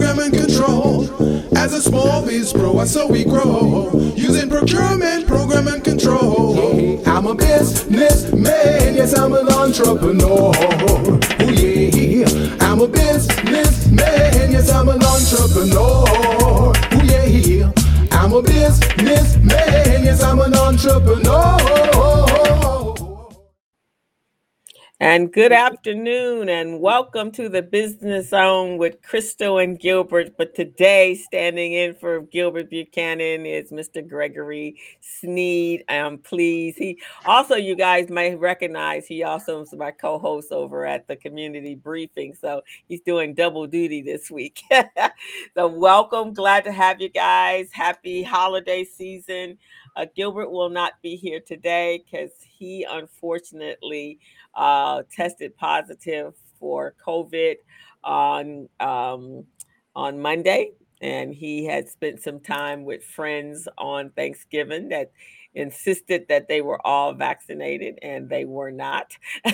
program 0.00 0.18
and 0.18 0.32
control. 0.32 1.04
As 1.56 1.74
a 1.74 1.82
small 1.82 2.24
biz 2.24 2.54
pro, 2.54 2.82
so 2.86 3.06
we 3.06 3.22
grow. 3.22 3.90
Using 4.16 4.48
procurement, 4.48 5.26
program 5.26 5.68
and 5.68 5.84
control. 5.84 7.02
I'm 7.06 7.26
a 7.26 7.34
businessman, 7.34 8.94
yes, 8.94 9.18
I'm 9.18 9.34
an 9.34 9.48
entrepreneur. 9.48 10.52
Oh 10.54 11.20
yeah, 11.52 12.56
I'm 12.60 12.80
a 12.80 12.88
businessman, 12.88 14.52
yes, 14.52 14.70
I'm 14.72 14.88
an 14.88 15.02
entrepreneur. 15.04 16.04
Oh 16.08 16.72
yeah, 17.04 17.70
I'm 18.10 18.32
a 18.32 18.40
businessman, 18.40 20.04
yes, 20.04 20.22
I'm 20.22 20.40
an 20.40 20.54
entrepreneur. 20.54 22.09
And 25.02 25.32
good 25.32 25.50
afternoon, 25.50 26.50
and 26.50 26.78
welcome 26.78 27.30
to 27.32 27.48
the 27.48 27.62
Business 27.62 28.28
Zone 28.28 28.76
with 28.76 29.00
Crystal 29.00 29.56
and 29.56 29.80
Gilbert. 29.80 30.36
But 30.36 30.54
today, 30.54 31.14
standing 31.14 31.72
in 31.72 31.94
for 31.94 32.20
Gilbert 32.20 32.68
Buchanan 32.68 33.46
is 33.46 33.70
Mr. 33.70 34.06
Gregory 34.06 34.76
Sneed. 35.00 35.84
I'm 35.88 36.18
pleased. 36.18 36.76
He 36.76 37.00
also, 37.24 37.54
you 37.54 37.76
guys 37.76 38.10
may 38.10 38.34
recognize, 38.36 39.06
he 39.06 39.22
also 39.22 39.62
is 39.62 39.72
my 39.72 39.90
co-host 39.90 40.52
over 40.52 40.84
at 40.84 41.08
the 41.08 41.16
community 41.16 41.76
briefing. 41.76 42.34
So 42.38 42.60
he's 42.86 43.00
doing 43.00 43.32
double 43.32 43.66
duty 43.66 44.02
this 44.02 44.30
week. 44.30 44.60
so 45.54 45.66
welcome, 45.66 46.34
glad 46.34 46.64
to 46.64 46.72
have 46.72 47.00
you 47.00 47.08
guys. 47.08 47.70
Happy 47.72 48.22
holiday 48.22 48.84
season. 48.84 49.56
Uh, 49.96 50.04
Gilbert 50.14 50.50
will 50.50 50.68
not 50.68 51.00
be 51.02 51.16
here 51.16 51.40
today 51.40 52.04
because 52.04 52.30
he 52.60 52.86
unfortunately 52.88 54.18
uh, 54.54 55.02
tested 55.10 55.56
positive 55.56 56.34
for 56.58 56.94
COVID 57.06 57.56
on 58.04 58.68
um, 58.80 59.44
on 59.94 60.20
Monday, 60.20 60.72
and 61.00 61.34
he 61.34 61.64
had 61.64 61.88
spent 61.88 62.22
some 62.22 62.40
time 62.40 62.84
with 62.84 63.04
friends 63.04 63.68
on 63.78 64.10
Thanksgiving 64.10 64.88
that 64.90 65.10
insisted 65.54 66.26
that 66.28 66.46
they 66.46 66.60
were 66.60 66.84
all 66.86 67.12
vaccinated 67.12 67.98
and 68.02 68.28
they 68.28 68.44
were 68.44 68.70
not. 68.70 69.12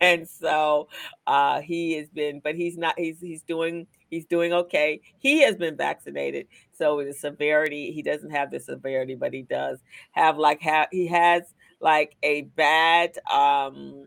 And 0.00 0.28
so 0.28 0.88
uh 1.26 1.60
he 1.60 1.94
has 1.94 2.08
been 2.08 2.40
but 2.42 2.54
he's 2.54 2.76
not 2.78 2.94
he's 2.98 3.20
he's 3.20 3.42
doing 3.42 3.86
he's 4.10 4.26
doing 4.26 4.52
okay. 4.52 5.00
He 5.18 5.40
has 5.42 5.56
been 5.56 5.76
vaccinated 5.76 6.46
so 6.72 7.02
the 7.04 7.12
severity 7.12 7.90
he 7.92 8.02
doesn't 8.02 8.30
have 8.30 8.50
the 8.50 8.60
severity 8.60 9.16
but 9.16 9.34
he 9.34 9.42
does 9.42 9.80
have 10.12 10.38
like 10.38 10.60
have 10.62 10.88
he 10.92 11.08
has 11.08 11.42
like 11.80 12.16
a 12.22 12.42
bad 12.42 13.18
um 13.30 14.06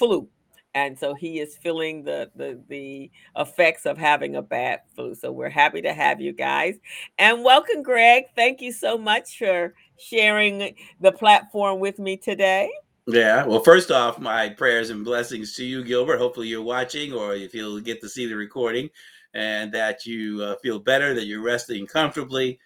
flu 0.00 0.26
and 0.74 0.98
so 0.98 1.14
he 1.14 1.40
is 1.40 1.56
feeling 1.56 2.04
the, 2.04 2.30
the 2.36 2.60
the 2.68 3.10
effects 3.36 3.86
of 3.86 3.98
having 3.98 4.36
a 4.36 4.42
bad 4.42 4.80
flu. 4.94 5.14
So 5.14 5.32
we're 5.32 5.50
happy 5.50 5.82
to 5.82 5.92
have 5.92 6.20
you 6.20 6.32
guys. 6.32 6.76
And 7.18 7.44
welcome 7.44 7.82
greg. 7.82 8.24
Thank 8.36 8.60
you 8.60 8.72
so 8.72 8.96
much 8.96 9.38
for 9.38 9.74
sharing 9.98 10.76
the 11.00 11.12
platform 11.12 11.80
with 11.80 11.98
me 11.98 12.16
today. 12.16 12.70
Yeah 13.06 13.44
well 13.44 13.60
first 13.60 13.90
off 13.90 14.20
my 14.20 14.50
prayers 14.50 14.90
and 14.90 15.04
blessings 15.04 15.54
to 15.56 15.64
you 15.64 15.82
gilbert. 15.82 16.18
Hopefully 16.18 16.48
you're 16.48 16.62
watching 16.62 17.12
or 17.12 17.34
if 17.34 17.52
you'll 17.54 17.80
get 17.80 18.00
to 18.02 18.08
see 18.08 18.26
the 18.26 18.36
recording 18.36 18.88
and 19.34 19.72
that 19.72 20.06
you 20.06 20.42
uh, 20.42 20.56
feel 20.62 20.78
better 20.78 21.14
that 21.14 21.26
you're 21.26 21.42
resting 21.42 21.86
comfortably. 21.86 22.58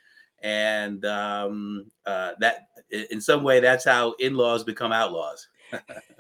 And 0.42 1.04
um, 1.06 1.86
uh, 2.04 2.32
that 2.40 2.68
in 2.90 3.20
some 3.20 3.42
way 3.42 3.60
that's 3.60 3.84
how 3.86 4.12
in-laws 4.18 4.62
become 4.62 4.92
outlaws 4.92 5.48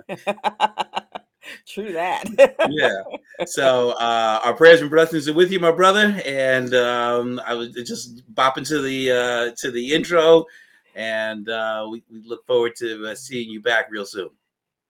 True 1.66 1.92
that. 1.92 2.24
yeah. 2.70 3.02
So 3.46 3.90
uh, 3.92 4.40
our 4.44 4.54
prayers 4.54 4.80
and 4.80 4.90
blessings 4.90 5.28
are 5.28 5.34
with 5.34 5.50
you, 5.52 5.60
my 5.60 5.72
brother. 5.72 6.20
And 6.24 6.74
um, 6.74 7.40
I 7.46 7.54
was 7.54 7.72
just 7.72 8.22
bopping 8.34 8.66
to 8.68 8.80
the 8.80 9.10
uh, 9.10 9.50
to 9.58 9.70
the 9.70 9.92
intro, 9.92 10.46
and 10.94 11.48
uh, 11.48 11.86
we, 11.90 12.02
we 12.10 12.22
look 12.26 12.46
forward 12.46 12.76
to 12.76 13.08
uh, 13.08 13.14
seeing 13.14 13.50
you 13.50 13.60
back 13.60 13.88
real 13.90 14.06
soon. 14.06 14.30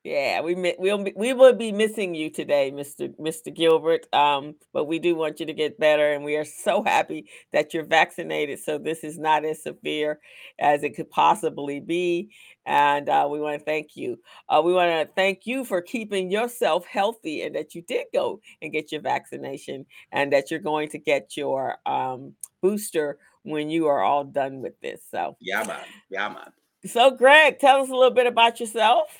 Yeah, 0.04 0.42
we 0.42 0.74
we'll 0.78 1.06
we 1.16 1.32
will 1.32 1.54
be 1.54 1.72
missing 1.72 2.14
you 2.14 2.28
today, 2.28 2.70
Mr. 2.70 3.08
Mr. 3.18 3.52
Gilbert. 3.52 4.06
Um, 4.12 4.54
but 4.74 4.84
we 4.84 4.98
do 4.98 5.16
want 5.16 5.40
you 5.40 5.46
to 5.46 5.54
get 5.54 5.80
better, 5.80 6.12
and 6.12 6.22
we 6.22 6.36
are 6.36 6.44
so 6.44 6.82
happy 6.84 7.30
that 7.54 7.72
you're 7.72 7.86
vaccinated. 7.86 8.58
So 8.60 8.76
this 8.76 9.02
is 9.02 9.18
not 9.18 9.46
as 9.46 9.62
severe 9.62 10.20
as 10.58 10.82
it 10.82 10.94
could 10.94 11.10
possibly 11.10 11.80
be, 11.80 12.28
and 12.66 13.08
uh, 13.08 13.26
we 13.30 13.40
want 13.40 13.58
to 13.58 13.64
thank 13.64 13.96
you. 13.96 14.20
Uh, 14.46 14.60
we 14.62 14.74
want 14.74 14.90
to 14.90 15.14
thank 15.14 15.46
you 15.46 15.64
for 15.64 15.80
keeping 15.80 16.30
yourself 16.30 16.84
healthy, 16.84 17.40
and 17.40 17.54
that 17.54 17.74
you 17.74 17.80
did 17.80 18.04
go 18.12 18.42
and 18.60 18.74
get 18.74 18.92
your 18.92 19.00
vaccination, 19.00 19.86
and 20.12 20.30
that 20.34 20.50
you're 20.50 20.60
going 20.60 20.90
to 20.90 20.98
get 20.98 21.34
your 21.34 21.78
um, 21.86 22.34
booster 22.60 23.16
when 23.44 23.70
you 23.70 23.86
are 23.86 24.02
all 24.02 24.24
done 24.24 24.60
with 24.60 24.78
this. 24.82 25.00
So 25.10 25.38
yeah, 25.40 25.64
man, 25.64 25.80
yeah, 26.10 26.28
man. 26.28 26.52
So, 26.86 27.10
Greg, 27.12 27.58
tell 27.58 27.80
us 27.80 27.88
a 27.88 27.94
little 27.94 28.10
bit 28.10 28.26
about 28.26 28.60
yourself. 28.60 29.18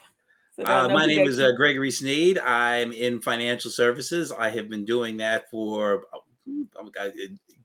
Uh, 0.62 0.88
my 0.88 1.04
name 1.04 1.26
is 1.26 1.41
uh, 1.41 1.50
Gregory 1.53 1.91
Sneed. 1.91 2.38
I'm 2.38 2.92
in 2.92 3.20
financial 3.20 3.70
services. 3.70 4.31
I 4.31 4.50
have 4.50 4.69
been 4.69 4.84
doing 4.84 5.16
that 5.16 5.50
for, 5.50 6.04
I 6.98 7.10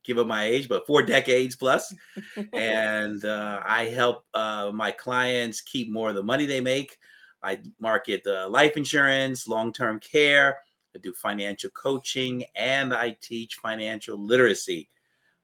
give 0.04 0.18
up 0.18 0.26
my 0.26 0.46
age, 0.46 0.68
but 0.68 0.88
four 0.88 1.04
decades 1.04 1.56
plus. 1.56 1.94
and 2.54 3.24
uh, 3.24 3.62
I 3.64 3.86
help 3.86 4.26
uh, 4.34 4.72
my 4.74 4.92
clients 4.92 5.62
keep 5.62 5.92
more 5.92 6.10
of 6.10 6.16
the 6.16 6.24
money 6.24 6.48
they 6.48 6.62
make. 6.62 6.98
I 7.44 7.60
market 7.80 8.26
uh, 8.26 8.50
life 8.50 8.76
insurance, 8.76 9.48
long 9.48 9.72
term 9.72 10.00
care. 10.00 10.58
I 10.96 11.00
do 11.00 11.14
financial 11.14 11.70
coaching, 11.70 12.44
and 12.56 12.94
I 12.94 13.16
teach 13.22 13.56
financial 13.56 14.18
literacy. 14.18 14.90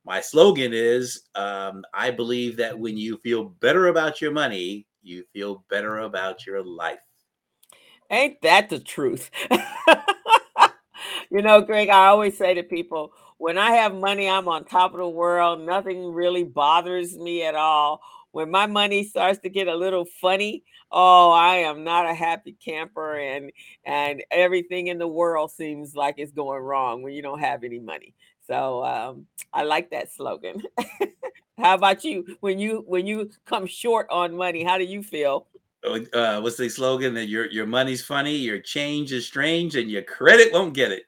My 0.03 0.19
slogan 0.19 0.71
is 0.73 1.23
um, 1.35 1.85
I 1.93 2.11
believe 2.11 2.57
that 2.57 2.77
when 2.77 2.97
you 2.97 3.17
feel 3.17 3.45
better 3.45 3.87
about 3.87 4.19
your 4.19 4.31
money, 4.31 4.87
you 5.03 5.23
feel 5.31 5.63
better 5.69 5.99
about 5.99 6.45
your 6.45 6.63
life. 6.63 6.99
Ain't 8.11 8.41
that 8.41 8.69
the 8.69 8.79
truth? 8.79 9.31
you 11.31 11.41
know, 11.41 11.61
Greg, 11.61 11.89
I 11.89 12.07
always 12.07 12.37
say 12.37 12.53
to 12.53 12.63
people, 12.63 13.13
when 13.37 13.57
I 13.57 13.71
have 13.71 13.93
money, 13.93 14.29
I'm 14.29 14.47
on 14.47 14.65
top 14.65 14.93
of 14.93 14.99
the 14.99 15.09
world. 15.09 15.61
Nothing 15.61 16.13
really 16.13 16.43
bothers 16.43 17.17
me 17.17 17.43
at 17.43 17.55
all. 17.55 18.01
When 18.31 18.51
my 18.51 18.67
money 18.67 19.03
starts 19.05 19.39
to 19.39 19.49
get 19.49 19.67
a 19.67 19.75
little 19.75 20.05
funny, 20.05 20.63
oh, 20.91 21.31
I 21.31 21.57
am 21.57 21.83
not 21.83 22.09
a 22.09 22.13
happy 22.13 22.53
camper 22.53 23.17
and 23.17 23.51
and 23.85 24.23
everything 24.29 24.87
in 24.87 24.97
the 24.97 25.07
world 25.07 25.51
seems 25.51 25.95
like 25.95 26.15
it's 26.17 26.33
going 26.33 26.61
wrong 26.61 27.01
when 27.01 27.13
you 27.13 27.21
don't 27.21 27.39
have 27.39 27.63
any 27.63 27.79
money. 27.79 28.13
So 28.47 28.83
um, 28.83 29.25
I 29.53 29.63
like 29.63 29.91
that 29.91 30.11
slogan. 30.11 30.61
how 31.57 31.75
about 31.75 32.03
you? 32.03 32.37
When 32.41 32.59
you 32.59 32.83
when 32.87 33.07
you 33.07 33.29
come 33.45 33.67
short 33.67 34.07
on 34.09 34.35
money, 34.35 34.63
how 34.63 34.77
do 34.77 34.83
you 34.83 35.01
feel? 35.01 35.47
Uh, 36.13 36.41
what's 36.41 36.57
the 36.57 36.69
slogan 36.69 37.13
that 37.15 37.27
your 37.27 37.49
your 37.51 37.65
money's 37.65 38.03
funny, 38.03 38.35
your 38.35 38.59
change 38.59 39.11
is 39.11 39.25
strange, 39.25 39.75
and 39.75 39.89
your 39.89 40.03
credit 40.03 40.51
won't 40.53 40.73
get 40.73 40.91
it. 40.91 41.03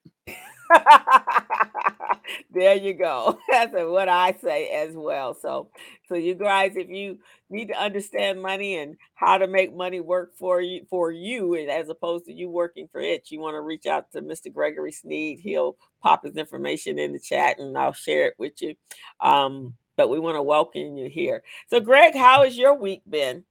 there 2.51 2.75
you 2.75 2.93
go. 2.93 3.37
That's 3.49 3.73
what 3.73 4.09
I 4.09 4.35
say 4.41 4.69
as 4.69 4.95
well. 4.95 5.33
So, 5.33 5.69
so 6.07 6.15
you 6.15 6.35
guys, 6.35 6.75
if 6.75 6.89
you 6.89 7.19
need 7.49 7.69
to 7.69 7.81
understand 7.81 8.41
money 8.41 8.77
and 8.77 8.97
how 9.15 9.37
to 9.37 9.47
make 9.47 9.75
money 9.75 9.99
work 9.99 10.35
for 10.37 10.61
you, 10.61 10.85
for 10.89 11.11
you, 11.11 11.55
as 11.55 11.89
opposed 11.89 12.25
to 12.25 12.33
you 12.33 12.49
working 12.49 12.87
for 12.91 12.99
it, 12.99 13.31
you 13.31 13.39
want 13.39 13.55
to 13.55 13.61
reach 13.61 13.85
out 13.85 14.11
to 14.11 14.21
Mr. 14.21 14.53
Gregory 14.53 14.91
Sneed. 14.91 15.39
He'll 15.39 15.77
pop 16.01 16.23
his 16.23 16.35
information 16.35 16.99
in 16.99 17.13
the 17.13 17.19
chat, 17.19 17.59
and 17.59 17.77
I'll 17.77 17.93
share 17.93 18.27
it 18.27 18.35
with 18.37 18.61
you. 18.61 18.75
Um, 19.19 19.75
but 19.95 20.09
we 20.09 20.19
want 20.19 20.35
to 20.35 20.43
welcome 20.43 20.97
you 20.97 21.09
here. 21.09 21.43
So, 21.69 21.79
Greg, 21.79 22.15
how 22.15 22.43
has 22.43 22.57
your 22.57 22.75
week 22.75 23.01
been? 23.09 23.43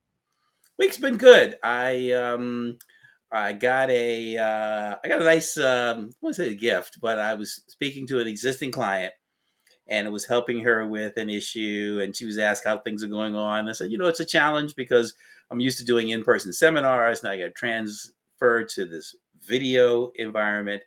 Week's 0.79 0.99
been 0.99 1.17
good. 1.17 1.57
I 1.63 2.13
um 2.13 2.79
I 3.33 3.53
got 3.53 3.91
a 3.91 4.37
uh, 4.39 4.97
I 5.03 5.09
got 5.09 5.23
a 5.23 5.25
nice 5.25 5.57
um 5.59 6.11
was 6.21 6.39
it 6.39 6.53
a 6.53 6.55
gift, 6.55 6.99
but 7.01 7.19
I 7.19 7.35
was 7.35 7.63
speaking 7.69 8.07
to 8.09 8.21
an 8.21 8.27
existing 8.27 8.73
client 8.73 9.13
and 9.89 10.07
it 10.07 10.11
was 10.11 10.25
helping 10.25 10.61
her 10.61 10.87
with 10.87 11.17
an 11.17 11.31
issue 11.31 12.01
and 12.03 12.15
she 12.15 12.25
was 12.25 12.39
asked 12.39 12.65
how 12.65 12.79
things 12.79 13.05
are 13.05 13.09
going 13.09 13.35
on. 13.35 13.69
I 13.69 13.73
said, 13.73 13.91
you 13.91 13.99
know, 13.99 14.07
it's 14.07 14.21
a 14.21 14.25
challenge 14.25 14.75
because 14.75 15.15
I'm 15.51 15.61
used 15.61 15.79
to 15.79 15.85
doing 15.85 16.11
in-person 16.11 16.53
seminars. 16.53 17.23
Now 17.23 17.31
I 17.31 17.39
got 17.39 17.55
transferred 17.55 18.69
to 18.71 18.85
this 18.85 19.15
video 19.47 20.11
environment. 20.17 20.83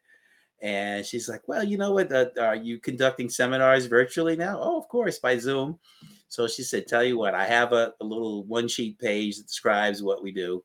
And 0.62 1.06
she's 1.06 1.30
like, 1.30 1.48
well, 1.48 1.64
you 1.64 1.78
know 1.78 1.94
what? 1.94 2.12
Uh, 2.12 2.26
are 2.40 2.56
you 2.56 2.80
conducting 2.80 3.30
seminars 3.30 3.86
virtually 3.86 4.36
now? 4.36 4.60
Oh, 4.62 4.78
of 4.78 4.90
course, 4.90 5.18
by 5.18 5.38
Zoom. 5.38 5.80
So 6.30 6.48
she 6.48 6.64
said, 6.64 6.88
Tell 6.88 7.04
you 7.04 7.18
what, 7.18 7.34
I 7.34 7.46
have 7.46 7.74
a, 7.74 7.94
a 8.00 8.06
little 8.06 8.46
one 8.46 8.68
sheet 8.68 8.98
page 9.00 9.38
that 9.38 9.48
describes 9.48 10.02
what 10.02 10.24
we 10.24 10.32
do. 10.32 10.64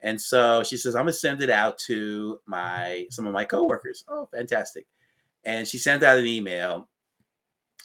And 0.00 0.20
so 0.20 0.62
she 0.62 0.76
says, 0.76 0.94
I'm 0.94 1.02
gonna 1.02 1.12
send 1.12 1.42
it 1.42 1.50
out 1.50 1.78
to 1.86 2.38
my 2.46 3.06
some 3.10 3.26
of 3.26 3.32
my 3.32 3.44
coworkers. 3.44 4.04
Oh, 4.08 4.28
fantastic. 4.32 4.86
And 5.44 5.66
she 5.66 5.78
sent 5.78 6.02
out 6.02 6.18
an 6.18 6.26
email 6.26 6.88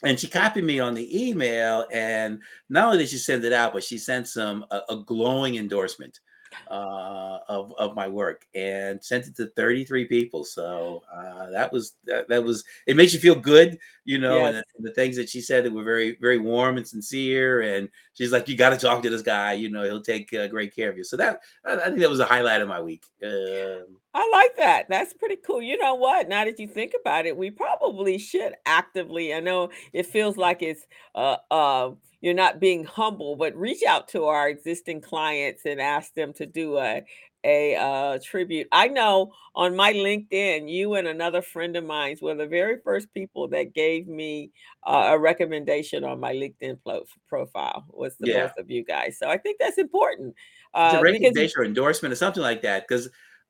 and 0.02 0.18
she 0.18 0.28
copied 0.28 0.64
me 0.64 0.80
on 0.80 0.94
the 0.94 1.28
email. 1.28 1.86
And 1.92 2.40
not 2.68 2.86
only 2.86 2.98
did 2.98 3.08
she 3.08 3.18
send 3.18 3.44
it 3.44 3.52
out, 3.52 3.72
but 3.72 3.84
she 3.84 3.98
sent 3.98 4.28
some 4.28 4.64
a, 4.70 4.80
a 4.90 4.96
glowing 4.96 5.56
endorsement 5.56 6.20
uh, 6.68 7.38
of 7.48 7.72
of 7.78 7.94
my 7.94 8.08
work 8.08 8.46
and 8.54 9.02
sent 9.02 9.26
it 9.26 9.36
to 9.36 9.46
33 9.56 10.06
people. 10.06 10.44
So 10.44 11.02
uh, 11.12 11.50
that 11.50 11.72
was 11.72 11.94
that, 12.04 12.28
that 12.28 12.42
was 12.42 12.64
it 12.86 12.96
makes 12.96 13.12
you 13.12 13.20
feel 13.20 13.34
good, 13.34 13.78
you 14.04 14.18
know. 14.18 14.38
Yes. 14.38 14.54
And, 14.54 14.64
the, 14.84 14.90
the 14.90 14.94
things 14.94 15.16
that 15.16 15.28
she 15.28 15.40
said 15.40 15.64
that 15.64 15.72
were 15.72 15.84
very 15.84 16.16
very 16.20 16.38
warm 16.38 16.76
and 16.76 16.86
sincere. 16.86 17.62
And 17.62 17.88
she's 18.14 18.32
like, 18.32 18.48
"You 18.48 18.56
got 18.56 18.70
to 18.70 18.76
talk 18.76 19.02
to 19.02 19.10
this 19.10 19.22
guy. 19.22 19.54
You 19.54 19.70
know, 19.70 19.84
he'll 19.84 20.02
take 20.02 20.32
uh, 20.34 20.48
great 20.48 20.74
care 20.74 20.90
of 20.90 20.96
you." 20.96 21.04
So 21.04 21.16
that 21.16 21.40
I, 21.64 21.76
I 21.76 21.84
think 21.86 22.00
that 22.00 22.10
was 22.10 22.20
a 22.20 22.26
highlight 22.26 22.62
of 22.62 22.68
my 22.68 22.80
week. 22.80 23.04
Um, 23.24 23.96
I 24.12 24.28
like 24.32 24.56
that. 24.56 24.86
That's 24.88 25.14
pretty 25.14 25.36
cool. 25.36 25.62
You 25.62 25.78
know 25.78 25.94
what? 25.94 26.28
Now 26.28 26.44
that 26.44 26.58
you 26.58 26.66
think 26.66 26.94
about 27.00 27.26
it, 27.26 27.36
we 27.36 27.50
probably 27.50 28.18
should 28.18 28.54
actively. 28.66 29.34
I 29.34 29.40
know 29.40 29.70
it 29.92 30.06
feels 30.06 30.36
like 30.36 30.62
it's 30.62 30.86
uh 31.14 31.36
uh 31.50 31.90
you're 32.20 32.34
not 32.34 32.60
being 32.60 32.84
humble, 32.84 33.36
but 33.36 33.56
reach 33.56 33.82
out 33.86 34.08
to 34.08 34.24
our 34.24 34.48
existing 34.48 35.00
clients 35.00 35.64
and 35.64 35.80
ask 35.80 36.14
them 36.14 36.32
to 36.34 36.46
do 36.46 36.78
a 36.78 37.02
a 37.42 37.74
uh, 37.76 38.18
tribute. 38.22 38.68
I 38.70 38.88
know 38.88 39.32
on 39.54 39.74
my 39.74 39.94
LinkedIn, 39.94 40.70
you 40.70 40.94
and 40.94 41.08
another 41.08 41.40
friend 41.40 41.74
of 41.74 41.84
mine 41.84 42.18
were 42.20 42.34
the 42.34 42.46
very 42.46 42.78
first 42.84 43.12
people 43.14 43.48
that 43.48 43.72
gave 43.74 44.06
me 44.06 44.50
uh, 44.86 45.08
a 45.12 45.18
recommendation 45.18 46.04
on 46.04 46.20
my 46.20 46.34
LinkedIn 46.34 46.78
pro- 46.84 47.06
profile. 47.28 47.86
Was 47.88 48.16
the 48.18 48.26
Yeah. 48.26 48.48
both 48.48 48.58
of 48.58 48.70
you 48.70 48.84
guys? 48.84 49.18
So 49.18 49.28
I 49.28 49.38
think 49.38 49.58
that's 49.58 49.78
important. 49.78 50.34
it's 50.74 50.94
Uh, 50.94 50.98
a 50.98 51.00
because 51.00 51.02
recommendation 51.02 51.60
or 51.60 51.64
endorsement 51.64 52.12
or 52.12 52.16
something 52.16 52.42
like 52.42 52.62
that 52.62 52.86
because 52.86 53.08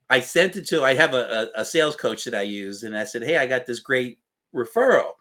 I 0.08 0.20
sent 0.20 0.56
it 0.56 0.66
to 0.68 0.84
I 0.84 0.94
have 0.94 1.14
a, 1.14 1.50
a, 1.56 1.60
a 1.62 1.64
sales 1.64 1.96
coach 1.96 2.24
that 2.24 2.34
I 2.34 2.42
use 2.42 2.84
and 2.84 2.96
I 2.96 3.04
said, 3.04 3.22
Hey, 3.24 3.38
I 3.38 3.46
got 3.46 3.66
this 3.66 3.80
great 3.80 4.18
referral. 4.54 5.12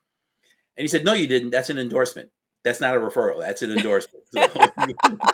And 0.77 0.83
he 0.83 0.87
said, 0.87 1.03
No, 1.05 1.13
you 1.13 1.27
didn't. 1.27 1.49
That's 1.49 1.69
an 1.69 1.79
endorsement. 1.79 2.29
That's 2.63 2.81
not 2.81 2.95
a 2.95 2.99
referral. 2.99 3.39
That's 3.39 3.61
an 3.61 3.71
endorsement. 3.71 4.23
So- 4.33 4.47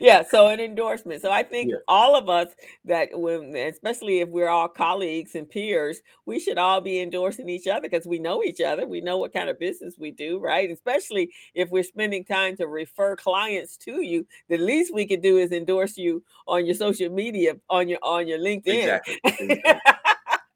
yeah 0.00 0.22
so 0.22 0.48
an 0.48 0.60
endorsement 0.60 1.20
so 1.20 1.30
i 1.30 1.42
think 1.42 1.70
Yeah. 1.70 1.76
all 1.88 2.16
of 2.16 2.28
us 2.28 2.48
that 2.86 3.08
when 3.12 3.54
especially 3.54 4.20
if 4.20 4.28
we're 4.28 4.48
all 4.48 4.68
colleagues 4.68 5.34
and 5.34 5.48
peers 5.48 6.00
we 6.26 6.40
should 6.40 6.58
all 6.58 6.80
be 6.80 7.00
endorsing 7.00 7.48
each 7.48 7.66
other 7.66 7.82
because 7.82 8.06
we 8.06 8.18
know 8.18 8.42
each 8.42 8.60
other 8.60 8.86
we 8.86 9.00
know 9.00 9.18
what 9.18 9.32
kind 9.32 9.48
of 9.48 9.58
business 9.58 9.94
we 9.98 10.10
do 10.10 10.38
right 10.38 10.70
especially 10.70 11.30
if 11.54 11.70
we're 11.70 11.82
spending 11.82 12.24
time 12.24 12.56
to 12.56 12.66
refer 12.66 13.14
clients 13.16 13.76
to 13.76 14.00
you 14.02 14.26
the 14.48 14.56
least 14.56 14.94
we 14.94 15.06
could 15.06 15.22
do 15.22 15.36
is 15.38 15.52
endorse 15.52 15.96
you 15.98 16.22
on 16.46 16.64
your 16.64 16.74
social 16.74 17.10
media 17.10 17.54
on 17.68 17.88
your 17.88 17.98
on 18.02 18.26
your 18.26 18.38
linkedin 18.38 19.00
exactly. 19.00 19.62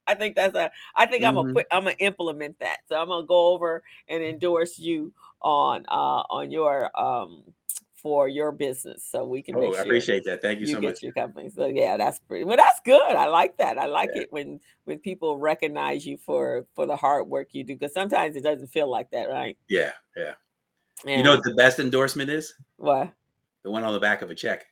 I 0.09 0.15
think 0.15 0.37
that's 0.37 0.55
a. 0.57 0.71
I 0.97 1.05
think 1.05 1.23
I'm 1.23 1.35
Mhm. 1.35 1.43
gonna 1.43 1.53
put. 1.53 1.67
I'm 1.71 1.85
gonna 1.85 1.97
implement 1.99 2.59
that. 2.61 2.79
So 2.89 2.99
I'm 2.99 3.09
gonna 3.09 3.27
go 3.27 3.49
over 3.49 3.83
and 4.09 4.23
endorse 4.25 4.79
you 4.79 5.13
on 5.43 5.85
uh 5.89 6.23
on 6.31 6.51
your 6.51 6.91
um 7.01 7.43
for 7.95 8.29
your 8.29 8.53
business, 8.53 9.05
so 9.11 9.25
we 9.25 9.43
can 9.43 9.57
Oh, 9.57 9.61
make 9.61 9.75
I 9.75 9.81
appreciate 9.83 10.25
that. 10.25 10.41
Thank 10.41 10.61
you, 10.61 10.67
you 10.67 10.75
so 10.75 10.81
get 10.81 10.89
much. 10.89 11.03
your 11.03 11.13
company. 11.13 11.51
So 11.51 11.67
yeah, 11.67 11.97
that's 11.97 12.21
pretty. 12.21 12.45
Well, 12.45 12.57
that's 12.57 12.81
good. 12.85 13.01
I 13.01 13.27
like 13.27 13.57
that. 13.59 13.77
I 13.77 13.87
like 13.87 14.11
Yeah. 14.15 14.23
it 14.23 14.29
when 14.33 14.61
when 14.85 14.99
people 15.01 15.37
recognize 15.39 16.07
you 16.07 16.17
for 16.17 16.65
for 16.75 16.87
the 16.87 16.97
hard 16.97 17.27
work 17.27 17.49
you 17.53 17.65
do 17.65 17.75
because 17.75 17.93
sometimes 17.93 18.37
it 18.37 18.45
doesn't 18.45 18.69
feel 18.69 18.89
like 18.89 19.11
that, 19.11 19.29
right? 19.29 19.57
Yeah, 19.69 19.93
yeah. 20.17 20.35
Yeah. 21.05 21.19
You 21.19 21.23
know 21.23 21.35
what 21.35 21.45
the 21.45 21.55
best 21.55 21.79
endorsement 21.79 22.31
is? 22.31 22.55
what? 22.77 23.13
The 23.65 23.71
one 23.71 23.85
on 23.85 23.93
the 23.93 24.01
back 24.01 24.23
of 24.23 24.31
a 24.31 24.35
check. 24.35 24.67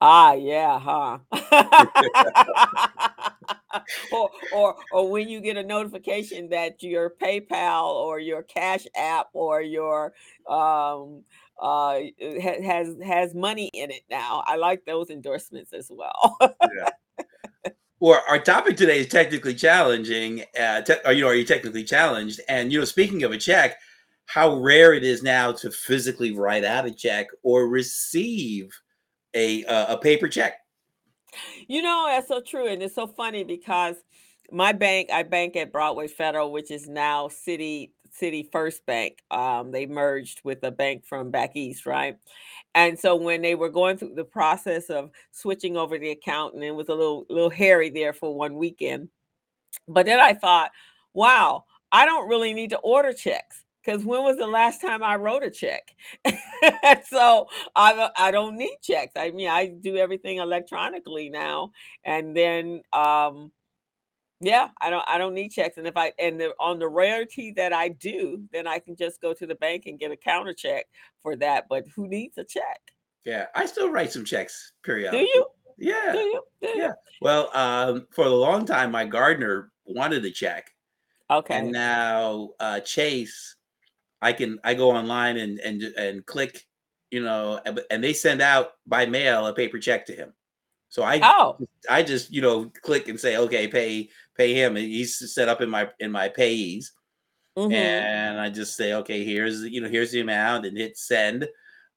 Ah, 0.00 0.32
yeah, 0.32 0.78
huh? 0.78 1.18
or 4.12 4.30
or 4.52 4.76
or 4.92 5.10
when 5.10 5.28
you 5.28 5.40
get 5.40 5.56
a 5.56 5.62
notification 5.62 6.48
that 6.50 6.82
your 6.82 7.10
PayPal 7.10 7.86
or 7.86 8.18
your 8.18 8.42
Cash 8.42 8.86
App 8.96 9.28
or 9.32 9.60
your 9.62 10.12
um 10.48 11.22
uh 11.60 12.00
has 12.62 12.96
has 13.04 13.34
money 13.34 13.70
in 13.74 13.90
it 13.90 14.02
now. 14.10 14.42
I 14.46 14.56
like 14.56 14.84
those 14.84 15.10
endorsements 15.10 15.72
as 15.72 15.90
well. 15.90 16.38
Well, 18.02 18.22
our 18.30 18.38
topic 18.38 18.78
today 18.78 19.00
is 19.00 19.08
technically 19.08 19.54
challenging. 19.54 20.44
Uh, 20.58 20.80
te- 20.80 20.94
or, 21.04 21.12
you 21.12 21.20
know, 21.20 21.28
are 21.28 21.34
you 21.34 21.44
technically 21.44 21.84
challenged? 21.84 22.40
And 22.48 22.72
you 22.72 22.78
know, 22.78 22.86
speaking 22.86 23.24
of 23.24 23.32
a 23.32 23.36
check, 23.36 23.76
how 24.24 24.56
rare 24.56 24.94
it 24.94 25.04
is 25.04 25.22
now 25.22 25.52
to 25.52 25.70
physically 25.70 26.32
write 26.32 26.64
out 26.64 26.86
a 26.86 26.90
check 26.90 27.26
or 27.42 27.68
receive 27.68 28.70
a 29.34 29.64
uh, 29.66 29.96
a 29.96 29.98
paper 29.98 30.28
check. 30.28 30.59
You 31.68 31.82
know, 31.82 32.06
that's 32.08 32.28
so 32.28 32.40
true. 32.40 32.66
And 32.66 32.82
it's 32.82 32.94
so 32.94 33.06
funny 33.06 33.44
because 33.44 33.96
my 34.50 34.72
bank, 34.72 35.10
I 35.12 35.22
bank 35.22 35.56
at 35.56 35.72
Broadway 35.72 36.08
Federal, 36.08 36.52
which 36.52 36.70
is 36.70 36.88
now 36.88 37.28
City 37.28 37.92
City 38.12 38.48
First 38.50 38.84
Bank. 38.86 39.18
Um, 39.30 39.70
they 39.70 39.86
merged 39.86 40.40
with 40.42 40.62
a 40.64 40.70
bank 40.70 41.06
from 41.06 41.30
back 41.30 41.54
east, 41.54 41.86
right? 41.86 42.16
And 42.74 42.98
so 42.98 43.14
when 43.16 43.42
they 43.42 43.54
were 43.54 43.68
going 43.68 43.96
through 43.96 44.14
the 44.14 44.24
process 44.24 44.90
of 44.90 45.10
switching 45.30 45.76
over 45.76 45.98
the 45.98 46.10
account, 46.10 46.54
and 46.54 46.64
it 46.64 46.74
was 46.74 46.88
a 46.88 46.94
little 46.94 47.26
little 47.28 47.50
hairy 47.50 47.90
there 47.90 48.12
for 48.12 48.34
one 48.34 48.56
weekend. 48.56 49.08
But 49.86 50.06
then 50.06 50.20
I 50.20 50.34
thought, 50.34 50.72
wow, 51.14 51.64
I 51.92 52.04
don't 52.04 52.28
really 52.28 52.52
need 52.52 52.70
to 52.70 52.78
order 52.78 53.12
checks 53.12 53.64
because 53.84 54.04
when 54.04 54.22
was 54.22 54.36
the 54.36 54.46
last 54.46 54.80
time 54.80 55.02
I 55.02 55.16
wrote 55.16 55.42
a 55.42 55.50
check? 55.50 55.94
so 57.08 57.46
I 57.76 57.94
don't- 57.94 58.12
I 58.18 58.30
don't 58.30 58.56
need 58.56 58.76
checks. 58.82 59.12
I 59.16 59.30
mean, 59.30 59.48
I 59.48 59.66
do 59.66 59.96
everything 59.96 60.38
electronically 60.38 61.28
now, 61.30 61.72
and 62.04 62.36
then 62.36 62.82
um, 62.92 63.52
yeah, 64.40 64.68
I 64.80 64.90
don't 64.90 65.04
I 65.06 65.18
don't 65.18 65.34
need 65.34 65.50
checks. 65.50 65.76
And 65.76 65.86
if 65.86 65.96
I 65.96 66.12
and 66.18 66.40
the, 66.40 66.52
on 66.58 66.78
the 66.78 66.88
rarity 66.88 67.52
that 67.56 67.72
I 67.72 67.88
do, 67.88 68.42
then 68.52 68.66
I 68.66 68.78
can 68.78 68.96
just 68.96 69.20
go 69.20 69.32
to 69.34 69.46
the 69.46 69.54
bank 69.56 69.84
and 69.86 69.98
get 69.98 70.10
a 70.12 70.16
counter 70.16 70.52
check 70.54 70.86
for 71.22 71.36
that. 71.36 71.66
But 71.68 71.84
who 71.94 72.08
needs 72.08 72.38
a 72.38 72.44
check? 72.44 72.80
Yeah, 73.24 73.46
I 73.54 73.66
still 73.66 73.90
write 73.90 74.12
some 74.12 74.24
checks 74.24 74.72
Do 74.82 74.92
periodically. 74.92 75.28
you? 75.34 75.46
Yeah. 75.76 76.12
Do 76.12 76.18
you? 76.18 76.42
Do 76.62 76.68
you? 76.68 76.76
Yeah. 76.76 76.92
Well, 77.20 77.50
um, 77.54 78.06
for 78.12 78.24
a 78.24 78.30
long 78.30 78.64
time, 78.64 78.90
my 78.90 79.04
gardener 79.04 79.70
wanted 79.84 80.24
a 80.24 80.30
check, 80.30 80.70
Okay. 81.30 81.54
and 81.58 81.70
now 81.70 82.50
uh, 82.60 82.80
Chase, 82.80 83.56
I 84.22 84.32
can 84.32 84.58
I 84.64 84.74
go 84.74 84.90
online 84.90 85.36
and 85.38 85.58
and 85.60 85.82
and 85.82 86.26
click, 86.26 86.64
you 87.10 87.22
know, 87.22 87.60
and, 87.90 88.04
they 88.04 88.12
send 88.12 88.42
out 88.42 88.72
by 88.86 89.06
mail 89.06 89.46
a 89.46 89.54
paper 89.54 89.78
check 89.78 90.06
to 90.06 90.14
him. 90.14 90.32
So 90.88 91.02
I 91.02 91.20
oh, 91.22 91.56
I 91.88 92.02
just 92.02 92.32
you 92.32 92.42
know 92.42 92.70
click 92.82 93.08
and 93.08 93.18
say 93.18 93.36
okay, 93.36 93.68
pay 93.68 94.10
pay 94.36 94.52
him, 94.54 94.76
and 94.76 94.84
he's 94.84 95.32
set 95.32 95.48
up 95.48 95.60
in 95.60 95.70
my 95.70 95.88
in 96.00 96.10
my 96.10 96.28
payees, 96.28 96.86
mhm. 97.56 97.72
and 97.72 98.40
I 98.40 98.50
just 98.50 98.76
say 98.76 98.94
okay, 98.94 99.24
here's 99.24 99.62
you 99.62 99.80
know 99.80 99.88
here's 99.88 100.10
the 100.10 100.20
amount, 100.20 100.66
and 100.66 100.76
hit 100.76 100.98
send, 100.98 101.48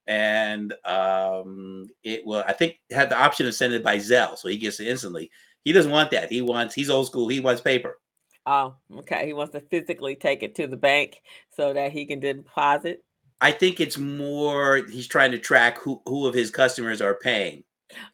and 0.05 0.73
um 0.85 1.87
it 2.03 2.25
will 2.25 2.43
I 2.47 2.53
think 2.53 2.75
had 2.91 3.09
the 3.09 3.19
option 3.19 3.47
of 3.47 3.55
sending 3.55 3.79
it 3.79 3.83
by 3.83 3.97
Zelle, 3.97 4.37
so 4.37 4.47
he 4.47 4.57
gets 4.57 4.79
it 4.79 4.87
instantly. 4.87 5.31
He 5.65 5.71
doesn't 5.71 5.91
want 5.91 6.11
that. 6.11 6.31
He 6.31 6.41
wants 6.41 6.75
he's 6.75 6.89
old 6.91 7.07
school. 7.07 7.27
He 7.27 7.39
wants 7.39 7.61
paper. 7.61 7.97
Oh, 8.45 8.75
okay. 8.97 9.25
He 9.25 9.33
wants 9.33 9.53
to 9.53 9.61
physically 9.61 10.15
take 10.15 10.43
it 10.43 10.55
to 10.55 10.67
the 10.67 10.77
bank 10.77 11.21
so 11.55 11.73
that 11.73 11.91
he 11.91 12.05
can 12.05 12.19
deposit. 12.19 13.03
I 13.39 13.51
think 13.51 13.79
it's 13.79 13.97
more 13.97 14.77
he's 14.89 15.07
trying 15.07 15.31
to 15.31 15.39
track 15.39 15.77
who 15.77 16.01
who 16.05 16.27
of 16.27 16.33
his 16.33 16.51
customers 16.51 17.01
are 17.01 17.15
paying. 17.15 17.63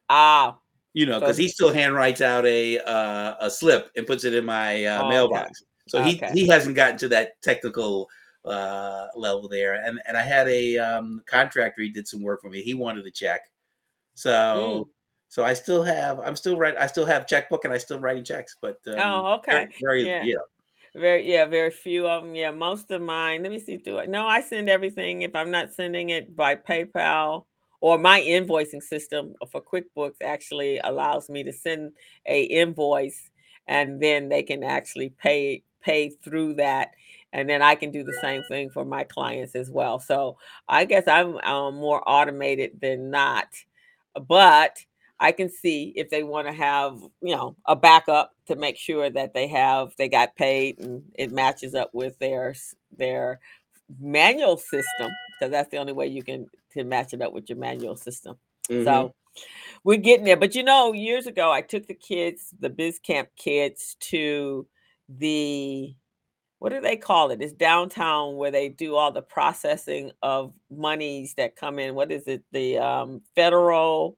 Ah, 0.10 0.58
You 0.94 1.06
know, 1.06 1.20
because 1.20 1.38
he- 1.38 1.44
he 1.44 1.50
still 1.50 1.72
hand 1.72 1.94
writes 1.94 2.22
out 2.22 2.46
a 2.46 2.80
uh, 2.80 3.36
a 3.40 3.50
slip 3.50 3.92
and 3.96 4.08
puts 4.08 4.24
it 4.24 4.34
in 4.34 4.46
my 4.46 4.86
uh, 4.86 5.02
Oh, 5.04 5.06
okay. 5.06 5.10
mailbox. 5.10 5.64
So 5.88 6.02
he 6.02 6.16
Okay. 6.16 6.32
he 6.34 6.48
hasn't 6.48 6.76
gotten 6.76 6.98
to 7.00 7.08
that 7.10 7.42
technical 7.42 8.08
uh, 8.46 9.08
level 9.16 9.48
there. 9.50 9.76
And 9.76 10.00
and 10.08 10.18
I 10.18 10.22
had 10.22 10.48
a 10.48 10.78
um, 10.78 11.22
contractor. 11.28 11.82
He 11.82 11.90
did 11.90 12.08
some 12.08 12.22
work 12.24 12.42
for 12.42 12.50
me. 12.50 12.62
He 12.62 12.74
wanted 12.74 13.06
a 13.06 13.12
check. 13.12 13.42
So 14.16 14.30
Mm. 14.36 14.90
So 15.30 15.44
I 15.44 15.54
still 15.54 15.84
have. 15.84 16.20
I'm 16.20 16.36
still 16.36 16.58
right. 16.58 16.76
I 16.78 16.88
still 16.88 17.06
have 17.06 17.28
checkbook 17.28 17.64
and 17.64 17.74
I 17.74 17.78
still 17.78 18.00
writing 18.00 18.24
checks. 18.24 18.56
But 18.60 18.80
um, 18.88 18.96
oh, 18.98 19.34
okay. 19.36 19.52
very, 19.52 20.04
very 20.04 20.04
Yeah. 20.06 20.24
know, 20.24 20.42
Very, 20.96 21.32
yeah, 21.32 21.46
very 21.46 21.70
few 21.70 22.08
of 22.08 22.24
them. 22.24 22.34
Yeah, 22.34 22.50
most 22.50 22.90
of 22.90 23.02
mine. 23.04 23.44
Let 23.44 23.52
me 23.52 23.60
see. 23.60 23.78
through 23.78 24.00
I? 24.00 24.06
No, 24.08 24.26
I 24.26 24.42
send 24.42 24.70
everything. 24.70 25.22
If 25.22 25.36
I'm 25.36 25.52
not 25.52 25.72
sending 25.72 26.10
it 26.10 26.36
by 26.36 26.56
PayPal 26.56 27.46
or 27.80 28.00
my 28.00 28.20
invoicing 28.22 28.82
system 28.82 29.36
for 29.52 29.62
QuickBooks, 29.62 30.16
actually 30.24 30.80
allows 30.80 31.30
me 31.30 31.44
to 31.44 31.54
send 31.54 31.92
a 32.26 32.44
invoice, 32.44 33.30
and 33.68 34.02
then 34.02 34.30
they 34.30 34.42
can 34.42 34.64
actually 34.64 35.10
pay 35.10 35.62
pay 35.82 36.10
through 36.10 36.56
that, 36.56 36.90
and 37.34 37.48
then 37.48 37.62
I 37.62 37.76
can 37.76 37.92
do 37.92 38.04
the 38.04 38.18
same 38.20 38.42
thing 38.50 38.72
for 38.72 38.84
my 38.84 39.04
clients 39.04 39.56
as 39.56 39.70
well. 39.70 40.00
So 40.00 40.38
I 40.68 40.86
guess 40.86 41.08
I'm 41.08 41.38
um, 41.38 41.76
more 41.76 42.02
automated 42.10 42.82
than 42.82 43.12
not, 43.12 43.48
but 44.28 44.84
I 45.20 45.32
can 45.34 45.50
see 45.50 45.94
if 45.96 46.10
they 46.10 46.24
want 46.24 46.48
to 46.48 46.54
have, 46.54 47.00
you 47.22 47.36
know, 47.36 47.56
a 47.66 47.76
backup 47.76 48.34
to 48.48 48.56
make 48.56 48.78
sure 48.78 49.10
that 49.10 49.34
they 49.34 49.48
have 49.48 49.94
they 49.98 50.10
got 50.10 50.36
paid 50.36 50.80
and 50.80 51.04
it 51.16 51.32
matches 51.32 51.76
up 51.76 51.92
with 51.94 52.18
their 52.20 52.56
their 52.98 53.40
manual 54.00 54.58
system 54.58 55.12
because 55.40 55.52
that's 55.52 55.70
the 55.72 55.78
only 55.78 55.94
way 55.94 56.08
you 56.08 56.24
can 56.24 56.50
to 56.74 56.84
match 56.84 57.14
it 57.14 57.22
up 57.22 57.34
with 57.34 57.50
your 57.50 57.58
manual 57.58 57.96
system. 57.98 58.38
mhm. 58.70 58.86
So 58.86 59.14
we're 59.84 59.98
getting 59.98 60.26
there. 60.26 60.38
But 60.38 60.56
you 60.56 60.64
know, 60.64 60.94
years 60.94 61.28
ago 61.28 61.52
I 61.52 61.62
took 61.62 61.88
the 61.88 61.96
kids, 61.96 62.54
the 62.60 62.70
biz 62.70 63.00
camp 63.00 63.30
kids, 63.38 63.98
to 64.02 64.68
the 65.10 65.96
what 66.60 66.70
do 66.72 66.82
they 66.82 66.98
call 66.98 67.32
it? 67.32 67.42
It's 67.42 67.54
downtown 67.54 68.36
where 68.38 68.52
they 68.52 68.70
do 68.70 68.96
all 68.96 69.12
the 69.12 69.22
processing 69.22 70.12
of 70.22 70.54
monies 70.72 71.34
that 71.36 71.56
come 71.56 71.80
in. 71.80 71.96
What 71.96 72.12
is 72.12 72.28
it? 72.28 72.44
The 72.52 72.78
um, 72.80 73.22
federal 73.36 74.18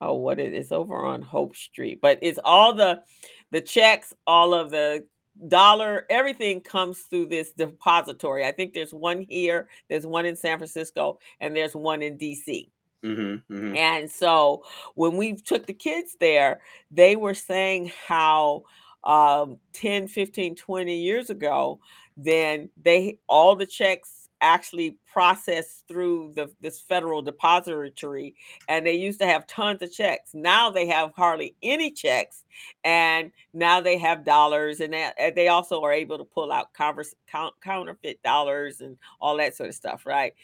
oh, 0.00 0.14
what 0.14 0.38
it 0.38 0.52
is 0.54 0.72
over 0.72 1.04
on 1.04 1.22
Hope 1.22 1.56
Street, 1.56 2.00
but 2.00 2.18
it's 2.22 2.38
all 2.44 2.74
the 2.74 3.02
the 3.50 3.60
checks, 3.60 4.12
all 4.26 4.54
of 4.54 4.70
the 4.70 5.04
dollar, 5.48 6.06
everything 6.10 6.60
comes 6.60 7.00
through 7.00 7.26
this 7.26 7.52
depository. 7.52 8.44
I 8.44 8.52
think 8.52 8.74
there's 8.74 8.94
one 8.94 9.26
here, 9.28 9.68
there's 9.88 10.06
one 10.06 10.26
in 10.26 10.36
San 10.36 10.58
Francisco, 10.58 11.18
and 11.40 11.54
there's 11.54 11.74
one 11.74 12.02
in 12.02 12.18
DC. 12.18 12.70
Mm-hmm, 13.04 13.54
mm-hmm. 13.54 13.76
And 13.76 14.10
so 14.10 14.64
when 14.94 15.16
we 15.16 15.34
took 15.34 15.66
the 15.66 15.74
kids 15.74 16.16
there, 16.18 16.60
they 16.90 17.16
were 17.16 17.34
saying 17.34 17.92
how 18.06 18.64
um, 19.04 19.58
10, 19.74 20.08
15, 20.08 20.56
20 20.56 20.96
years 20.96 21.30
ago, 21.30 21.78
then 22.16 22.70
they 22.82 23.18
all 23.28 23.54
the 23.54 23.66
checks 23.66 24.10
actually 24.40 24.98
processed 25.10 25.84
through 25.88 26.32
the 26.36 26.50
this 26.60 26.80
federal 26.80 27.22
depository 27.22 28.34
and 28.68 28.86
they 28.86 28.94
used 28.94 29.18
to 29.20 29.26
have 29.26 29.46
tons 29.46 29.82
of 29.82 29.92
checks. 29.92 30.30
Now 30.34 30.70
they 30.70 30.86
have 30.86 31.12
hardly 31.16 31.54
any 31.62 31.90
checks 31.90 32.44
and 32.84 33.32
now 33.52 33.80
they 33.80 33.98
have 33.98 34.24
dollars 34.24 34.80
and 34.80 34.92
they, 34.92 35.32
they 35.34 35.48
also 35.48 35.82
are 35.82 35.92
able 35.92 36.18
to 36.18 36.24
pull 36.24 36.52
out 36.52 36.72
converse, 36.74 37.14
count, 37.26 37.54
counterfeit 37.62 38.22
dollars 38.22 38.80
and 38.80 38.96
all 39.20 39.36
that 39.38 39.56
sort 39.56 39.68
of 39.68 39.74
stuff 39.74 40.06
right? 40.06 40.34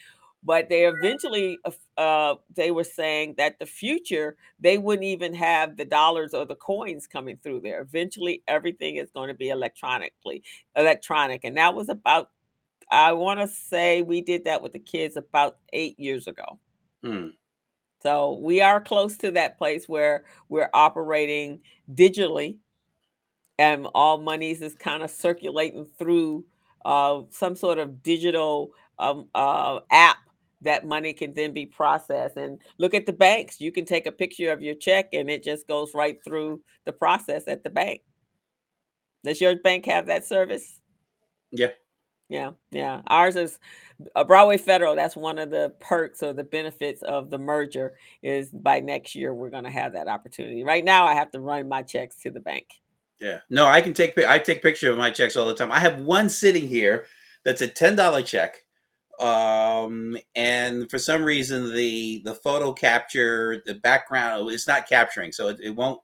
But 0.44 0.68
they 0.68 0.87
eventually 0.87 1.58
uh, 1.96 2.34
they 2.56 2.72
were 2.72 2.82
saying 2.82 3.37
that 3.38 3.61
the 3.61 3.66
future 3.66 4.37
they 4.58 4.76
wouldn't 4.76 5.04
even 5.04 5.34
have 5.34 5.76
the 5.76 5.84
dollars 5.84 6.34
or 6.34 6.44
the 6.44 6.56
coins 6.56 7.06
coming 7.06 7.38
through 7.40 7.61
there. 7.61 7.80
Eventually 7.80 8.42
everything 8.49 8.96
is 8.96 9.12
going 9.12 9.28
to 9.28 9.34
be 9.34 9.50
electronically 9.50 10.42
electronic 10.75 11.44
and 11.44 11.56
that 11.56 11.75
was 11.75 11.88
about 11.88 12.30
I 12.92 13.12
want 13.12 13.40
to 13.40 13.49
say 13.49 14.02
we 14.02 14.20
did 14.20 14.44
that 14.44 14.62
with 14.62 14.72
the 14.72 14.78
kids 14.78 15.16
about 15.16 15.56
eight 15.72 15.99
years 15.99 16.26
ago. 16.26 16.58
Hmm. 17.02 17.28
So 18.02 18.38
we 18.42 18.61
are 18.61 18.80
close 18.80 19.16
to 19.18 19.30
that 19.30 19.56
place 19.56 19.88
where 19.88 20.25
we're 20.50 20.68
operating 20.75 21.61
digitally 21.94 22.58
and 23.58 23.87
all 23.94 24.18
monies 24.18 24.61
is 24.61 24.75
kind 24.75 25.02
of 25.02 25.11
circulating 25.11 25.87
through 25.99 26.44
uh, 26.84 27.22
some 27.30 27.56
sort 27.56 27.78
of 27.78 28.02
digital 28.02 28.72
um, 28.99 29.28
uh, 29.34 29.80
app 29.90 30.18
that 30.61 30.84
money 30.84 31.14
can 31.14 31.32
then 31.32 31.52
be 31.52 31.64
processed. 31.64 32.37
And 32.37 32.58
look 32.76 32.92
at 32.92 33.06
the 33.06 33.12
banks. 33.12 33.61
You 33.61 33.72
can 33.72 33.87
take 33.87 34.06
a 34.06 34.12
picture 34.12 34.52
of 34.52 34.61
your 34.61 34.75
check 34.75 35.08
and 35.14 35.30
it 35.30 35.42
just 35.42 35.66
goes 35.66 35.94
right 35.94 36.18
through 36.25 36.61
the 36.84 36.92
process 36.92 37.44
at 37.46 37.64
the 37.64 37.70
bank. 37.70 38.02
Does 39.25 39.40
your 39.40 39.56
bank 39.56 39.87
have 39.87 40.06
that 40.06 40.26
service? 40.26 40.80
Yeah. 41.52 41.70
Yeah, 42.33 42.53
yeah. 42.71 43.03
Ours 43.09 43.37
is 43.37 43.59
a 44.17 44.25
Broadway 44.25 44.57
Federal. 44.57 44.97
That's 44.97 45.15
one 45.15 45.39
of 45.39 45.51
the 45.51 45.75
perks 45.81 46.23
or 46.23 46.33
the 46.33 46.43
benefits 46.43 47.03
of 47.03 47.29
the 47.29 47.37
merger 47.37 47.93
is 48.23 48.49
by 48.49 48.81
next 48.81 49.15
year 49.15 49.35
we're 49.35 49.51
going 49.51 49.65
to 49.65 49.71
have 49.71 49.93
that 49.93 50.09
opportunity. 50.09 50.65
Right 50.65 50.83
now, 50.83 51.07
I 51.07 51.12
have 51.12 51.31
to 51.33 51.41
run 51.41 51.69
my 51.69 51.83
checks 51.83 52.17
to 52.23 52.31
the 52.31 52.41
bank. 52.41 52.69
Yeah. 53.21 53.41
No, 53.51 53.67
I 53.67 53.83
can 53.83 53.93
take 53.93 54.17
I 54.17 54.39
take 54.39 54.62
picture 54.62 54.91
of 54.91 54.97
my 54.97 55.11
checks 55.11 55.37
all 55.37 55.45
the 55.45 55.55
time. 55.55 55.71
I 55.71 55.79
have 55.79 56.01
one 56.01 56.31
sitting 56.31 56.67
here 56.67 57.05
that's 57.45 57.61
a 57.61 57.69
ten 57.69 57.97
dollar 57.97 58.23
check, 58.23 58.65
um, 59.21 60.17
and 60.35 60.91
for 60.91 60.99
some 60.99 61.23
reason 61.23 61.75
the 61.75 62.23
the 62.25 62.35
photo 62.37 62.73
capture 62.73 63.62
the 63.67 63.75
background 63.75 64.51
it's 64.51 64.67
not 64.67 64.89
capturing, 64.89 65.33
so 65.33 65.49
it, 65.49 65.59
it 65.62 65.77
won't. 65.77 66.01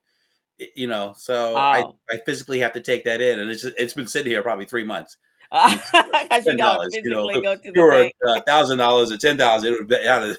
you 0.75 0.89
know, 0.89 1.15
so 1.17 1.55
oh. 1.55 1.57
I, 1.57 1.85
I 2.11 2.19
physically 2.27 2.59
have 2.59 2.75
to 2.75 2.83
take 2.83 3.05
that 3.05 3.23
in, 3.23 3.41
and 3.41 3.51
it's 3.51 3.65
it's 3.65 3.95
been 3.95 4.07
sitting 4.07 4.31
here 4.31 4.43
probably 4.43 4.67
three 4.67 4.85
months. 4.85 5.17
ten 6.43 6.57
dollars. 6.57 6.95
You 6.95 7.11
know, 7.11 7.41
go 7.41 7.57
to 7.57 7.73
the 7.73 8.13
a 8.25 8.43
thousand 8.43 8.79
dollars 8.79 9.11
or 9.11 9.17
ten 9.17 9.37
dollars, 9.37 9.65
it 9.65 9.73
would 9.73 9.89
be 9.89 10.07
out 10.07 10.23
of. 10.29 10.39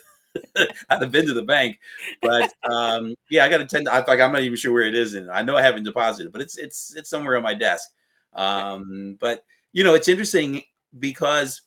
I'd 0.89 1.01
have 1.01 1.11
been 1.11 1.25
to 1.25 1.33
the 1.33 1.41
bank, 1.41 1.79
but 2.21 2.53
um, 2.69 3.15
yeah, 3.31 3.45
I 3.45 3.49
got 3.49 3.61
a 3.61 3.65
ten. 3.65 3.87
I 3.87 4.03
like 4.05 4.19
I'm 4.19 4.31
not 4.31 4.43
even 4.43 4.57
sure 4.57 4.71
where 4.71 4.83
it 4.83 4.93
is, 4.93 5.15
and 5.15 5.31
I 5.31 5.41
know 5.41 5.57
I 5.57 5.61
haven't 5.63 5.83
deposited, 5.83 6.31
but 6.31 6.41
it's 6.41 6.57
it's 6.57 6.95
it's 6.95 7.09
somewhere 7.09 7.35
on 7.35 7.43
my 7.43 7.55
desk. 7.55 7.89
Um, 8.33 9.17
but 9.19 9.43
you 9.73 9.83
know, 9.83 9.95
it's 9.95 10.07
interesting 10.07 10.61
because 10.99 11.61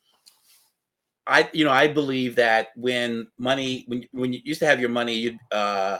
I 1.26 1.50
you 1.52 1.64
know 1.64 1.72
I 1.72 1.88
believe 1.88 2.36
that 2.36 2.68
when 2.76 3.26
money 3.36 3.84
when 3.88 4.04
when 4.12 4.32
you 4.32 4.40
used 4.44 4.60
to 4.60 4.66
have 4.66 4.80
your 4.80 4.90
money, 4.90 5.14
you 5.14 5.38
uh, 5.50 5.98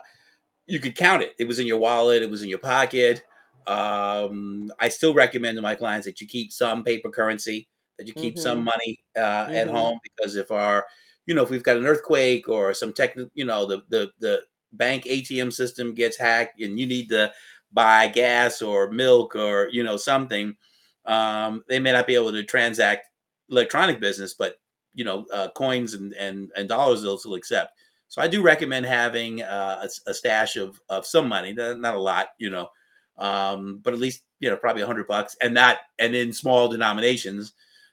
you 0.66 0.78
could 0.78 0.94
count 0.94 1.22
it. 1.22 1.34
It 1.40 1.48
was 1.48 1.58
in 1.58 1.66
your 1.66 1.78
wallet. 1.78 2.22
It 2.22 2.30
was 2.30 2.42
in 2.42 2.48
your 2.48 2.58
pocket. 2.58 3.22
Um, 3.66 4.72
I 4.78 4.88
still 4.88 5.14
recommend 5.14 5.56
to 5.56 5.62
my 5.62 5.74
clients 5.74 6.06
that 6.06 6.20
you 6.20 6.26
keep 6.26 6.52
some 6.52 6.84
paper 6.84 7.10
currency, 7.10 7.68
that 7.98 8.06
you 8.06 8.14
keep 8.14 8.34
mm-hmm. 8.34 8.42
some 8.42 8.64
money 8.64 8.98
uh, 9.16 9.20
mm-hmm. 9.46 9.54
at 9.54 9.68
home 9.68 9.98
because 10.02 10.36
if 10.36 10.50
our, 10.50 10.86
you 11.26 11.34
know, 11.34 11.42
if 11.42 11.50
we've 11.50 11.62
got 11.62 11.76
an 11.76 11.86
earthquake 11.86 12.48
or 12.48 12.74
some 12.74 12.92
tech, 12.92 13.16
you 13.34 13.44
know, 13.44 13.66
the 13.66 13.82
the 13.88 14.10
the 14.20 14.42
bank 14.72 15.04
ATM 15.04 15.52
system 15.52 15.94
gets 15.94 16.16
hacked 16.16 16.60
and 16.60 16.78
you 16.78 16.86
need 16.86 17.08
to 17.10 17.32
buy 17.72 18.08
gas 18.08 18.62
or 18.62 18.90
milk 18.90 19.36
or 19.36 19.68
you 19.70 19.82
know 19.84 19.96
something, 19.96 20.56
um, 21.06 21.62
they 21.68 21.78
may 21.78 21.92
not 21.92 22.06
be 22.06 22.14
able 22.14 22.32
to 22.32 22.42
transact 22.42 23.06
electronic 23.50 24.00
business, 24.00 24.34
but 24.34 24.56
you 24.94 25.04
know, 25.04 25.24
uh, 25.32 25.48
coins 25.54 25.94
and 25.94 26.12
and 26.14 26.50
and 26.56 26.68
dollars 26.68 27.02
they'll 27.02 27.18
still 27.18 27.34
accept. 27.34 27.72
So 28.08 28.20
I 28.20 28.28
do 28.28 28.42
recommend 28.42 28.84
having 28.84 29.42
uh, 29.42 29.86
a, 29.86 30.10
a, 30.10 30.14
stash 30.14 30.56
of 30.56 30.78
of 30.90 31.06
some 31.06 31.28
money, 31.28 31.52
not 31.54 31.94
a 31.94 31.98
lot, 31.98 32.28
you 32.38 32.50
know, 32.50 32.68
um, 33.18 33.80
but 33.82 33.92
at 33.92 34.00
least 34.00 34.22
you 34.40 34.50
know 34.50 34.56
probably 34.56 34.82
a 34.82 34.86
hundred 34.86 35.06
bucks, 35.06 35.36
and 35.40 35.54
not 35.54 35.78
and 35.98 36.14
in 36.14 36.32
small 36.32 36.68
denominations, 36.68 37.52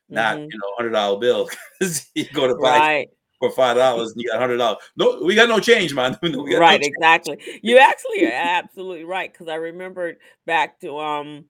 not 0.10 0.38
mm-hmm. 0.38 0.44
you 0.52 0.58
know 0.58 0.74
hundred 0.78 0.92
dollar 0.92 1.20
bill. 1.20 1.50
you 2.16 2.26
go 2.34 2.48
to 2.48 2.56
buy 2.56 2.80
right. 2.80 3.10
for 3.40 3.52
five 3.52 3.78
dollars, 3.78 4.12
and 4.12 4.22
you 4.22 4.30
got 4.30 4.40
hundred 4.40 4.58
dollars. 4.58 4.80
No, 4.96 5.22
we 5.24 5.36
got 5.36 5.50
no 5.50 5.60
change, 5.60 5.94
man. 5.94 6.18
no, 6.24 6.46
right, 6.58 6.82
no 6.82 6.88
exactly. 6.88 7.38
You 7.62 7.78
actually 7.78 8.26
are 8.26 8.34
absolutely 8.34 9.06
right 9.06 9.32
because 9.32 9.48
I 9.48 9.56
remembered 9.56 10.18
back 10.46 10.80
to 10.82 11.00
um 11.00 11.46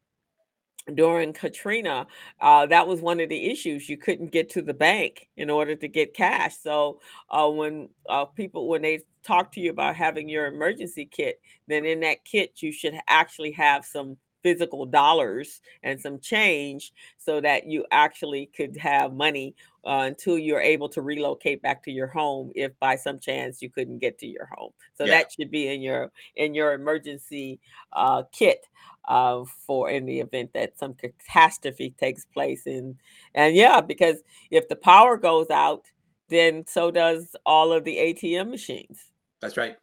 during 0.93 1.33
Katrina, 1.33 2.07
uh, 2.41 2.65
that 2.67 2.87
was 2.87 3.01
one 3.01 3.19
of 3.19 3.29
the 3.29 3.49
issues. 3.49 3.89
You 3.89 3.97
couldn't 3.97 4.31
get 4.31 4.49
to 4.51 4.61
the 4.61 4.73
bank 4.73 5.27
in 5.37 5.49
order 5.49 5.75
to 5.75 5.87
get 5.87 6.13
cash. 6.13 6.57
So 6.57 6.99
uh, 7.29 7.49
when 7.49 7.89
uh, 8.07 8.25
people 8.25 8.67
when 8.67 8.81
they 8.81 9.01
talk 9.23 9.51
to 9.53 9.59
you 9.59 9.71
about 9.71 9.95
having 9.95 10.29
your 10.29 10.47
emergency 10.47 11.05
kit, 11.05 11.41
then 11.67 11.85
in 11.85 11.99
that 12.01 12.25
kit 12.25 12.61
you 12.61 12.71
should 12.71 12.99
actually 13.07 13.51
have 13.51 13.85
some 13.85 14.17
physical 14.43 14.85
dollars 14.85 15.61
and 15.83 15.99
some 15.99 16.19
change 16.19 16.93
so 17.17 17.41
that 17.41 17.67
you 17.67 17.85
actually 17.91 18.47
could 18.55 18.75
have 18.77 19.13
money 19.13 19.55
uh, 19.85 20.03
until 20.05 20.37
you're 20.37 20.61
able 20.61 20.89
to 20.89 21.01
relocate 21.01 21.61
back 21.61 21.83
to 21.83 21.91
your 21.91 22.07
home 22.07 22.51
if 22.55 22.77
by 22.79 22.95
some 22.95 23.19
chance 23.19 23.61
you 23.61 23.69
couldn't 23.69 23.99
get 23.99 24.17
to 24.17 24.27
your 24.27 24.49
home. 24.53 24.71
So 24.95 25.05
yeah. 25.05 25.19
that 25.19 25.31
should 25.31 25.51
be 25.51 25.67
in 25.67 25.81
your 25.81 26.11
in 26.35 26.53
your 26.53 26.73
emergency 26.73 27.59
uh, 27.93 28.23
kit 28.31 28.65
uh, 29.07 29.43
for 29.65 29.89
in 29.89 30.05
the 30.05 30.19
event 30.19 30.53
that 30.53 30.77
some 30.77 30.93
catastrophe 30.93 31.95
takes 31.97 32.25
place 32.25 32.65
and 32.65 32.95
and 33.33 33.55
yeah 33.55 33.81
because 33.81 34.17
if 34.51 34.67
the 34.67 34.75
power 34.75 35.17
goes 35.17 35.49
out 35.49 35.85
then 36.27 36.63
so 36.67 36.91
does 36.91 37.35
all 37.45 37.71
of 37.71 37.83
the 37.83 37.97
atm 37.97 38.49
machines. 38.49 38.99
That's 39.41 39.57
right 39.57 39.77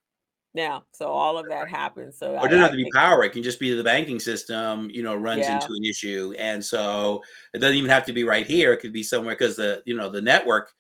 yeah, 0.57 0.81
so 0.93 1.07
all 1.09 1.37
of 1.37 1.47
that 1.49 1.69
happens. 1.69 2.17
So 2.19 2.35
it 2.35 2.45
doesn't 2.45 2.59
have 2.59 2.71
to 2.71 2.77
be 2.77 2.91
power; 2.95 3.23
it 3.25 3.33
can 3.33 3.43
just 3.43 3.61
be 3.61 3.75
the 3.75 3.85
banking 3.85 4.19
system. 4.19 4.89
You 4.91 5.03
know, 5.03 5.15
runs 5.15 5.41
yeah. 5.41 5.57
into 5.57 5.75
an 5.75 5.85
issue, 5.85 6.35
and 6.39 6.65
so 6.65 7.23
it 7.53 7.59
doesn't 7.59 7.77
even 7.77 7.91
have 7.91 8.07
to 8.07 8.13
be 8.13 8.25
right 8.25 8.47
here. 8.47 8.73
It 8.73 8.79
could 8.79 8.93
be 8.93 9.03
somewhere 9.03 9.35
because 9.35 9.57
the 9.57 9.83
you 9.85 9.95
know 9.95 10.09
the 10.09 10.23
network 10.23 10.73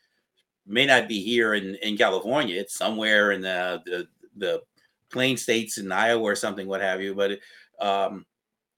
may 0.66 0.86
not 0.86 1.08
be 1.08 1.22
here 1.22 1.54
in 1.54 1.74
in 1.76 1.98
California. 1.98 2.58
It's 2.58 2.74
somewhere 2.74 3.32
in 3.32 3.42
the 3.42 3.82
the 3.84 4.08
the 4.36 4.62
plain 5.10 5.36
states 5.36 5.78
in 5.78 5.92
Iowa 5.92 6.22
or 6.22 6.34
something, 6.34 6.66
what 6.66 6.80
have 6.80 7.02
you. 7.02 7.14
But 7.14 7.38
um, 7.78 8.24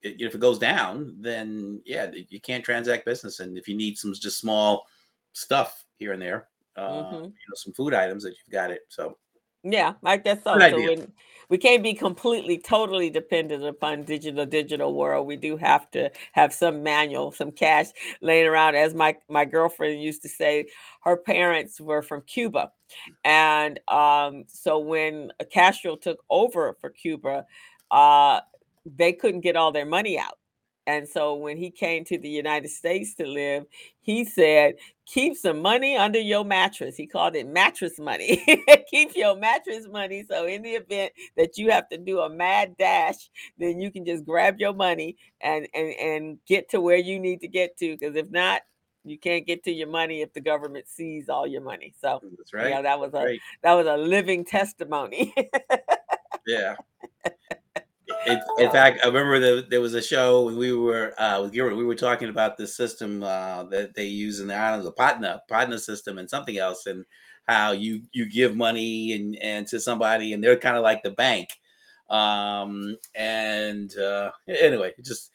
it, 0.03 0.21
if 0.21 0.35
it 0.35 0.41
goes 0.41 0.59
down, 0.59 1.15
then 1.21 1.81
yeah, 1.85 2.11
you 2.29 2.41
can't 2.41 2.65
transact 2.65 3.07
business. 3.07 3.41
And 3.41 3.57
if 3.57 3.69
you 3.69 3.77
need 3.77 3.99
some 3.99 4.13
just 4.15 4.39
small 4.39 4.87
stuff 5.33 5.85
here 5.97 6.13
and 6.13 6.23
there, 6.23 6.49
uh, 6.77 7.03
mm-hmm. 7.03 7.15
you 7.15 7.21
know, 7.21 7.55
some 7.55 7.73
food 7.73 7.95
items 7.95 8.23
that 8.25 8.31
you've 8.31 8.53
got 8.53 8.71
it. 8.71 8.83
So 8.89 9.17
yeah, 9.63 9.95
I 10.05 10.17
guess 10.17 10.43
so. 10.45 10.65
So 10.71 10.81
when, 10.81 11.13
we 11.49 11.59
can't 11.59 11.83
be 11.83 11.95
completely, 11.95 12.59
totally 12.59 13.11
dependent 13.11 13.65
upon 13.65 14.05
digital, 14.05 14.45
digital 14.45 14.95
world. 14.95 15.27
We 15.27 15.37
do 15.37 15.57
have 15.57 15.91
to 15.93 16.11
have 16.33 16.53
some 16.53 16.83
manual, 16.83 17.33
some 17.33 17.53
cash 17.53 17.87
laying 18.21 18.47
around. 18.47 18.75
As 18.75 18.95
my 18.95 19.17
my 19.29 19.45
girlfriend 19.45 20.03
used 20.03 20.23
to 20.23 20.29
say, 20.29 20.67
her 21.05 21.17
parents 21.17 21.81
were 21.81 22.03
from 22.03 22.23
Cuba, 22.23 22.73
and 23.25 23.81
um, 23.89 24.45
so 24.47 24.79
when 24.79 25.33
Castro 25.51 25.97
took 25.97 26.19
over 26.29 26.77
for 26.81 26.91
Cuba, 26.91 27.47
uh, 27.91 28.41
they 28.85 29.13
couldn't 29.13 29.41
get 29.41 29.57
all 29.57 29.73
their 29.73 29.87
money 29.87 30.19
out. 30.19 30.39
And 30.89 31.07
so 31.07 31.35
when 31.35 31.59
he 31.59 31.71
came 31.71 32.03
to 32.07 32.17
the 32.17 32.31
United 32.31 32.71
States 32.71 33.15
to 33.17 33.27
live, 33.27 33.67
he 34.01 34.25
said, 34.25 34.77
keep 35.05 35.37
some 35.37 35.61
money 35.61 35.99
under 35.99 36.19
your 36.19 36.47
mattress. 36.47 36.97
He 36.97 37.07
called 37.07 37.37
it 37.37 37.47
mattress 37.47 37.99
money. 37.99 38.43
keep 38.91 39.15
your 39.15 39.37
mattress 39.37 39.87
money. 39.87 40.25
So 40.27 40.47
in 40.47 40.63
the 40.63 40.71
event 40.71 41.13
that 41.37 41.59
you 41.59 41.71
have 41.71 41.91
to 41.91 41.99
do 41.99 42.21
a 42.21 42.31
mad 42.31 42.75
dash, 42.79 43.29
then 43.59 43.79
you 43.79 43.91
can 43.91 44.07
just 44.07 44.25
grab 44.25 44.57
your 44.59 44.73
money 44.73 45.19
and 45.43 45.69
and, 45.75 45.93
and 46.01 46.39
get 46.47 46.71
to 46.71 46.81
where 46.81 46.97
you 46.97 47.21
need 47.21 47.43
to 47.43 47.49
get 47.49 47.77
to. 47.81 47.95
Because 47.95 48.17
if 48.17 48.31
not, 48.31 48.63
you 49.05 49.19
can't 49.19 49.47
get 49.47 49.65
to 49.65 49.71
your 49.71 49.89
money 49.89 50.23
if 50.23 50.33
the 50.33 50.41
government 50.41 50.89
sees 50.89 51.29
all 51.29 51.47
your 51.47 51.63
money. 51.63 51.93
So 52.01 52.21
mm, 52.25 52.31
that's 52.39 52.55
right. 52.55 52.71
Yeah, 52.71 52.81
that 52.81 52.99
was 52.99 53.13
a 53.13 53.25
right. 53.25 53.41
that 53.63 53.75
was 53.75 53.87
a 53.87 53.99
living 53.99 54.47
testimony. 54.47 55.35
Yeah. 56.47 56.77
In, 58.27 58.41
in, 58.59 58.71
fact, 58.71 59.01
I 59.03 59.07
remember 59.07 59.39
the, 59.39 59.67
there 59.69 59.81
was 59.81 59.95
a 59.95 60.03
show 60.03 60.45
when 60.45 60.57
we 60.57 60.73
were 60.73 61.15
uh, 61.21 61.43
with 61.43 61.53
Gilbert. 61.53 61.77
We 61.77 61.85
were 61.85 61.95
talking 61.95 62.29
about 62.29 62.57
the 62.57 62.67
system 62.67 63.23
uh, 63.23 63.65
that 63.65 63.95
they 63.95 64.07
use 64.07 64.41
in 64.41 64.49
the 64.49 64.55
islands, 64.55 64.85
the 64.85 64.93
Patna, 64.93 65.43
Patna 65.49 65.79
system, 65.79 66.19
and 66.19 66.29
something 66.29 66.59
else, 66.59 66.87
and 66.87 67.05
how 67.47 67.73
you 67.73 68.03
you 68.13 68.29
give 68.29 68.57
money 68.57 69.13
and 69.13 69.37
and 69.37 69.67
to 69.69 69.81
somebody, 69.81 70.33
and 70.33 70.43
they're 70.43 70.59
kind 70.59 70.77
of 70.77 70.83
like 70.83 71.03
the 71.03 71.11
bank. 71.11 71.49
Um, 72.11 72.97
and 73.15 73.97
uh, 73.97 74.31
anyway, 74.47 74.93
just 75.05 75.31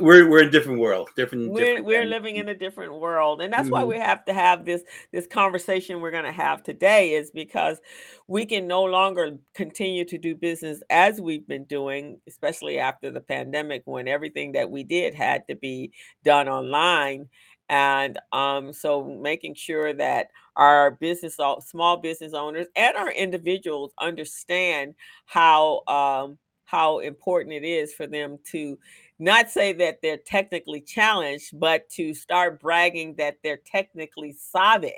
we're 0.00 0.28
we're 0.28 0.40
in 0.40 0.48
a 0.48 0.50
different 0.50 0.78
world 0.78 1.08
different 1.16 1.50
we're, 1.50 1.60
different 1.60 1.84
we're 1.84 2.04
living 2.04 2.36
in 2.36 2.48
a 2.48 2.54
different 2.54 2.94
world 2.94 3.40
and 3.42 3.52
that's 3.52 3.64
mm-hmm. 3.64 3.72
why 3.72 3.84
we 3.84 3.96
have 3.96 4.24
to 4.24 4.32
have 4.32 4.64
this 4.64 4.82
this 5.12 5.26
conversation 5.26 6.00
we're 6.00 6.10
going 6.10 6.24
to 6.24 6.32
have 6.32 6.62
today 6.62 7.12
is 7.12 7.30
because 7.30 7.78
we 8.26 8.46
can 8.46 8.66
no 8.66 8.82
longer 8.82 9.36
continue 9.54 10.04
to 10.04 10.18
do 10.18 10.34
business 10.34 10.82
as 10.90 11.20
we've 11.20 11.46
been 11.46 11.64
doing 11.64 12.18
especially 12.26 12.78
after 12.78 13.10
the 13.10 13.20
pandemic 13.20 13.82
when 13.84 14.08
everything 14.08 14.52
that 14.52 14.70
we 14.70 14.82
did 14.82 15.14
had 15.14 15.46
to 15.48 15.54
be 15.56 15.92
done 16.24 16.48
online 16.48 17.28
and 17.68 18.18
um, 18.32 18.72
so 18.72 19.02
making 19.22 19.54
sure 19.54 19.94
that 19.94 20.28
our 20.56 20.92
business 20.92 21.38
small 21.60 21.96
business 21.96 22.34
owners 22.34 22.66
and 22.76 22.96
our 22.96 23.10
individuals 23.10 23.92
understand 23.98 24.94
how 25.26 25.82
um, 25.86 26.38
how 26.72 27.00
important 27.00 27.54
it 27.54 27.64
is 27.64 27.92
for 27.92 28.06
them 28.06 28.38
to 28.50 28.78
not 29.22 29.50
say 29.50 29.72
that 29.74 29.98
they're 30.02 30.16
technically 30.16 30.80
challenged, 30.80 31.58
but 31.58 31.88
to 31.90 32.14
start 32.14 32.60
bragging 32.60 33.14
that 33.16 33.36
they're 33.42 33.60
technically 33.64 34.32
savvy. 34.32 34.94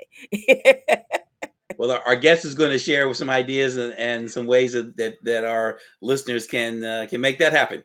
well, 1.77 1.91
our, 1.91 2.01
our, 2.05 2.15
guest 2.15 2.43
is 2.45 2.55
going 2.55 2.71
to 2.71 2.79
share 2.79 3.07
with 3.07 3.17
some 3.17 3.29
ideas 3.29 3.77
and, 3.77 3.93
and 3.93 4.29
some 4.29 4.47
ways 4.47 4.73
that, 4.73 4.97
that, 4.97 5.15
that 5.23 5.45
our 5.45 5.79
listeners 6.01 6.47
can 6.47 6.83
uh, 6.83 7.07
can 7.09 7.21
make 7.21 7.37
that 7.39 7.53
happen. 7.53 7.83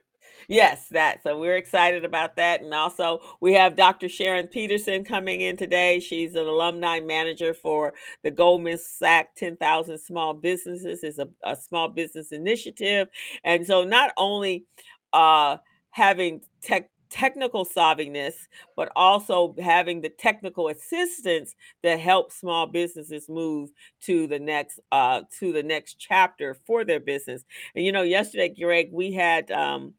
Yes, 0.49 0.89
that. 0.89 1.23
So 1.23 1.39
we're 1.39 1.57
excited 1.57 2.05
about 2.05 2.35
that. 2.35 2.61
And 2.61 2.75
also, 2.75 3.21
we 3.41 3.53
have 3.53 3.77
Dr. 3.77 4.09
Sharon 4.09 4.49
Peterson 4.49 5.05
coming 5.05 5.43
in 5.43 5.57
today. 5.57 6.01
She's 6.01 6.35
an 6.35 6.45
alumni 6.45 6.99
manager 6.99 7.55
for 7.55 7.95
the 8.25 8.33
Goldman 8.33 8.79
Sachs 8.79 9.29
10,000 9.37 9.99
Small 9.99 10.35
Businesses. 10.35 11.05
is 11.05 11.21
a, 11.21 11.29
a 11.45 11.55
small 11.55 11.89
business 11.89 12.33
initiative. 12.33 13.07
And 13.45 13.65
so 13.65 13.85
not 13.85 14.11
only 14.17 14.65
uh, 15.13 15.59
having 15.91 16.43
tech 16.63 16.91
technical 17.11 17.67
solvingness, 17.67 18.35
but 18.77 18.91
also 18.95 19.55
having 19.61 20.01
the 20.01 20.09
technical 20.09 20.69
assistance 20.69 21.55
that 21.83 21.99
helps 21.99 22.39
small 22.41 22.67
businesses 22.67 23.29
move 23.29 23.71
to 24.01 24.27
the 24.29 24.39
next 24.39 24.81
uh, 24.93 25.23
to 25.39 25.53
the 25.53 25.63
next 25.63 25.95
chapter 25.99 26.55
for 26.67 26.85
their 26.85 27.01
business. 27.01 27.45
And 27.75 27.85
you 27.85 27.93
know, 27.93 28.03
yesterday, 28.03 28.55
Greg, 28.59 28.91
we 28.93 29.13
had 29.13 29.51
um, 29.51 29.95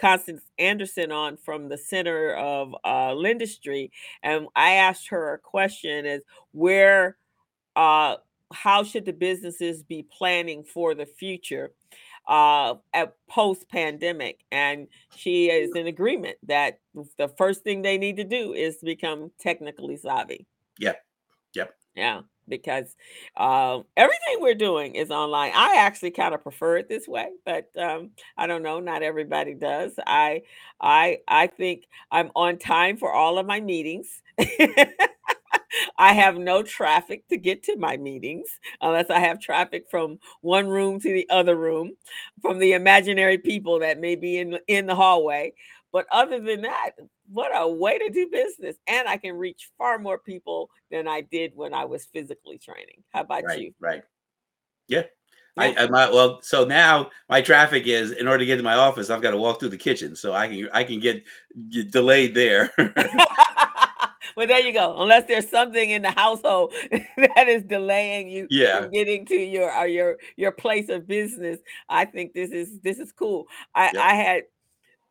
Constance 0.00 0.42
Anderson 0.58 1.12
on 1.12 1.36
from 1.36 1.68
the 1.68 1.78
Center 1.78 2.34
of 2.34 2.74
uh, 2.84 3.10
Lindustry, 3.10 3.90
and 4.22 4.48
I 4.56 4.72
asked 4.74 5.08
her 5.08 5.34
a 5.34 5.38
question: 5.38 6.06
"Is 6.06 6.22
where, 6.52 7.16
uh, 7.76 8.16
how 8.52 8.84
should 8.84 9.04
the 9.04 9.12
businesses 9.12 9.82
be 9.82 10.06
planning 10.10 10.64
for 10.64 10.94
the 10.94 11.06
future?" 11.06 11.72
Uh, 12.26 12.74
at 12.92 13.14
post 13.28 13.68
pandemic. 13.68 14.44
And 14.50 14.88
she 15.16 15.50
is 15.50 15.74
in 15.74 15.86
agreement 15.86 16.36
that 16.46 16.80
the 17.18 17.28
first 17.28 17.62
thing 17.62 17.82
they 17.82 17.98
need 17.98 18.16
to 18.16 18.24
do 18.24 18.52
is 18.52 18.78
to 18.78 18.86
become 18.86 19.30
technically 19.38 19.96
savvy. 19.96 20.46
Yep. 20.78 21.02
Yep. 21.54 21.74
Yeah. 21.94 22.20
Because 22.46 22.94
uh, 23.36 23.80
everything 23.96 24.36
we're 24.40 24.54
doing 24.54 24.96
is 24.96 25.10
online. 25.10 25.52
I 25.54 25.76
actually 25.78 26.10
kind 26.10 26.34
of 26.34 26.42
prefer 26.42 26.76
it 26.76 26.90
this 26.90 27.08
way, 27.08 27.28
but 27.46 27.70
um, 27.78 28.10
I 28.36 28.46
don't 28.46 28.62
know. 28.62 28.80
Not 28.80 29.02
everybody 29.02 29.54
does. 29.54 29.92
I, 30.06 30.42
I, 30.78 31.20
I 31.26 31.46
think 31.46 31.84
I'm 32.10 32.30
on 32.36 32.58
time 32.58 32.98
for 32.98 33.10
all 33.10 33.38
of 33.38 33.46
my 33.46 33.60
meetings. 33.60 34.20
I 35.98 36.12
have 36.12 36.36
no 36.36 36.62
traffic 36.62 37.26
to 37.28 37.36
get 37.36 37.62
to 37.64 37.76
my 37.76 37.96
meetings 37.96 38.48
unless 38.80 39.10
I 39.10 39.20
have 39.20 39.40
traffic 39.40 39.86
from 39.90 40.18
one 40.40 40.68
room 40.68 41.00
to 41.00 41.12
the 41.12 41.28
other 41.30 41.56
room, 41.56 41.92
from 42.42 42.58
the 42.58 42.72
imaginary 42.72 43.38
people 43.38 43.80
that 43.80 44.00
may 44.00 44.16
be 44.16 44.38
in 44.38 44.58
in 44.68 44.86
the 44.86 44.94
hallway. 44.94 45.52
But 45.92 46.06
other 46.10 46.40
than 46.40 46.62
that, 46.62 46.90
what 47.30 47.52
a 47.54 47.68
way 47.68 47.98
to 47.98 48.10
do 48.10 48.28
business. 48.28 48.76
And 48.86 49.08
I 49.08 49.16
can 49.16 49.36
reach 49.36 49.70
far 49.78 49.98
more 49.98 50.18
people 50.18 50.70
than 50.90 51.06
I 51.06 51.20
did 51.20 51.52
when 51.54 51.72
I 51.72 51.84
was 51.84 52.04
physically 52.06 52.58
training. 52.58 53.04
How 53.12 53.20
about 53.20 53.44
right, 53.44 53.60
you? 53.60 53.74
Right. 53.80 54.02
Yeah. 54.88 55.04
I, 55.56 55.74
I 55.76 55.86
my, 55.86 56.10
well, 56.10 56.42
so 56.42 56.64
now 56.64 57.10
my 57.28 57.40
traffic 57.40 57.86
is 57.86 58.10
in 58.10 58.26
order 58.26 58.40
to 58.40 58.46
get 58.46 58.56
to 58.56 58.64
my 58.64 58.74
office, 58.74 59.08
I've 59.08 59.22
got 59.22 59.30
to 59.30 59.36
walk 59.36 59.60
through 59.60 59.68
the 59.68 59.76
kitchen, 59.76 60.16
so 60.16 60.32
I 60.32 60.48
can 60.48 60.68
I 60.72 60.82
can 60.82 60.98
get, 60.98 61.22
get 61.70 61.92
delayed 61.92 62.34
there. 62.34 62.72
well, 64.36 64.46
there 64.46 64.60
you 64.60 64.72
go. 64.72 64.94
Unless 64.98 65.26
there's 65.28 65.48
something 65.48 65.90
in 65.90 66.02
the 66.02 66.10
household 66.10 66.72
that 66.90 67.48
is 67.48 67.62
delaying 67.62 68.28
you 68.28 68.46
yeah. 68.50 68.82
from 68.82 68.90
getting 68.90 69.26
to 69.26 69.34
your 69.34 69.70
uh, 69.70 69.84
your 69.84 70.16
your 70.36 70.52
place 70.52 70.88
of 70.88 71.06
business, 71.06 71.58
I 71.88 72.04
think 72.04 72.32
this 72.32 72.50
is 72.50 72.80
this 72.80 72.98
is 72.98 73.12
cool. 73.12 73.46
I 73.74 73.90
yeah. 73.94 74.02
I 74.02 74.14
had 74.14 74.42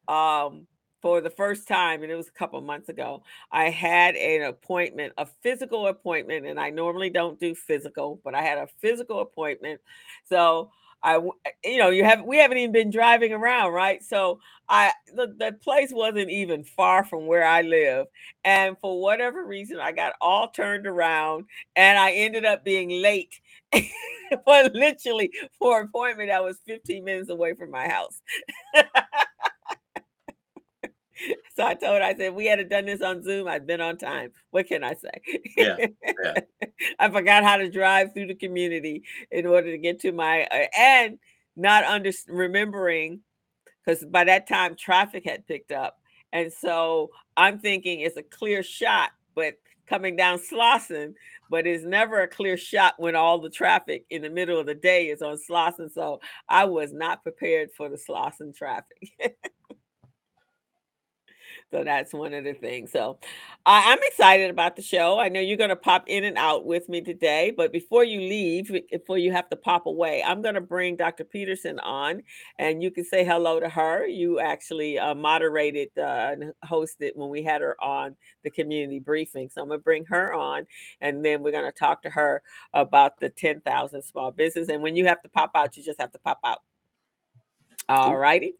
um 0.07 0.67
for 1.01 1.19
the 1.19 1.29
first 1.29 1.67
time, 1.67 2.01
and 2.01 2.09
it 2.09 2.15
was 2.15 2.29
a 2.29 2.31
couple 2.31 2.59
months 2.61 2.87
ago, 2.87 3.23
I 3.51 3.69
had 3.69 4.15
an 4.15 4.43
appointment, 4.43 5.11
a 5.17 5.25
physical 5.25 5.87
appointment, 5.87 6.45
and 6.45 6.57
I 6.57 6.69
normally 6.69 7.09
don't 7.09 7.37
do 7.37 7.53
physical, 7.53 8.21
but 8.23 8.33
I 8.33 8.41
had 8.41 8.57
a 8.57 8.67
physical 8.79 9.19
appointment. 9.19 9.81
So 10.29 10.71
I, 11.03 11.17
you 11.63 11.77
know, 11.77 11.89
you 11.89 12.03
have 12.05 12.23
we 12.23 12.37
haven't 12.37 12.57
even 12.57 12.71
been 12.71 12.89
driving 12.89 13.33
around, 13.33 13.73
right? 13.73 14.01
So 14.03 14.39
I 14.69 14.91
the, 15.13 15.27
the 15.37 15.51
place 15.61 15.91
wasn't 15.91 16.29
even 16.29 16.63
far 16.63 17.03
from 17.03 17.27
where 17.27 17.45
I 17.45 17.61
live, 17.61 18.07
and 18.45 18.77
for 18.79 19.01
whatever 19.01 19.43
reason, 19.45 19.79
I 19.79 19.91
got 19.91 20.13
all 20.21 20.49
turned 20.49 20.87
around, 20.87 21.45
and 21.75 21.97
I 21.99 22.11
ended 22.13 22.45
up 22.45 22.63
being 22.63 22.89
late. 23.01 23.39
for 24.45 24.63
literally 24.73 25.31
for 25.59 25.81
an 25.81 25.87
appointment 25.87 26.29
that 26.29 26.43
was 26.43 26.57
15 26.65 27.03
minutes 27.03 27.29
away 27.29 27.53
from 27.53 27.71
my 27.71 27.87
house. 27.87 28.21
so 31.55 31.65
I 31.65 31.73
told 31.73 31.97
her, 31.97 32.03
I 32.03 32.15
said, 32.15 32.33
we 32.33 32.45
had 32.45 32.67
done 32.69 32.85
this 32.85 33.01
on 33.01 33.23
Zoom. 33.23 33.47
I'd 33.47 33.67
been 33.67 33.81
on 33.81 33.97
time. 33.97 34.31
What 34.51 34.67
can 34.67 34.83
I 34.83 34.93
say? 34.93 35.41
Yeah. 35.57 35.75
yeah. 36.23 36.39
I 36.99 37.09
forgot 37.09 37.43
how 37.43 37.57
to 37.57 37.69
drive 37.69 38.13
through 38.13 38.27
the 38.27 38.35
community 38.35 39.03
in 39.31 39.45
order 39.45 39.71
to 39.71 39.77
get 39.77 39.99
to 40.01 40.11
my, 40.11 40.43
uh, 40.43 40.65
and 40.77 41.19
not 41.55 41.83
under 41.83 42.11
remembering, 42.27 43.21
because 43.85 44.03
by 44.05 44.23
that 44.23 44.47
time 44.47 44.75
traffic 44.75 45.23
had 45.25 45.47
picked 45.47 45.71
up. 45.71 45.99
And 46.31 46.51
so 46.51 47.11
I'm 47.37 47.59
thinking 47.59 47.99
it's 47.99 48.17
a 48.17 48.23
clear 48.23 48.63
shot, 48.63 49.11
but 49.35 49.55
coming 49.87 50.15
down 50.15 50.39
Slauson, 50.39 51.13
but 51.49 51.67
it's 51.67 51.83
never 51.83 52.21
a 52.21 52.27
clear 52.27 52.57
shot 52.57 52.95
when 52.97 53.15
all 53.15 53.39
the 53.39 53.49
traffic 53.49 54.05
in 54.09 54.23
the 54.23 54.29
middle 54.29 54.59
of 54.59 54.65
the 54.65 54.73
day 54.73 55.09
is 55.09 55.21
on 55.21 55.37
Slauson. 55.37 55.91
So 55.93 56.19
I 56.49 56.65
was 56.65 56.91
not 56.91 57.21
prepared 57.21 57.69
for 57.77 57.89
the 57.89 57.97
Slauson 57.97 58.55
traffic. 58.55 59.11
So 61.73 61.83
that's 61.83 62.13
one 62.13 62.35
of 62.35 62.43
the 62.43 62.53
things. 62.53 62.91
So 62.91 63.17
I'm 63.65 63.99
excited 64.03 64.51
about 64.51 64.75
the 64.75 64.83
show. 64.83 65.19
I 65.19 65.29
know 65.29 65.39
you're 65.39 65.57
going 65.57 65.71
to 65.71 65.75
pop 65.75 66.03
in 66.07 66.23
and 66.23 66.37
out 66.37 66.67
with 66.67 66.87
me 66.87 67.01
today, 67.01 67.51
but 67.57 67.73
before 67.73 68.03
you 68.03 68.19
leave, 68.21 68.71
before 68.91 69.17
you 69.17 69.31
have 69.31 69.49
to 69.49 69.55
pop 69.55 69.87
away, 69.87 70.23
I'm 70.23 70.43
going 70.43 70.53
to 70.53 70.61
bring 70.61 70.97
Dr. 70.97 71.23
Peterson 71.23 71.79
on 71.79 72.21
and 72.59 72.83
you 72.83 72.91
can 72.91 73.05
say 73.05 73.25
hello 73.25 73.59
to 73.59 73.69
her. 73.69 74.05
You 74.05 74.39
actually 74.39 74.99
uh, 74.99 75.15
moderated 75.15 75.89
uh, 75.97 76.01
and 76.33 76.53
hosted 76.63 77.15
when 77.15 77.29
we 77.29 77.43
had 77.43 77.61
her 77.61 77.75
on 77.83 78.17
the 78.43 78.51
community 78.51 78.99
briefing. 78.99 79.49
So 79.49 79.63
I'm 79.63 79.69
going 79.69 79.79
to 79.79 79.83
bring 79.83 80.05
her 80.05 80.31
on 80.31 80.67
and 81.01 81.25
then 81.25 81.41
we're 81.41 81.53
going 81.53 81.65
to 81.65 81.71
talk 81.77 82.03
to 82.03 82.11
her 82.11 82.43
about 82.73 83.19
the 83.19 83.29
10,000 83.29 84.03
small 84.03 84.31
business. 84.31 84.69
And 84.69 84.83
when 84.83 84.95
you 84.95 85.07
have 85.07 85.23
to 85.23 85.29
pop 85.29 85.51
out, 85.55 85.75
you 85.75 85.83
just 85.83 85.99
have 85.99 86.11
to 86.11 86.19
pop 86.19 86.39
out. 86.45 86.59
All 87.89 88.15
righty. 88.15 88.53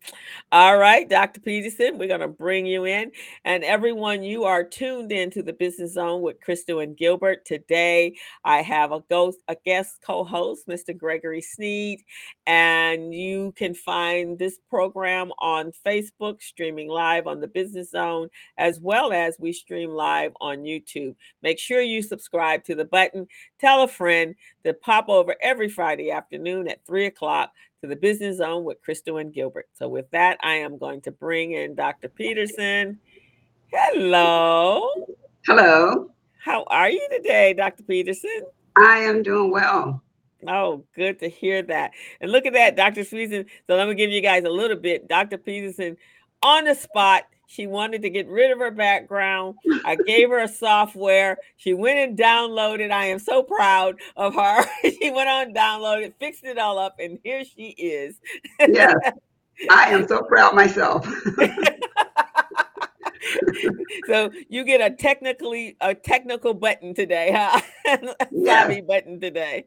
All 0.51 0.77
right, 0.77 1.07
Dr. 1.09 1.39
Peterson, 1.39 1.97
we're 1.97 2.09
going 2.09 2.19
to 2.19 2.27
bring 2.27 2.65
you 2.65 2.86
in. 2.86 3.12
And 3.45 3.63
everyone, 3.63 4.21
you 4.21 4.43
are 4.43 4.65
tuned 4.65 5.13
in 5.13 5.31
to 5.31 5.41
the 5.41 5.53
Business 5.53 5.93
Zone 5.93 6.21
with 6.21 6.41
Crystal 6.41 6.79
and 6.79 6.97
Gilbert. 6.97 7.45
Today, 7.45 8.17
I 8.43 8.62
have 8.62 8.91
a 8.91 8.99
ghost, 9.09 9.39
a 9.47 9.55
guest 9.65 10.01
co-host, 10.05 10.67
Mr. 10.67 10.95
Gregory 10.95 11.41
Sneed. 11.41 12.01
And 12.47 13.13
you 13.13 13.53
can 13.55 13.73
find 13.73 14.38
this 14.38 14.59
program 14.69 15.31
on 15.39 15.71
Facebook, 15.86 16.41
streaming 16.41 16.89
live 16.89 17.25
on 17.25 17.39
the 17.39 17.47
Business 17.47 17.91
Zone, 17.91 18.27
as 18.57 18.81
well 18.81 19.13
as 19.13 19.38
we 19.39 19.53
stream 19.53 19.91
live 19.91 20.33
on 20.41 20.59
YouTube. 20.59 21.15
Make 21.41 21.59
sure 21.59 21.81
you 21.81 22.01
subscribe 22.01 22.65
to 22.65 22.75
the 22.75 22.86
button. 22.86 23.27
Tell 23.57 23.83
a 23.83 23.88
friend 23.88 24.36
to 24.65 24.73
pop 24.73 25.07
over 25.07 25.36
every 25.41 25.69
Friday 25.69 26.12
afternoon 26.12 26.67
at 26.67 26.86
3 26.86 27.05
o'clock 27.05 27.53
to 27.83 27.87
the 27.87 27.95
Business 27.97 28.37
Zone 28.37 28.63
with 28.63 28.81
Crystal 28.81 29.17
and 29.17 29.33
Gilbert. 29.33 29.67
So, 29.73 29.89
with 29.89 30.09
that, 30.11 30.37
I 30.41 30.53
am 30.53 30.77
going 30.77 31.01
to 31.01 31.11
bring 31.11 31.51
in 31.51 31.75
Dr. 31.75 32.07
Peterson. 32.07 32.97
Hello. 33.73 34.87
Hello. 35.45 36.09
How 36.39 36.63
are 36.67 36.89
you 36.89 37.05
today, 37.11 37.53
Dr. 37.53 37.83
Peterson? 37.83 38.43
I 38.77 38.99
am 38.99 39.21
doing 39.21 39.51
well. 39.51 40.01
Oh, 40.47 40.85
good 40.95 41.19
to 41.19 41.27
hear 41.27 41.61
that. 41.63 41.91
And 42.21 42.31
look 42.31 42.45
at 42.45 42.53
that, 42.53 42.77
Dr. 42.77 43.03
Peterson. 43.03 43.47
So 43.67 43.75
let 43.75 43.89
me 43.89 43.95
give 43.95 44.11
you 44.11 44.21
guys 44.21 44.45
a 44.45 44.49
little 44.49 44.77
bit. 44.77 45.09
Dr. 45.09 45.37
Peterson 45.37 45.97
on 46.41 46.63
the 46.63 46.75
spot. 46.75 47.23
She 47.53 47.67
wanted 47.67 48.01
to 48.01 48.09
get 48.09 48.27
rid 48.27 48.49
of 48.49 48.57
her 48.57 48.71
background. 48.71 49.59
I 49.85 49.95
gave 49.95 50.29
her 50.29 50.39
a 50.39 50.47
software. 50.47 51.37
She 51.55 51.75
went 51.75 51.99
and 51.99 52.17
downloaded. 52.17 52.89
I 52.89 53.05
am 53.05 53.19
so 53.19 53.43
proud 53.43 53.99
of 54.15 54.33
her. 54.33 54.65
she 54.83 55.11
went 55.11 55.29
on, 55.29 55.53
downloaded, 55.53 56.13
fixed 56.19 56.43
it 56.45 56.57
all 56.57 56.79
up, 56.79 56.95
and 56.97 57.19
here 57.23 57.45
she 57.45 57.75
is. 57.77 58.15
yes, 58.59 58.95
I 59.69 59.91
am 59.91 60.07
so 60.07 60.23
proud 60.23 60.55
myself. 60.55 61.05
so 64.07 64.31
you 64.49 64.63
get 64.63 64.81
a 64.81 64.89
technically 64.89 65.77
a 65.79 65.93
technical 65.93 66.55
button 66.55 66.95
today, 66.95 67.31
huh? 67.35 67.61
Savvy 67.85 68.75
yes. 68.77 68.83
button 68.87 69.19
today. 69.21 69.65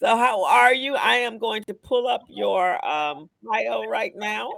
So 0.00 0.16
how 0.16 0.46
are 0.46 0.72
you? 0.72 0.94
I 0.94 1.16
am 1.16 1.36
going 1.36 1.62
to 1.64 1.74
pull 1.74 2.08
up 2.08 2.22
your 2.30 2.82
um, 2.86 3.28
bio 3.42 3.84
right 3.84 4.14
now 4.16 4.54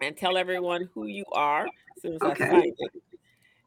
and 0.00 0.16
tell 0.16 0.36
everyone 0.36 0.88
who 0.94 1.06
you 1.06 1.24
are 1.32 1.66
as 1.66 2.02
soon 2.02 2.14
as 2.14 2.22
okay. 2.22 2.44
I 2.44 2.50
find 2.50 2.74
it. 2.78 3.02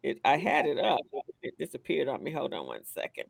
it. 0.04 0.20
I 0.24 0.38
had 0.38 0.66
it 0.66 0.80
up. 0.80 1.02
It 1.42 1.58
disappeared 1.58 2.08
on 2.08 2.24
me. 2.24 2.32
Hold 2.32 2.54
on 2.54 2.66
one 2.68 2.86
second. 2.86 3.26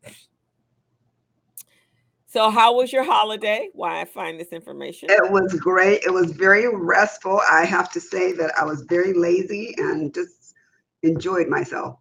So, 2.30 2.50
how 2.50 2.74
was 2.74 2.92
your 2.92 3.04
holiday? 3.04 3.70
Why 3.72 4.02
I 4.02 4.04
find 4.04 4.38
this 4.38 4.48
information? 4.48 5.08
It 5.10 5.30
was 5.30 5.54
great. 5.54 6.02
It 6.04 6.12
was 6.12 6.32
very 6.32 6.68
restful. 6.68 7.40
I 7.50 7.64
have 7.64 7.90
to 7.92 8.00
say 8.00 8.32
that 8.32 8.52
I 8.58 8.64
was 8.64 8.82
very 8.82 9.14
lazy 9.14 9.74
and 9.78 10.12
just 10.12 10.54
enjoyed 11.02 11.48
myself. 11.48 12.00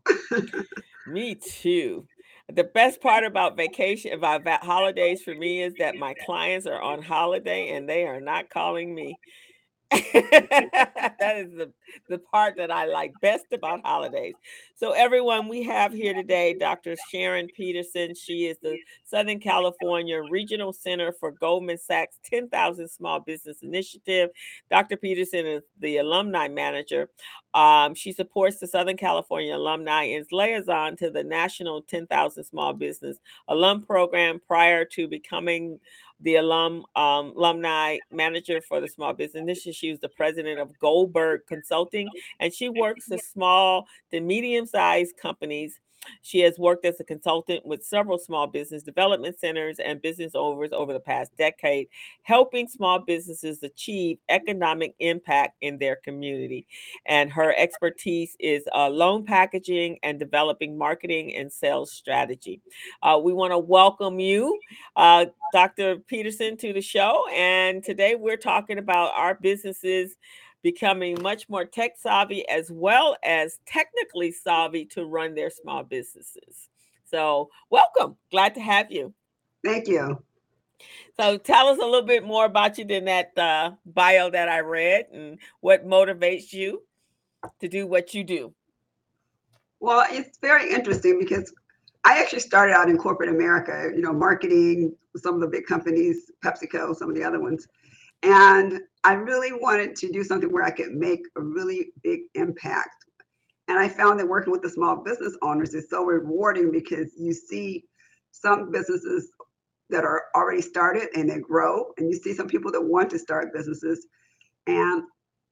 me 1.08 1.36
too. 1.36 2.06
The 2.54 2.66
best 2.66 3.02
part 3.02 3.24
about 3.24 3.56
vacation, 3.56 4.14
about 4.14 4.46
holidays 4.64 5.22
for 5.22 5.34
me, 5.34 5.64
is 5.64 5.74
that 5.80 5.96
my 5.96 6.14
clients 6.26 6.66
are 6.66 6.82
on 6.82 7.02
holiday 7.02 7.72
and 7.72 7.88
they 7.88 8.06
are 8.06 8.22
not 8.22 8.50
calling 8.50 8.94
me. 8.94 9.18
that 9.92 11.36
is 11.38 11.52
the, 11.54 11.72
the 12.10 12.18
part 12.18 12.58
that 12.58 12.70
I 12.70 12.88
like 12.88 13.14
best 13.22 13.46
about 13.54 13.86
holidays. 13.86 14.34
So, 14.76 14.92
everyone, 14.92 15.48
we 15.48 15.64
have 15.64 15.94
here 15.94 16.14
today 16.14 16.54
Dr. 16.54 16.96
Sharon 17.10 17.48
Peterson. 17.56 18.14
She 18.14 18.48
is 18.48 18.58
the 18.62 18.78
Southern 19.06 19.40
California 19.40 20.22
Regional 20.30 20.74
Center 20.74 21.14
for 21.14 21.32
Goldman 21.32 21.78
Sachs 21.78 22.20
10,000 22.26 22.90
Small 22.90 23.22
Business 23.22 23.62
Initiative. 23.62 24.30
Dr. 24.70 24.98
Peterson 24.98 25.46
is 25.46 25.64
the 25.80 25.98
alumni 25.98 26.50
manager. 26.50 27.10
Um, 27.54 27.96
she 27.96 28.12
supports 28.12 28.60
the 28.60 28.68
Southern 28.68 28.98
California 28.98 29.56
alumni 29.56 30.04
and 30.04 30.22
is 30.22 30.32
liaison 30.34 30.98
to 30.98 31.10
the 31.10 31.24
National 31.24 31.82
10,000 31.82 32.44
Small 32.44 32.74
Business 32.74 33.18
Alum 33.48 33.84
Program 33.84 34.42
prior 34.48 34.84
to 34.86 35.08
becoming 35.08 35.80
the 36.22 36.36
alum 36.36 36.86
um, 36.96 37.34
alumni 37.36 37.98
manager 38.12 38.62
for 38.62 38.82
the 38.82 38.88
Small 38.88 39.14
Business 39.14 39.42
Initiative. 39.42 39.76
She 39.76 39.92
was 39.92 40.00
the 40.00 40.10
president 40.10 40.60
of 40.60 40.78
Goldberg 40.80 41.42
Consulting, 41.48 42.10
and 42.40 42.54
she 42.54 42.70
works 42.70 43.06
with 43.10 43.22
small 43.22 43.86
to 44.12 44.20
medium-sized 44.20 45.16
companies 45.18 45.80
she 46.22 46.40
has 46.40 46.58
worked 46.58 46.86
as 46.86 47.00
a 47.00 47.04
consultant 47.04 47.66
with 47.66 47.84
several 47.84 48.18
small 48.18 48.48
business 48.48 48.84
development 48.84 49.40
centers 49.40 49.80
and 49.80 50.02
business 50.02 50.34
owners 50.36 50.70
over 50.72 50.94
the 50.94 51.00
past 51.00 51.36
decade, 51.38 51.88
helping 52.24 52.68
small 52.68 53.00
businesses 53.00 53.64
achieve 53.64 54.18
economic 54.30 54.94
impact 55.00 55.56
in 55.62 55.78
their 55.78 55.98
community. 55.98 56.66
And 57.06 57.32
her 57.32 57.54
expertise 57.58 58.36
is 58.40 58.64
uh, 58.76 58.90
loan 58.90 59.26
packaging 59.26 60.00
and 60.04 60.20
developing 60.20 60.78
marketing 60.78 61.36
and 61.36 61.52
sales 61.52 61.92
strategy. 61.92 62.62
Uh, 63.02 63.20
we 63.22 63.34
want 63.34 63.52
to 63.52 63.60
welcome 63.60 64.20
you, 64.20 64.60
uh, 64.96 65.26
Dr. 65.54 65.98
Peterson, 65.98 66.58
to 66.58 66.74
the 66.74 66.82
show. 66.82 67.26
And 67.34 67.84
today 67.84 68.16
we're 68.16 68.38
talking 68.38 68.78
about 68.78 69.12
our 69.16 69.36
businesses 69.36 70.16
becoming 70.72 71.22
much 71.22 71.48
more 71.48 71.64
tech 71.64 71.92
savvy 71.98 72.46
as 72.50 72.70
well 72.70 73.16
as 73.24 73.60
technically 73.66 74.34
savvy 74.34 74.84
to 74.84 75.06
run 75.06 75.34
their 75.34 75.50
small 75.50 75.82
businesses. 75.82 76.68
So, 77.06 77.50
welcome. 77.70 78.18
Glad 78.32 78.54
to 78.56 78.60
have 78.60 78.92
you. 78.92 79.14
Thank 79.64 79.88
you. 79.88 80.22
So, 81.18 81.38
tell 81.38 81.68
us 81.68 81.78
a 81.78 81.86
little 81.86 82.06
bit 82.06 82.26
more 82.26 82.44
about 82.44 82.78
you 82.78 82.84
than 82.84 83.06
that 83.06 83.32
uh, 83.38 83.72
bio 83.86 84.30
that 84.30 84.50
I 84.50 84.60
read 84.60 85.06
and 85.14 85.40
what 85.62 85.88
motivates 85.88 86.52
you 86.52 86.84
to 87.62 87.70
do 87.70 87.88
what 87.88 88.14
you 88.14 88.26
do. 88.26 88.54
Well, 89.80 90.06
it's 90.10 90.38
very 90.40 90.70
interesting 90.74 91.18
because 91.18 91.54
I 92.04 92.20
actually 92.20 92.42
started 92.42 92.74
out 92.74 92.90
in 92.90 92.98
corporate 92.98 93.30
America, 93.30 93.90
you 93.96 94.02
know, 94.02 94.12
marketing 94.12 94.94
some 95.16 95.36
of 95.36 95.40
the 95.40 95.48
big 95.48 95.66
companies, 95.66 96.30
PepsiCo, 96.44 96.94
some 96.94 97.10
of 97.10 97.16
the 97.16 97.24
other 97.24 97.40
ones. 97.40 97.70
And 98.24 98.82
I 99.04 99.14
really 99.14 99.54
wanted 99.54 99.96
to 99.98 100.12
do 100.12 100.24
something 100.24 100.52
where 100.52 100.64
I 100.64 100.72
could 100.72 100.92
make 100.92 101.22
a 101.38 101.42
really 101.42 101.92
big 102.04 102.22
impact. 102.36 103.06
And 103.68 103.78
I 103.78 103.90
found 103.90 104.20
that 104.20 104.28
working 104.28 104.52
with 104.52 104.62
the 104.62 104.70
small 104.70 105.04
business 105.04 105.38
owners 105.42 105.74
is 105.74 105.90
so 105.90 106.04
rewarding 106.04 106.72
because 106.72 107.12
you 107.18 107.34
see 107.34 107.84
some 108.32 108.72
businesses 108.72 109.30
that 109.90 110.04
are 110.04 110.26
already 110.36 110.62
started 110.62 111.10
and 111.16 111.30
they 111.30 111.40
grow, 111.40 111.94
and 111.98 112.10
you 112.10 112.18
see 112.18 112.34
some 112.34 112.48
people 112.48 112.72
that 112.72 112.82
want 112.82 113.10
to 113.10 113.20
start 113.20 113.54
businesses 113.54 114.06
and 114.68 115.04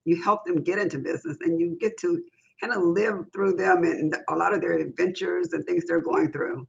you 0.05 0.21
help 0.21 0.45
them 0.45 0.63
get 0.63 0.79
into 0.79 0.99
business 0.99 1.37
and 1.41 1.59
you 1.59 1.77
get 1.79 1.97
to 1.99 2.21
kind 2.61 2.73
of 2.73 2.83
live 2.83 3.25
through 3.33 3.55
them 3.55 3.83
and 3.83 4.15
a 4.29 4.35
lot 4.35 4.53
of 4.53 4.61
their 4.61 4.73
adventures 4.73 5.53
and 5.53 5.65
things 5.65 5.85
they're 5.87 6.01
going 6.01 6.31
through. 6.31 6.67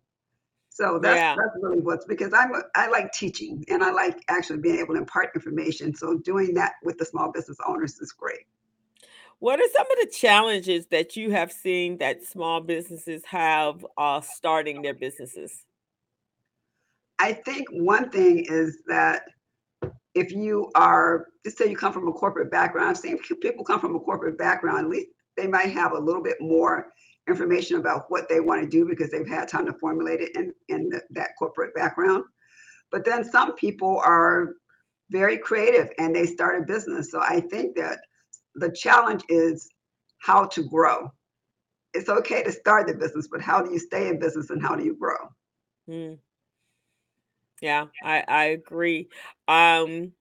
So 0.76 0.98
that's 0.98 1.16
yeah. 1.16 1.34
that's 1.36 1.56
really 1.62 1.80
what's 1.80 2.04
because 2.04 2.34
I'm 2.34 2.54
a, 2.54 2.60
I 2.74 2.88
like 2.88 3.10
teaching 3.12 3.64
and 3.68 3.82
I 3.82 3.90
like 3.92 4.22
actually 4.28 4.58
being 4.58 4.78
able 4.78 4.92
to 4.92 5.00
impart 5.00 5.30
information. 5.34 5.94
So 5.94 6.18
doing 6.18 6.52
that 6.52 6.74
with 6.84 6.98
the 6.98 7.06
small 7.06 7.32
business 7.32 7.56
owners 7.66 7.98
is 7.98 8.12
great. 8.12 8.46
What 9.38 9.58
are 9.58 9.68
some 9.72 9.86
of 9.90 9.96
the 10.02 10.14
challenges 10.14 10.84
that 10.88 11.16
you 11.16 11.30
have 11.30 11.50
seen 11.50 11.96
that 11.96 12.24
small 12.24 12.60
businesses 12.60 13.24
have 13.24 13.86
uh, 13.96 14.20
starting 14.20 14.82
their 14.82 14.92
businesses? 14.92 15.64
I 17.18 17.32
think 17.32 17.68
one 17.70 18.10
thing 18.10 18.44
is 18.46 18.82
that 18.86 19.22
if 20.14 20.30
you 20.30 20.70
are, 20.74 21.28
just 21.42 21.56
say 21.56 21.70
you 21.70 21.76
come 21.76 21.94
from 21.94 22.06
a 22.06 22.12
corporate 22.12 22.50
background, 22.50 22.90
I've 22.90 22.98
seen 22.98 23.18
people 23.40 23.64
come 23.64 23.80
from 23.80 23.96
a 23.96 24.00
corporate 24.00 24.36
background, 24.36 24.84
at 24.84 24.90
least 24.90 25.08
they 25.38 25.46
might 25.46 25.72
have 25.72 25.92
a 25.92 25.98
little 25.98 26.22
bit 26.22 26.36
more 26.38 26.92
information 27.28 27.78
about 27.78 28.06
what 28.08 28.28
they 28.28 28.40
want 28.40 28.62
to 28.62 28.68
do 28.68 28.86
because 28.86 29.10
they've 29.10 29.28
had 29.28 29.48
time 29.48 29.66
to 29.66 29.72
formulate 29.74 30.20
it 30.20 30.34
in, 30.36 30.52
in 30.68 30.88
the, 30.88 31.02
that 31.10 31.30
corporate 31.38 31.74
background. 31.74 32.24
But 32.90 33.04
then 33.04 33.24
some 33.24 33.54
people 33.54 34.00
are 34.04 34.54
very 35.10 35.38
creative 35.38 35.90
and 35.98 36.14
they 36.14 36.26
start 36.26 36.60
a 36.60 36.64
business. 36.64 37.10
So 37.10 37.20
I 37.20 37.40
think 37.40 37.76
that 37.76 37.98
the 38.54 38.70
challenge 38.70 39.22
is 39.28 39.68
how 40.18 40.44
to 40.46 40.62
grow. 40.62 41.12
It's 41.94 42.08
okay 42.08 42.42
to 42.42 42.52
start 42.52 42.86
the 42.86 42.94
business, 42.94 43.28
but 43.30 43.40
how 43.40 43.62
do 43.62 43.72
you 43.72 43.78
stay 43.78 44.08
in 44.08 44.18
business 44.18 44.50
and 44.50 44.62
how 44.62 44.74
do 44.74 44.84
you 44.84 44.96
grow? 44.96 45.16
Mm. 45.88 46.18
Yeah, 47.60 47.86
I, 48.02 48.22
I 48.28 48.44
agree. 48.46 49.08
Um, 49.48 50.12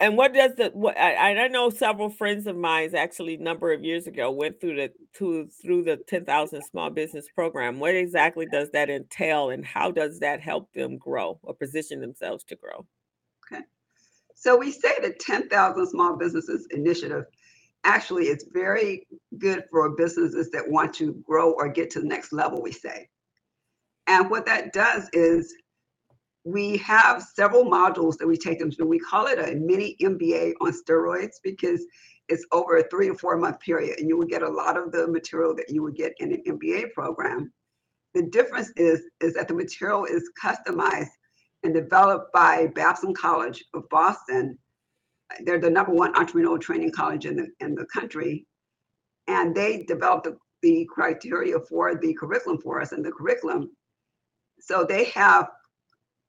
and 0.00 0.16
what 0.16 0.32
does 0.32 0.54
the 0.54 0.70
what 0.74 0.96
I, 0.96 1.44
I 1.44 1.48
know 1.48 1.70
several 1.70 2.08
friends 2.08 2.46
of 2.46 2.56
mine 2.56 2.94
actually 2.94 3.34
a 3.34 3.38
number 3.38 3.72
of 3.72 3.82
years 3.82 4.06
ago 4.06 4.30
went 4.30 4.60
through 4.60 4.76
the 4.76 4.92
to 5.14 5.48
through 5.62 5.84
the 5.84 5.96
10,000 5.96 6.62
small 6.62 6.90
business 6.90 7.26
program. 7.34 7.80
What 7.80 7.94
exactly 7.94 8.46
does 8.50 8.70
that 8.70 8.90
entail 8.90 9.50
and 9.50 9.64
how 9.64 9.90
does 9.90 10.20
that 10.20 10.40
help 10.40 10.72
them 10.72 10.98
grow 10.98 11.40
or 11.42 11.54
position 11.54 12.00
themselves 12.00 12.44
to 12.44 12.56
grow? 12.56 12.86
Okay. 13.52 13.64
So 14.36 14.56
we 14.56 14.70
say 14.70 14.94
the 15.02 15.14
10,000 15.18 15.86
small 15.88 16.16
businesses 16.16 16.68
initiative 16.70 17.24
actually 17.82 18.26
is 18.26 18.46
very 18.52 19.06
good 19.38 19.64
for 19.70 19.90
businesses 19.96 20.50
that 20.50 20.68
want 20.68 20.94
to 20.94 21.14
grow 21.26 21.52
or 21.52 21.68
get 21.68 21.90
to 21.90 22.00
the 22.00 22.06
next 22.06 22.32
level 22.32 22.62
we 22.62 22.72
say. 22.72 23.08
And 24.06 24.30
what 24.30 24.46
that 24.46 24.72
does 24.72 25.08
is 25.12 25.52
we 26.48 26.78
have 26.78 27.22
several 27.22 27.64
modules 27.64 28.16
that 28.16 28.26
we 28.26 28.36
take 28.36 28.58
them 28.58 28.70
through. 28.70 28.86
We 28.86 28.98
call 28.98 29.26
it 29.26 29.38
a 29.38 29.54
mini 29.54 29.96
MBA 30.00 30.54
on 30.62 30.72
steroids 30.72 31.36
because 31.42 31.84
it's 32.28 32.46
over 32.52 32.78
a 32.78 32.88
three 32.88 33.10
or 33.10 33.14
four 33.14 33.36
month 33.36 33.60
period, 33.60 33.98
and 33.98 34.08
you 34.08 34.16
will 34.16 34.26
get 34.26 34.42
a 34.42 34.48
lot 34.48 34.76
of 34.76 34.90
the 34.90 35.06
material 35.08 35.54
that 35.56 35.68
you 35.68 35.82
would 35.82 35.94
get 35.94 36.14
in 36.20 36.32
an 36.32 36.42
MBA 36.46 36.92
program. 36.94 37.52
The 38.14 38.22
difference 38.22 38.70
is, 38.76 39.02
is 39.20 39.34
that 39.34 39.48
the 39.48 39.54
material 39.54 40.06
is 40.06 40.30
customized 40.42 41.10
and 41.64 41.74
developed 41.74 42.32
by 42.32 42.68
Babson 42.74 43.12
College 43.12 43.62
of 43.74 43.86
Boston. 43.90 44.58
They're 45.44 45.58
the 45.58 45.68
number 45.68 45.92
one 45.92 46.14
entrepreneurial 46.14 46.60
training 46.60 46.92
college 46.92 47.26
in 47.26 47.36
the, 47.36 47.48
in 47.60 47.74
the 47.74 47.84
country. 47.86 48.46
And 49.26 49.54
they 49.54 49.82
developed 49.82 50.24
the, 50.24 50.38
the 50.62 50.88
criteria 50.90 51.60
for 51.68 51.94
the 51.94 52.14
curriculum 52.14 52.58
for 52.62 52.80
us 52.80 52.92
and 52.92 53.04
the 53.04 53.12
curriculum. 53.12 53.70
So 54.60 54.86
they 54.88 55.04
have 55.06 55.48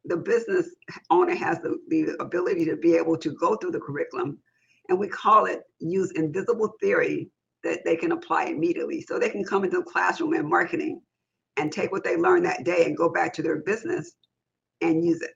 the 0.05 0.17
business 0.17 0.69
owner 1.09 1.35
has 1.35 1.59
the, 1.59 1.77
the 1.89 2.15
ability 2.19 2.65
to 2.65 2.75
be 2.75 2.95
able 2.95 3.17
to 3.17 3.31
go 3.31 3.55
through 3.55 3.71
the 3.71 3.79
curriculum 3.79 4.39
and 4.87 4.97
we 4.97 5.07
call 5.07 5.45
it 5.45 5.61
use 5.79 6.11
invisible 6.11 6.73
theory 6.81 7.29
that 7.63 7.83
they 7.85 7.95
can 7.95 8.11
apply 8.11 8.45
immediately 8.45 9.01
so 9.01 9.19
they 9.19 9.29
can 9.29 9.43
come 9.43 9.63
into 9.63 9.77
the 9.77 9.83
classroom 9.83 10.33
and 10.33 10.47
marketing 10.47 11.01
and 11.57 11.71
take 11.71 11.91
what 11.91 12.03
they 12.03 12.15
learned 12.15 12.45
that 12.45 12.63
day 12.63 12.85
and 12.85 12.97
go 12.97 13.09
back 13.09 13.33
to 13.33 13.41
their 13.41 13.57
business 13.57 14.13
and 14.81 15.05
use 15.05 15.21
it. 15.21 15.33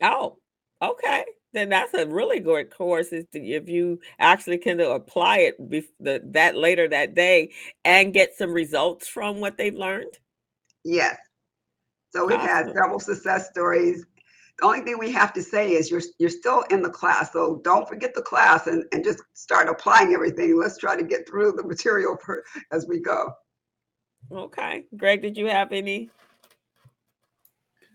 Oh, 0.00 0.38
okay. 0.80 1.24
Then 1.52 1.68
that's 1.68 1.92
a 1.94 2.06
really 2.06 2.40
good 2.40 2.70
course. 2.70 3.08
Is 3.12 3.26
to, 3.32 3.40
if 3.44 3.68
you 3.68 4.00
actually 4.18 4.58
can 4.58 4.80
apply 4.80 5.38
it 5.38 5.70
bef- 5.70 5.84
the, 6.00 6.22
that 6.26 6.56
later 6.56 6.88
that 6.88 7.14
day 7.14 7.50
and 7.84 8.14
get 8.14 8.34
some 8.34 8.52
results 8.52 9.06
from 9.06 9.40
what 9.40 9.58
they've 9.58 9.74
learned. 9.74 10.18
Yes. 10.84 11.18
So 12.12 12.26
we've 12.26 12.38
had 12.38 12.66
several 12.66 13.00
success 13.00 13.48
stories. 13.48 14.04
The 14.58 14.66
only 14.66 14.80
thing 14.82 14.98
we 14.98 15.10
have 15.12 15.32
to 15.32 15.42
say 15.42 15.72
is 15.72 15.90
you're 15.90 16.02
you're 16.18 16.28
still 16.30 16.62
in 16.70 16.82
the 16.82 16.90
class, 16.90 17.32
so 17.32 17.60
don't 17.64 17.88
forget 17.88 18.14
the 18.14 18.20
class 18.20 18.66
and, 18.66 18.84
and 18.92 19.02
just 19.02 19.22
start 19.32 19.68
applying 19.68 20.12
everything. 20.12 20.58
Let's 20.60 20.76
try 20.76 20.94
to 20.94 21.02
get 21.02 21.26
through 21.26 21.52
the 21.52 21.62
material 21.62 22.18
for, 22.22 22.44
as 22.70 22.86
we 22.86 23.00
go. 23.00 23.32
Okay, 24.30 24.84
Greg, 24.96 25.22
did 25.22 25.38
you 25.38 25.46
have 25.46 25.72
any? 25.72 26.10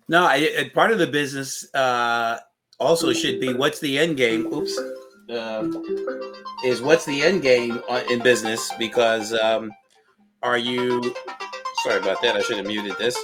No, 0.10 0.26
I, 0.26 0.50
I- 0.60 0.72
part 0.74 0.92
of 0.92 0.98
the 0.98 1.08
business 1.08 1.72
uh, 1.76 2.40
also 2.80 3.14
should 3.14 3.40
be 3.40 3.54
what's 3.54 3.80
the 3.80 4.00
end 4.00 4.18
game. 4.18 4.52
Oops, 4.52 4.78
uh, 5.30 5.70
is 6.66 6.82
what's 6.82 7.06
the 7.06 7.22
end 7.22 7.44
game 7.44 7.82
in 8.10 8.20
business? 8.24 8.72
Because 8.80 9.32
um, 9.34 9.72
are 10.42 10.58
you? 10.58 11.04
Sorry 11.84 12.00
about 12.00 12.20
that. 12.24 12.36
I 12.36 12.42
should 12.42 12.58
have 12.58 12.66
muted 12.66 12.98
this. 12.98 13.16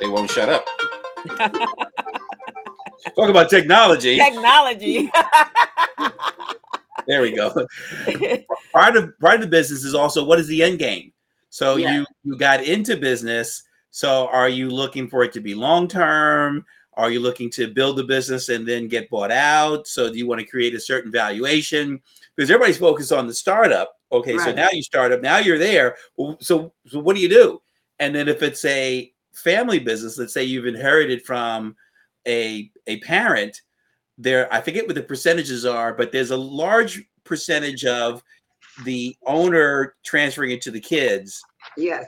They 0.00 0.08
won't 0.08 0.30
shut 0.30 0.48
up. 0.48 0.64
Talk 3.16 3.30
about 3.30 3.50
technology. 3.50 4.16
Technology. 4.16 5.10
There 7.06 7.22
we 7.22 7.30
go. 7.30 7.50
part 8.72 8.96
of 8.96 9.16
part 9.20 9.36
of 9.36 9.40
the 9.42 9.46
business 9.46 9.84
is 9.84 9.94
also 9.94 10.24
what 10.24 10.40
is 10.40 10.48
the 10.48 10.62
end 10.62 10.80
game. 10.80 11.12
So 11.50 11.76
Yeah. 11.76 11.94
you 11.98 12.06
you 12.24 12.36
got 12.36 12.64
into 12.64 12.96
business. 12.96 13.62
So 13.90 14.26
are 14.28 14.48
you 14.48 14.68
looking 14.70 15.08
for 15.08 15.22
it 15.22 15.32
to 15.34 15.40
be 15.40 15.54
long 15.54 15.86
term? 15.86 16.64
Are 16.94 17.10
you 17.10 17.20
looking 17.20 17.48
to 17.50 17.72
build 17.72 17.96
the 17.96 18.04
business 18.04 18.48
and 18.48 18.66
then 18.66 18.88
get 18.88 19.08
bought 19.08 19.30
out? 19.30 19.86
So 19.86 20.10
do 20.10 20.18
you 20.18 20.26
want 20.26 20.40
to 20.40 20.46
create 20.46 20.74
a 20.74 20.80
certain 20.80 21.12
valuation? 21.12 22.00
Because 22.34 22.50
everybody's 22.50 22.78
focused 22.78 23.12
on 23.12 23.28
the 23.28 23.34
startup. 23.34 23.92
Okay, 24.10 24.36
so 24.38 24.52
now 24.52 24.68
you 24.72 24.82
start 24.82 25.12
up. 25.12 25.22
Now 25.22 25.38
you're 25.38 25.58
there. 25.58 25.96
So 26.40 26.72
so 26.88 26.98
what 26.98 27.14
do 27.14 27.22
you 27.22 27.28
do? 27.28 27.62
And 28.00 28.14
then 28.14 28.28
if 28.28 28.42
it's 28.42 28.64
a 28.64 29.12
family 29.36 29.78
business, 29.78 30.18
let's 30.18 30.34
say 30.34 30.44
you've 30.44 30.66
inherited 30.66 31.24
from 31.24 31.76
a 32.26 32.70
a 32.86 32.98
parent, 33.00 33.62
there 34.18 34.52
I 34.52 34.60
forget 34.60 34.86
what 34.86 34.94
the 34.96 35.02
percentages 35.02 35.64
are, 35.64 35.94
but 35.94 36.10
there's 36.10 36.30
a 36.32 36.36
large 36.36 37.04
percentage 37.24 37.84
of 37.84 38.22
the 38.84 39.16
owner 39.26 39.94
transferring 40.04 40.50
it 40.50 40.60
to 40.62 40.70
the 40.70 40.80
kids 40.80 41.42
Yes. 41.76 42.06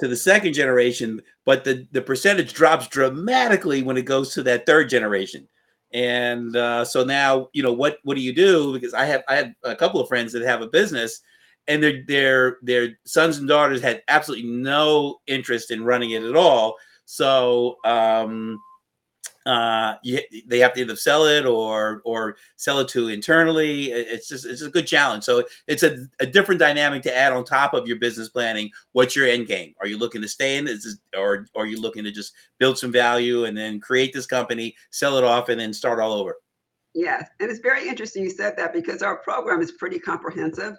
to 0.00 0.08
the 0.08 0.16
second 0.16 0.54
generation, 0.54 1.20
but 1.44 1.64
the 1.64 1.86
the 1.92 2.02
percentage 2.02 2.52
drops 2.52 2.88
dramatically 2.88 3.82
when 3.82 3.96
it 3.96 4.02
goes 4.04 4.32
to 4.34 4.42
that 4.44 4.66
third 4.66 4.88
generation. 4.88 5.46
And 5.92 6.54
uh, 6.56 6.84
so 6.84 7.02
now, 7.04 7.48
you 7.52 7.62
know, 7.62 7.72
what 7.72 7.98
what 8.04 8.14
do 8.16 8.20
you 8.22 8.32
do? 8.32 8.72
Because 8.72 8.94
I 8.94 9.04
have 9.06 9.22
I 9.28 9.36
have 9.36 9.52
a 9.64 9.74
couple 9.76 10.00
of 10.00 10.08
friends 10.08 10.32
that 10.32 10.42
have 10.42 10.62
a 10.62 10.68
business, 10.68 11.20
and 11.68 11.82
their 11.82 12.04
their 12.06 12.58
their 12.62 12.98
sons 13.04 13.38
and 13.38 13.48
daughters 13.48 13.82
had 13.82 14.02
absolutely 14.08 14.48
no 14.48 15.20
interest 15.26 15.70
in 15.70 15.84
running 15.84 16.10
it 16.10 16.22
at 16.22 16.36
all. 16.36 16.76
So 17.04 17.76
um, 17.84 18.60
uh, 19.46 19.94
you, 20.02 20.20
they 20.46 20.58
have 20.58 20.74
to 20.74 20.80
either 20.80 20.96
sell 20.96 21.24
it 21.24 21.46
or 21.46 22.02
or 22.04 22.36
sell 22.56 22.78
it 22.80 22.88
to 22.88 23.08
internally. 23.08 23.86
It's 23.86 24.28
just 24.28 24.44
it's 24.44 24.62
a 24.62 24.70
good 24.70 24.86
challenge. 24.86 25.24
So 25.24 25.44
it's 25.66 25.82
a, 25.82 26.06
a 26.20 26.26
different 26.26 26.58
dynamic 26.58 27.02
to 27.04 27.16
add 27.16 27.32
on 27.32 27.44
top 27.44 27.72
of 27.72 27.88
your 27.88 27.98
business 27.98 28.28
planning. 28.28 28.70
What's 28.92 29.16
your 29.16 29.26
end 29.26 29.46
game? 29.46 29.74
Are 29.80 29.86
you 29.86 29.98
looking 29.98 30.22
to 30.22 30.28
stay 30.28 30.56
in 30.58 30.66
this, 30.66 30.98
or, 31.16 31.46
or 31.54 31.64
are 31.64 31.66
you 31.66 31.80
looking 31.80 32.04
to 32.04 32.12
just 32.12 32.34
build 32.58 32.78
some 32.78 32.92
value 32.92 33.44
and 33.44 33.56
then 33.56 33.80
create 33.80 34.12
this 34.12 34.26
company, 34.26 34.76
sell 34.90 35.16
it 35.16 35.24
off, 35.24 35.48
and 35.48 35.58
then 35.58 35.72
start 35.72 36.00
all 36.00 36.12
over? 36.12 36.36
Yes, 36.94 37.28
and 37.38 37.50
it's 37.50 37.60
very 37.60 37.88
interesting 37.88 38.24
you 38.24 38.30
said 38.30 38.56
that 38.56 38.72
because 38.72 39.02
our 39.02 39.16
program 39.16 39.62
is 39.62 39.72
pretty 39.72 39.98
comprehensive. 39.98 40.76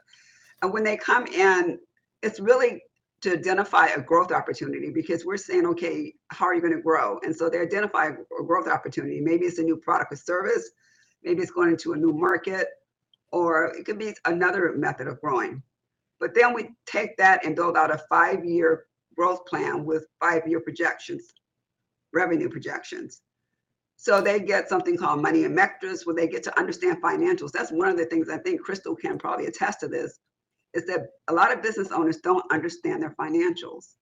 And 0.61 0.71
when 0.73 0.83
they 0.83 0.97
come 0.97 1.25
in, 1.27 1.79
it's 2.21 2.39
really 2.39 2.81
to 3.21 3.33
identify 3.33 3.87
a 3.87 4.01
growth 4.01 4.31
opportunity 4.31 4.89
because 4.89 5.25
we're 5.25 5.37
saying, 5.37 5.65
okay, 5.67 6.13
how 6.29 6.45
are 6.45 6.55
you 6.55 6.61
going 6.61 6.75
to 6.75 6.81
grow? 6.81 7.19
And 7.23 7.35
so 7.35 7.49
they 7.49 7.59
identify 7.59 8.07
a 8.07 8.43
growth 8.43 8.67
opportunity. 8.67 9.21
Maybe 9.21 9.45
it's 9.45 9.59
a 9.59 9.63
new 9.63 9.77
product 9.77 10.11
or 10.13 10.15
service, 10.15 10.71
maybe 11.23 11.41
it's 11.41 11.51
going 11.51 11.69
into 11.69 11.93
a 11.93 11.97
new 11.97 12.13
market, 12.13 12.67
or 13.31 13.65
it 13.77 13.85
could 13.85 13.99
be 13.99 14.15
another 14.25 14.73
method 14.75 15.07
of 15.07 15.21
growing. 15.21 15.61
But 16.19 16.33
then 16.35 16.53
we 16.53 16.69
take 16.85 17.15
that 17.17 17.45
and 17.45 17.55
build 17.55 17.77
out 17.77 17.91
a 17.91 17.99
five 18.09 18.43
year 18.43 18.85
growth 19.15 19.45
plan 19.45 19.85
with 19.85 20.07
five 20.19 20.47
year 20.47 20.59
projections, 20.59 21.33
revenue 22.13 22.49
projections. 22.49 23.21
So 23.97 24.19
they 24.19 24.39
get 24.39 24.67
something 24.67 24.97
called 24.97 25.21
money 25.21 25.43
and 25.43 25.53
metrics 25.53 26.07
where 26.07 26.15
they 26.15 26.27
get 26.27 26.41
to 26.43 26.59
understand 26.59 27.03
financials. 27.03 27.51
That's 27.51 27.71
one 27.71 27.87
of 27.87 27.97
the 27.97 28.05
things 28.05 28.29
I 28.29 28.37
think 28.39 28.61
Crystal 28.61 28.95
can 28.95 29.19
probably 29.19 29.45
attest 29.45 29.79
to 29.81 29.87
this 29.87 30.19
is 30.73 30.85
that 30.87 31.07
a 31.27 31.33
lot 31.33 31.53
of 31.53 31.61
business 31.61 31.91
owners 31.91 32.17
don't 32.17 32.43
understand 32.51 33.03
their 33.03 33.15
financials. 33.19 33.95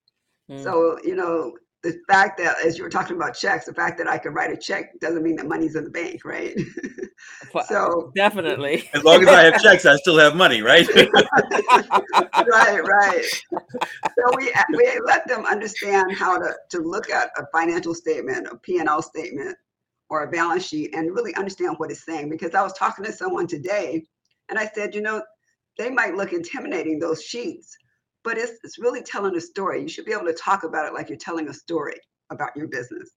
Mm. 0.50 0.64
So, 0.64 0.98
you 1.04 1.16
know, 1.16 1.54
the 1.84 1.98
fact 2.10 2.38
that, 2.40 2.58
as 2.64 2.78
you 2.78 2.84
were 2.84 2.90
talking 2.90 3.16
about 3.16 3.36
checks, 3.36 3.66
the 3.66 3.74
fact 3.74 3.98
that 4.00 4.08
I 4.08 4.18
can 4.18 4.34
write 4.34 4.52
a 4.52 4.58
check 4.58 5.00
doesn't 5.00 5.24
mean 5.24 5.38
that 5.38 5.48
money's 5.48 5.76
in 5.76 5.84
the 5.84 5.90
bank, 5.90 6.26
right? 6.26 6.56
So, 7.68 8.12
definitely. 8.16 8.90
As 8.94 9.04
long 9.04 9.22
as 9.22 9.28
I 9.28 9.44
have 9.44 9.62
checks, 9.62 9.86
I 9.86 9.96
still 9.98 10.18
have 10.18 10.36
money, 10.36 10.62
right? 10.62 10.88
right, 10.96 12.82
right. 12.84 13.26
So 13.52 14.38
we 14.38 14.54
we 14.78 15.00
let 15.04 15.28
them 15.28 15.46
understand 15.46 16.14
how 16.16 16.38
to 16.38 16.54
to 16.70 16.80
look 16.80 17.10
at 17.10 17.30
a 17.38 17.46
financial 17.52 17.94
statement, 17.94 18.48
a 18.52 18.58
P&L 18.58 19.02
statement, 19.02 19.58
or 20.10 20.24
a 20.24 20.32
balance 20.32 20.66
sheet, 20.66 20.94
and 20.94 21.14
really 21.14 21.36
understand 21.36 21.76
what 21.78 21.92
it's 21.92 22.06
saying. 22.06 22.30
Because 22.30 22.54
I 22.56 22.62
was 22.62 22.74
talking 22.74 23.06
to 23.06 23.12
someone 23.12 23.48
today, 23.48 24.04
and 24.50 24.58
I 24.58 24.70
said, 24.74 24.96
you 24.96 25.02
know, 25.02 25.22
they 25.80 25.90
might 25.90 26.14
look 26.14 26.34
intimidating 26.34 27.00
those 27.00 27.24
sheets, 27.24 27.76
but 28.24 28.38
it's 28.38 28.60
it's 28.64 28.78
really 28.78 29.02
telling 29.02 29.36
a 29.38 29.42
story. 29.42 29.82
You 29.82 29.88
should 29.88 30.06
be 30.06 30.12
able 30.12 30.26
to 30.26 30.34
talk 30.34 30.64
about 30.64 30.86
it 30.86 30.94
like 30.94 31.08
you're 31.10 31.18
telling 31.18 31.48
a 31.48 31.54
story 31.54 31.98
about 32.30 32.56
your 32.56 32.68
business. 32.68 33.12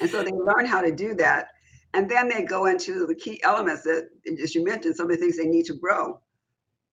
And 0.00 0.10
so 0.10 0.22
they 0.24 0.32
learn 0.32 0.64
how 0.64 0.80
to 0.80 0.90
do 0.90 1.14
that. 1.16 1.48
And 1.92 2.10
then 2.10 2.26
they 2.26 2.42
go 2.42 2.64
into 2.66 3.06
the 3.06 3.14
key 3.14 3.38
elements 3.44 3.82
that, 3.82 4.08
as 4.42 4.54
you 4.54 4.64
mentioned, 4.64 4.96
some 4.96 5.10
of 5.10 5.12
the 5.12 5.18
things 5.18 5.36
they 5.36 5.46
need 5.46 5.66
to 5.66 5.74
grow. 5.74 6.18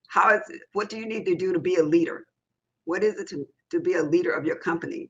How 0.10 0.36
is 0.36 0.42
what 0.74 0.90
do 0.90 0.98
you 0.98 1.06
need 1.06 1.26
to 1.28 1.36
do 1.36 1.54
to 1.54 1.60
be 1.60 1.76
a 1.76 1.84
leader? 1.84 2.26
What 2.84 3.02
is 3.02 3.18
it 3.18 3.30
to, 3.30 3.48
to 3.72 3.80
be 3.80 3.94
a 3.94 4.04
leader 4.04 4.32
of 4.32 4.44
your 4.44 4.58
company? 4.58 5.10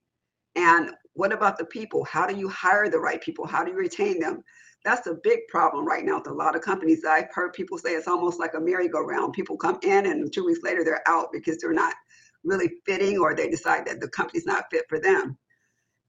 And 0.56 0.92
what 1.20 1.34
about 1.34 1.58
the 1.58 1.66
people? 1.66 2.06
How 2.06 2.26
do 2.26 2.34
you 2.34 2.48
hire 2.48 2.88
the 2.90 2.98
right 2.98 3.20
people? 3.20 3.46
How 3.46 3.62
do 3.62 3.72
you 3.72 3.78
retain 3.78 4.22
them? 4.22 4.42
That's 4.86 5.06
a 5.08 5.18
big 5.22 5.40
problem 5.50 5.86
right 5.86 6.06
now 6.06 6.20
with 6.20 6.28
a 6.28 6.34
lot 6.34 6.56
of 6.56 6.62
companies. 6.62 7.04
I've 7.04 7.34
heard 7.34 7.52
people 7.52 7.78
say 7.78 7.90
it's 7.90 8.08
almost 8.08 8.40
like 8.40 8.54
a 8.54 8.60
merry-go-round. 8.62 9.34
People 9.34 9.58
come 9.58 9.80
in 9.84 10.06
and 10.06 10.32
two 10.32 10.46
weeks 10.46 10.62
later 10.64 10.86
they're 10.86 11.06
out 11.06 11.34
because 11.34 11.58
they're 11.58 11.74
not 11.74 11.94
really 12.46 12.72
fitting 12.86 13.18
or 13.18 13.36
they 13.36 13.50
decide 13.50 13.86
that 13.86 14.00
the 14.00 14.08
company's 14.08 14.46
not 14.46 14.72
fit 14.72 14.86
for 14.88 14.98
them. 14.98 15.38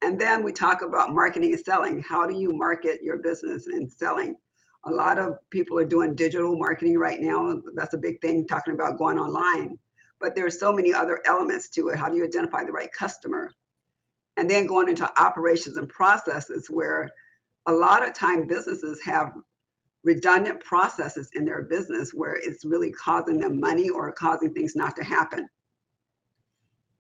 And 0.01 0.17
then 0.17 0.45
we 0.45 0.53
talk 0.53 0.83
about 0.83 1.13
marketing 1.13 1.55
and 1.55 1.61
selling. 1.61 2.01
How 2.01 2.25
do 2.25 2.39
you 2.39 2.53
market 2.53 3.03
your 3.03 3.19
business 3.19 3.67
and 3.67 3.91
selling? 3.91 4.37
A 4.85 4.91
lot 4.93 5.19
of 5.19 5.39
people 5.51 5.77
are 5.81 5.85
doing 5.85 6.15
digital 6.15 6.57
marketing 6.57 6.97
right 6.97 7.21
now. 7.21 7.61
That's 7.75 7.95
a 7.95 7.99
big 7.99 8.21
thing, 8.21 8.47
talking 8.47 8.75
about 8.75 8.97
going 8.97 9.19
online. 9.19 9.77
But 10.21 10.37
there's 10.37 10.61
so 10.61 10.73
many 10.73 10.95
other 10.95 11.21
elements 11.27 11.69
to 11.71 11.89
it. 11.89 11.99
How 11.99 12.09
do 12.09 12.17
you 12.17 12.25
identify 12.25 12.63
the 12.65 12.71
right 12.71 12.93
customer? 12.93 13.51
And 14.37 14.49
then 14.49 14.67
going 14.67 14.89
into 14.89 15.11
operations 15.21 15.77
and 15.77 15.89
processes 15.89 16.69
where 16.71 17.11
a 17.67 17.73
lot 17.73 18.07
of 18.07 18.15
time 18.15 18.47
businesses 18.47 19.01
have 19.03 19.33
redundant 20.03 20.61
processes 20.61 21.31
in 21.35 21.45
their 21.45 21.63
business 21.63 22.15
where 22.15 22.37
it's 22.37 22.65
really 22.65 22.91
causing 22.91 23.39
them 23.39 23.61
money 23.61 23.91
or 23.91 24.11
causing 24.13 24.53
things 24.55 24.75
not 24.75 24.97
to 24.97 25.05
happen. 25.05 25.49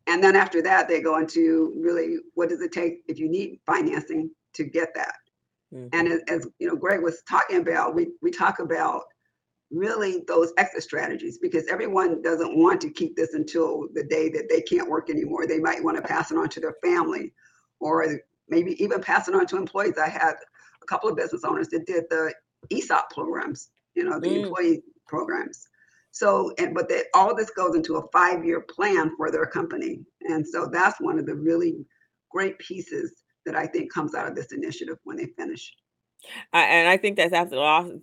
And 0.07 0.23
then 0.23 0.37
after 0.37 0.61
that, 0.63 0.89
they 0.89 1.01
go 1.01 1.19
into 1.19 1.73
really 1.77 2.19
what 2.35 2.49
does 2.49 2.61
it 2.61 2.73
take 2.73 3.03
if 3.07 3.19
you 3.19 3.29
need 3.29 3.61
financing 3.65 4.31
to 4.55 4.65
get 4.65 4.93
that? 4.95 5.15
Mhm. 5.73 5.89
And 5.93 6.09
as, 6.09 6.21
as 6.29 6.49
you 6.59 6.69
know, 6.69 6.77
Greg 6.77 7.01
was 7.01 7.23
talking 7.23 7.59
about, 7.59 7.95
we 7.95 8.11
we 8.21 8.31
talk 8.31 8.59
about 8.59 9.05
really 9.71 10.23
those 10.27 10.53
exit 10.59 10.83
strategies 10.83 11.39
because 11.39 11.67
everyone 11.69 12.23
doesn't 12.23 12.59
want 12.59 12.81
to 12.81 12.91
keep 12.91 13.17
this 13.17 13.35
until 13.35 13.87
the 13.95 14.05
day 14.05 14.29
that 14.29 14.49
they 14.49 14.61
can't 14.63 14.91
work 14.91 15.11
anymore. 15.11 15.47
They 15.47 15.61
might 15.61 15.83
want 15.83 15.97
to 15.97 16.03
pass 16.03 16.31
it 16.31 16.39
on 16.39 16.49
to 16.51 16.61
their 16.61 16.77
family, 16.83 17.33
or 17.79 18.21
maybe 18.49 18.83
even 18.83 19.01
pass 19.01 19.29
it 19.29 19.35
on 19.35 19.47
to 19.47 19.57
employees. 19.57 19.97
I 19.97 20.09
had 20.09 20.35
a 20.83 20.87
couple 20.87 21.09
of 21.09 21.17
business 21.17 21.45
owners 21.45 21.69
that 21.69 21.87
did 21.87 22.05
the 22.11 22.35
ESOP 22.71 23.11
programs, 23.11 23.71
you 23.95 24.05
know, 24.05 24.19
the 24.19 24.29
Mm. 24.29 24.45
employee 24.45 24.83
programs. 25.07 25.69
So, 26.13 26.53
and 26.59 26.75
but 26.75 26.89
they, 26.89 27.05
all 27.15 27.35
this 27.37 27.51
goes 27.51 27.77
into 27.77 27.97
a 27.97 28.09
five-year 28.11 28.63
plan 28.63 29.15
for 29.17 29.31
their 29.31 29.47
company, 29.47 30.05
and 30.23 30.47
so 30.47 30.67
that's 30.67 31.01
one 31.01 31.19
of 31.19 31.27
the 31.27 31.35
really 31.37 31.87
great 32.31 32.59
pieces 32.59 33.23
that 33.47 33.55
I 33.55 33.67
think 33.67 33.93
comes 33.93 34.15
out 34.15 34.29
of 34.29 34.35
this 34.35 34.53
initiative 34.53 34.99
when 35.05 35.17
they 35.17 35.27
finish. 35.27 35.73
I, 36.53 36.63
and 36.65 36.89
I 36.89 36.97
think 36.97 37.17
that's 37.17 37.33
absolutely 37.33 37.67
awesome. 37.67 38.03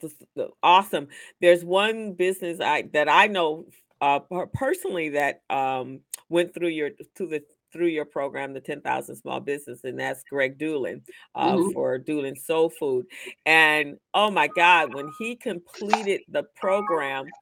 awesome. 0.64 1.08
There's 1.42 1.64
one 1.64 2.14
business 2.14 2.60
I 2.60 2.84
that 2.94 3.10
I 3.10 3.28
know 3.28 3.66
uh, 4.02 4.20
personally 4.54 5.10
that 5.10 5.42
um, 5.50 6.02
went 6.30 6.54
through 6.54 6.70
your 6.70 6.92
to 7.16 7.28
the 7.28 7.44
through 7.74 7.88
your 7.88 8.06
program, 8.06 8.54
the 8.54 8.62
10,000 8.62 9.16
Small 9.18 9.40
Business, 9.42 9.84
and 9.84 10.00
that's 10.00 10.24
Greg 10.24 10.58
Doolin 10.58 11.02
uh, 11.36 11.58
Mhm. 11.58 11.74
for 11.74 11.98
Doolin 11.98 12.36
Soul 12.38 12.70
Food. 12.70 13.08
And 13.46 13.98
oh 14.14 14.32
my 14.32 14.48
God, 14.48 14.94
when 14.94 15.10
he 15.20 15.36
completed 15.36 16.22
the 16.30 16.44
program, 16.56 17.34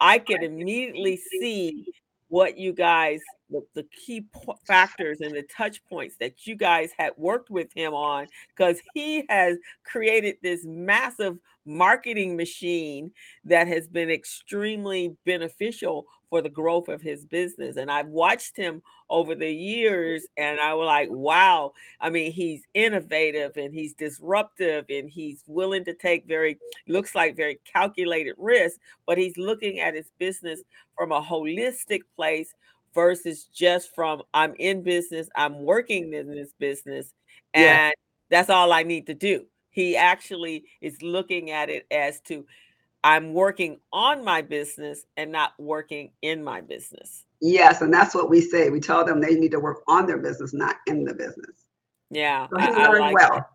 I 0.00 0.18
could 0.18 0.42
immediately 0.42 1.16
see 1.16 1.86
what 2.28 2.58
you 2.58 2.72
guys, 2.72 3.20
the, 3.52 3.62
the 3.74 3.86
key 3.94 4.26
po- 4.32 4.58
factors 4.66 5.20
and 5.20 5.34
the 5.34 5.42
touch 5.42 5.84
points 5.84 6.16
that 6.18 6.46
you 6.46 6.56
guys 6.56 6.90
had 6.96 7.12
worked 7.16 7.50
with 7.50 7.72
him 7.74 7.94
on, 7.94 8.26
because 8.56 8.78
he 8.94 9.24
has 9.28 9.58
created 9.84 10.36
this 10.42 10.64
massive 10.64 11.38
marketing 11.64 12.36
machine 12.36 13.12
that 13.44 13.68
has 13.68 13.86
been 13.86 14.10
extremely 14.10 15.14
beneficial 15.24 16.06
for 16.28 16.40
the 16.40 16.48
growth 16.48 16.88
of 16.88 17.02
his 17.02 17.26
business. 17.26 17.76
And 17.76 17.90
I've 17.90 18.08
watched 18.08 18.56
him 18.56 18.82
over 19.10 19.34
the 19.34 19.52
years 19.52 20.26
and 20.38 20.58
I 20.58 20.72
was 20.74 20.86
like, 20.86 21.10
wow. 21.10 21.72
I 22.00 22.08
mean, 22.08 22.32
he's 22.32 22.62
innovative 22.72 23.56
and 23.58 23.72
he's 23.72 23.92
disruptive 23.92 24.86
and 24.88 25.10
he's 25.10 25.44
willing 25.46 25.84
to 25.84 25.94
take 25.94 26.26
very, 26.26 26.58
looks 26.88 27.14
like 27.14 27.36
very 27.36 27.60
calculated 27.70 28.34
risks, 28.38 28.80
but 29.06 29.18
he's 29.18 29.36
looking 29.36 29.78
at 29.80 29.94
his 29.94 30.10
business 30.18 30.62
from 30.96 31.12
a 31.12 31.22
holistic 31.22 32.00
place 32.16 32.54
versus 32.94 33.44
just 33.44 33.94
from 33.94 34.22
I'm 34.34 34.54
in 34.58 34.82
business, 34.82 35.28
I'm 35.36 35.62
working 35.62 36.12
in 36.12 36.30
this 36.30 36.52
business, 36.58 37.12
Yeah. 37.54 37.86
and 37.86 37.94
that's 38.30 38.50
all 38.50 38.72
I 38.72 38.82
need 38.82 39.06
to 39.06 39.14
do. 39.14 39.46
He 39.70 39.96
actually 39.96 40.64
is 40.80 41.00
looking 41.02 41.50
at 41.50 41.70
it 41.70 41.86
as 41.90 42.20
to 42.22 42.46
I'm 43.04 43.32
working 43.34 43.80
on 43.92 44.24
my 44.24 44.42
business 44.42 45.04
and 45.16 45.32
not 45.32 45.54
working 45.58 46.12
in 46.22 46.44
my 46.44 46.60
business. 46.60 47.24
Yes, 47.40 47.80
and 47.82 47.92
that's 47.92 48.14
what 48.14 48.30
we 48.30 48.40
say. 48.40 48.70
We 48.70 48.78
tell 48.80 49.04
them 49.04 49.20
they 49.20 49.34
need 49.34 49.50
to 49.50 49.60
work 49.60 49.82
on 49.88 50.06
their 50.06 50.18
business, 50.18 50.54
not 50.54 50.76
in 50.86 51.04
the 51.04 51.14
business. 51.14 51.50
Yeah, 52.10 52.46
So 52.48 52.60
I, 52.60 52.68
I 52.68 52.98
like 52.98 53.14
well. 53.14 53.34
that. 53.34 53.46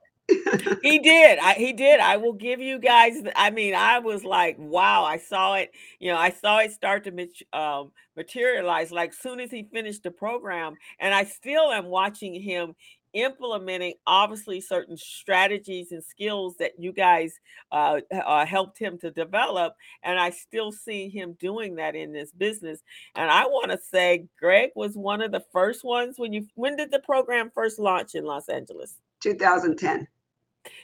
He 0.82 1.00
did. 1.00 1.40
I, 1.40 1.54
he 1.54 1.74
did. 1.74 2.00
I 2.00 2.18
will 2.18 2.34
give 2.34 2.60
you 2.60 2.80
guys. 2.80 3.16
I 3.36 3.50
mean, 3.50 3.74
I 3.76 4.00
was 4.00 4.24
like, 4.24 4.58
wow. 4.60 5.04
I 5.04 5.18
saw 5.18 5.56
it. 5.56 5.72
You 6.00 6.12
know, 6.12 6.18
I 6.18 6.32
saw 6.32 6.60
it 6.60 6.72
start 6.72 7.04
to 7.06 7.12
mat- 7.12 7.54
um, 7.54 7.92
materialize. 8.16 8.92
Like 8.92 9.13
soon 9.13 9.40
as 9.40 9.52
he 9.52 9.63
finished 9.72 10.04
the 10.04 10.12
program, 10.12 10.76
and 11.00 11.13
I 11.13 11.24
still 11.24 11.72
am 11.72 11.86
watching 11.86 12.42
him 12.42 12.76
implementing 13.13 13.94
obviously 14.06 14.60
certain 14.60 14.98
strategies 14.98 15.92
and 15.92 16.04
skills 16.04 16.56
that 16.60 16.74
you 16.78 16.92
guys 16.92 17.34
uh, 17.72 18.02
uh, 18.13 18.46
helped 18.46 18.78
him 18.78 18.98
to 19.00 19.10
develop 19.10 19.74
and 20.04 20.20
i 20.20 20.30
still 20.30 20.74
see 20.74 21.08
him 21.08 21.36
doing 21.40 21.76
that 21.76 21.96
in 21.96 22.12
this 22.12 22.32
business 22.34 22.82
and 23.16 23.32
i 23.32 23.46
want 23.46 23.72
to 23.72 23.78
say 23.78 24.26
greg 24.38 24.72
was 24.76 24.96
one 24.96 25.22
of 25.22 25.32
the 25.32 25.44
first 25.54 25.86
ones 25.86 26.16
when 26.20 26.34
you 26.34 26.46
when 26.56 26.76
did 26.76 26.92
the 26.92 27.00
program 27.00 27.50
first 27.56 27.80
launch 27.80 28.13
in 28.13 28.26
los 28.26 28.50
angeles 28.50 28.98
2010. 29.22 30.08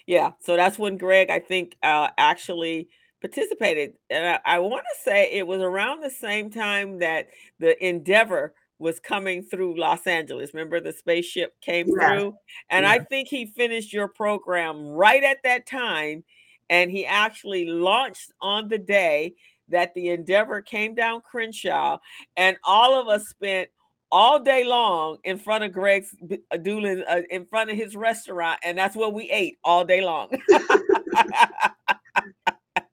Yeah, 0.06 0.32
so 0.40 0.56
that's 0.56 0.78
when 0.78 0.98
Greg, 0.98 1.30
I 1.30 1.40
think, 1.40 1.78
uh, 1.84 2.10
actually 2.18 2.90
participated. 3.22 3.94
And 4.10 4.28
I, 4.46 4.56
I 4.56 4.60
want 4.60 4.84
to 4.84 5.10
say 5.10 5.32
it 5.32 5.48
was 5.48 5.62
around 5.62 6.02
the 6.02 6.10
same 6.10 6.50
time 6.50 7.00
that 7.00 7.28
the 7.60 7.82
Endeavor 7.86 8.54
was 8.80 9.00
coming 9.00 9.44
through 9.44 9.80
Los 9.80 10.06
Angeles. 10.08 10.54
Remember 10.54 10.82
the 10.82 10.92
spaceship 10.92 11.54
came 11.62 11.88
Yes, 11.88 12.20
through? 12.20 12.36
And 12.70 12.86
I 12.86 13.00
think 13.00 13.30
he 13.30 13.46
finished 13.46 13.94
your 13.94 14.10
program 14.10 14.86
right 14.88 15.24
at 15.24 15.38
that 15.44 15.66
time. 15.66 16.24
And 16.70 16.92
he 16.92 17.06
actually 17.06 17.66
launched 17.66 18.34
on 18.42 18.68
the 18.68 18.78
day 18.78 19.36
that 19.70 19.94
the 19.94 20.10
Endeavor 20.10 20.62
came 20.62 20.96
down 20.96 21.22
Crenshaw. 21.22 22.00
And 22.36 22.58
all 22.66 23.00
of 23.00 23.08
us 23.08 23.30
spent 23.30 23.70
all 24.14 24.40
day 24.40 24.64
long 24.64 25.18
in 25.24 25.40
front 25.40 25.64
of 25.64 25.74
Greg's 25.74 26.16
uh, 26.52 26.58
Doolin, 26.58 27.04
uh, 27.10 27.22
in 27.32 27.48
front 27.48 27.72
of 27.72 27.76
his 27.76 27.96
restaurant, 27.96 28.60
and 28.64 28.78
that's 28.78 28.96
what 28.96 29.12
we 29.12 29.30
ate 29.32 29.58
all 29.64 29.84
day 29.84 30.02
long. 30.02 30.30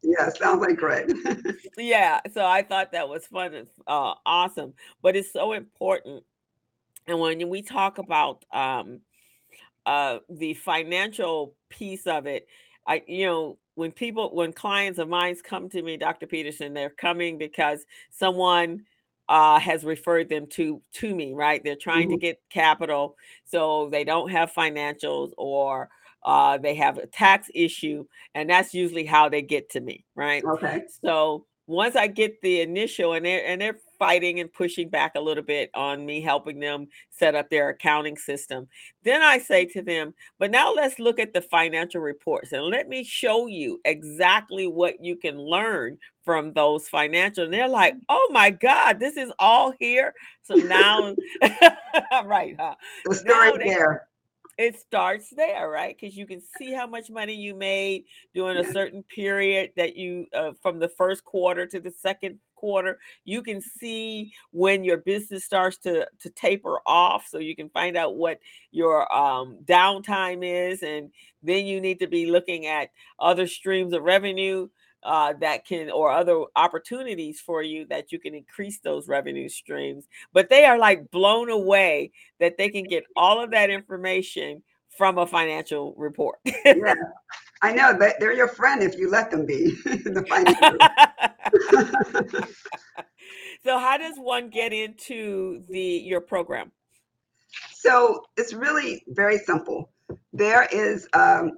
Yeah, 0.03 0.29
sounds 0.31 0.61
like 0.61 0.77
Greg. 0.77 1.13
yeah, 1.79 2.19
so 2.33 2.45
I 2.45 2.63
thought 2.63 2.91
that 2.93 3.09
was 3.09 3.27
fun 3.27 3.55
and 3.55 3.69
uh, 3.87 4.15
awesome, 4.27 4.75
but 5.03 5.15
it's 5.15 5.33
so 5.33 5.53
important. 5.53 6.25
And 7.07 7.21
when 7.21 7.49
we 7.49 7.63
talk 7.63 7.99
about 7.99 8.45
um, 8.53 9.03
uh, 9.87 10.19
the 10.29 10.55
financial 10.55 11.55
piece 11.69 12.09
of 12.09 12.27
it, 12.27 12.49
I, 12.89 13.03
you 13.07 13.27
know, 13.27 13.59
when 13.77 13.93
people, 13.93 14.35
when 14.35 14.53
clients 14.53 14.99
of 14.99 15.09
mine 15.09 15.37
come 15.45 15.69
to 15.69 15.81
me, 15.81 15.97
Dr. 15.97 16.27
Peterson, 16.27 16.75
they're 16.75 16.91
coming 16.91 17.39
because 17.39 17.87
someone 18.11 18.83
uh, 19.31 19.61
has 19.61 19.85
referred 19.85 20.29
them 20.31 20.47
to 20.49 20.83
to 20.95 21.15
me, 21.17 21.35
right? 21.35 21.63
They're 21.65 21.77
trying 21.77 22.11
to 22.11 22.17
Mhm. 22.17 22.21
get 22.21 22.41
capital, 22.51 23.17
so 23.47 23.89
they 23.91 24.05
don't 24.05 24.31
have 24.31 24.53
financials 24.53 25.33
or 25.39 25.91
uh, 26.25 26.59
they 26.59 26.75
have 26.77 26.99
a 26.99 27.07
tax 27.09 27.51
issue, 27.55 28.07
and 28.37 28.51
that's 28.51 28.75
usually 28.75 29.07
how 29.07 29.31
they 29.31 29.43
get 29.43 29.71
to 29.71 29.81
me, 29.81 30.05
right? 30.17 30.47
Okay. 30.47 30.83
So 31.05 31.47
once 31.69 31.97
I 31.97 32.09
get 32.09 32.41
the 32.43 32.61
initial 32.63 33.15
and 33.15 33.25
they're 33.27 33.47
and 33.47 33.61
they're 33.63 33.79
fighting 34.01 34.41
and 34.41 34.53
pushing 34.53 34.89
back 34.89 35.13
a 35.15 35.21
little 35.21 35.45
bit 35.45 35.71
on 35.75 36.05
me 36.05 36.21
helping 36.23 36.59
them 36.59 36.89
set 37.11 37.37
up 37.37 37.51
their 37.51 37.69
accounting 37.69 38.17
system, 38.17 38.67
then 39.05 39.23
I 39.23 39.39
say 39.39 39.67
to 39.67 39.83
them, 39.83 40.15
but 40.39 40.51
now 40.51 40.73
let's 40.73 40.99
look 40.99 41.21
at 41.21 41.35
the 41.35 41.43
financial 41.43 42.01
reports 42.01 42.53
and 42.53 42.65
let 42.65 42.89
me 42.89 43.05
show 43.05 43.47
you 43.47 43.79
exactly 43.85 44.67
what 44.67 45.05
you 45.05 45.17
can 45.17 45.39
learn 45.39 45.99
from 46.25 46.53
those 46.55 46.89
financial. 46.89 47.45
And 47.45 47.53
they're 47.53 47.69
like, 47.69 47.95
oh 48.09 48.31
my 48.33 48.51
God, 48.51 48.99
this 48.99 49.17
is 49.17 49.31
all 49.39 49.75
here. 49.79 50.15
So 50.43 50.55
now 50.55 51.15
right, 52.25 52.57
huh? 52.59 52.75
The 53.05 53.15
story 53.15 53.53
they- 53.59 53.65
there. 53.69 54.07
it 54.57 54.79
starts 54.81 55.29
there 55.31 55.69
right 55.69 55.97
because 55.99 56.17
you 56.17 56.27
can 56.27 56.43
see 56.59 56.73
how 56.73 56.87
much 56.87 57.11
money 57.11 57.35
you 57.35 57.55
made 57.55 58.05
during 58.35 58.57
a 58.65 58.73
certain 58.73 59.03
period 59.03 59.73
that 59.77 59.95
you 59.97 60.27
uh, 60.35 60.53
from 60.63 60.79
the 60.79 60.89
first 60.89 61.25
quarter 61.25 61.67
to 61.67 61.81
the 61.81 61.91
second 61.91 62.39
quarter 62.61 62.99
you 63.25 63.43
can 63.43 63.61
see 63.61 64.33
when 64.51 64.85
your 64.85 64.99
business 64.99 65.45
starts 65.45 65.79
to 65.79 66.07
to 66.21 66.29
taper 66.31 66.79
off 66.87 67.27
so 67.29 67.39
you 67.39 67.57
can 67.57 67.71
find 67.71 67.97
out 67.97 68.17
what 68.17 68.39
your 68.71 69.13
um, 69.15 69.57
downtime 69.65 70.41
is 70.43 70.83
and 70.83 71.11
then 71.43 71.65
you 71.65 71.81
need 71.81 71.99
to 71.99 72.07
be 72.07 72.31
looking 72.31 72.67
at 72.67 72.91
other 73.19 73.47
streams 73.47 73.95
of 73.95 74.03
revenue 74.03 74.69
uh, 75.03 75.33
that 75.41 75.67
can 75.67 75.91
or 75.91 76.11
other 76.11 76.45
opportunities 76.57 77.41
for 77.41 77.63
you 77.63 77.87
that 77.87 78.13
you 78.13 78.19
can 78.19 78.35
increase 78.35 78.81
those 78.81 79.09
revenue 79.09 79.49
streams. 79.49 80.07
But 80.33 80.51
they 80.51 80.65
are 80.65 80.79
like 80.79 81.11
blown 81.11 81.49
away 81.49 82.13
that 82.39 82.59
they 82.59 82.69
can 82.69 82.85
get 82.85 83.05
all 83.17 83.43
of 83.43 83.51
that 83.53 83.71
information 83.71 84.63
from 85.01 85.17
a 85.17 85.27
financial 85.27 85.95
report. 85.97 86.39
Yeah. 86.67 86.93
I 87.63 87.73
know 87.73 87.97
that 87.99 88.21
they're 88.21 88.35
your 88.35 88.49
friend 88.49 88.83
if 88.83 88.99
you 88.99 89.11
let 89.11 89.31
them 89.31 89.47
be. 89.47 89.71
the 89.85 90.27
financial. 90.29 90.77
so 93.65 93.79
how 93.79 93.97
does 93.97 94.19
one 94.19 94.51
get 94.51 94.75
into 94.75 95.63
the 95.71 95.81
your 95.81 96.21
program? 96.21 96.71
so 97.73 98.23
it's 98.37 98.53
really 98.53 99.03
very 99.09 99.39
simple. 99.39 99.91
There 100.35 100.69
is, 100.71 101.09
um, 101.15 101.53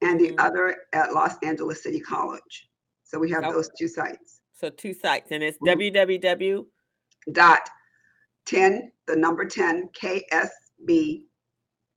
and 0.00 0.20
the 0.20 0.30
Mhm. 0.30 0.36
other 0.38 0.76
at 0.92 1.12
Los 1.12 1.34
Angeles 1.42 1.82
City 1.82 1.98
College. 2.00 2.68
So 3.02 3.18
we 3.18 3.30
have 3.30 3.42
Okay. 3.44 3.52
those 3.52 3.68
two 3.76 3.88
sites. 3.88 4.40
So 4.52 4.70
two 4.70 4.94
sites 4.94 5.32
and 5.32 5.42
it's 5.42 5.58
Mhm. 5.58 5.66
www. 5.66 6.66
Dot 7.32 7.68
10, 8.44 8.92
the 9.06 9.16
number 9.16 9.44
10, 9.44 9.88
KSB 9.92 11.26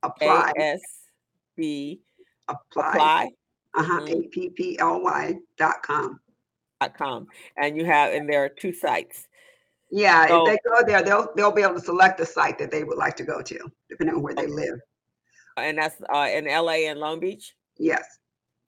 apply, 0.02 0.52
ASB 0.56 2.02
apply, 2.48 2.88
apply 2.90 3.28
uh-huh, 3.74 4.00
Mhm. 4.00 4.24
A-P-P-L-Y 4.24 5.34
dot 5.58 5.82
com. 5.82 6.18
dot 6.80 6.94
com 6.96 7.26
and 7.56 7.76
you 7.76 7.84
have 7.84 8.12
and 8.12 8.28
there 8.28 8.42
are 8.44 8.48
two 8.48 8.72
sites. 8.72 9.28
Yeah, 9.90 10.26
So- 10.26 10.46
if 10.46 10.52
they 10.52 10.68
go 10.68 10.86
there, 10.86 11.02
they'll, 11.02 11.32
they'll 11.36 11.52
be 11.52 11.62
able 11.62 11.74
to 11.74 11.80
select 11.80 12.18
the 12.18 12.26
site 12.26 12.58
that 12.58 12.70
they 12.70 12.84
would 12.84 12.98
like 12.98 13.16
to 13.16 13.24
go 13.24 13.42
to, 13.42 13.58
depending 13.88 14.16
on 14.16 14.22
where 14.22 14.34
they 14.34 14.46
live. 14.46 14.80
And 15.56 15.78
that's 15.78 15.96
uh, 16.12 16.28
in 16.32 16.44
LA 16.46 16.88
and 16.90 17.00
Long 17.00 17.20
Beach. 17.20 17.54
Yes. 17.78 18.04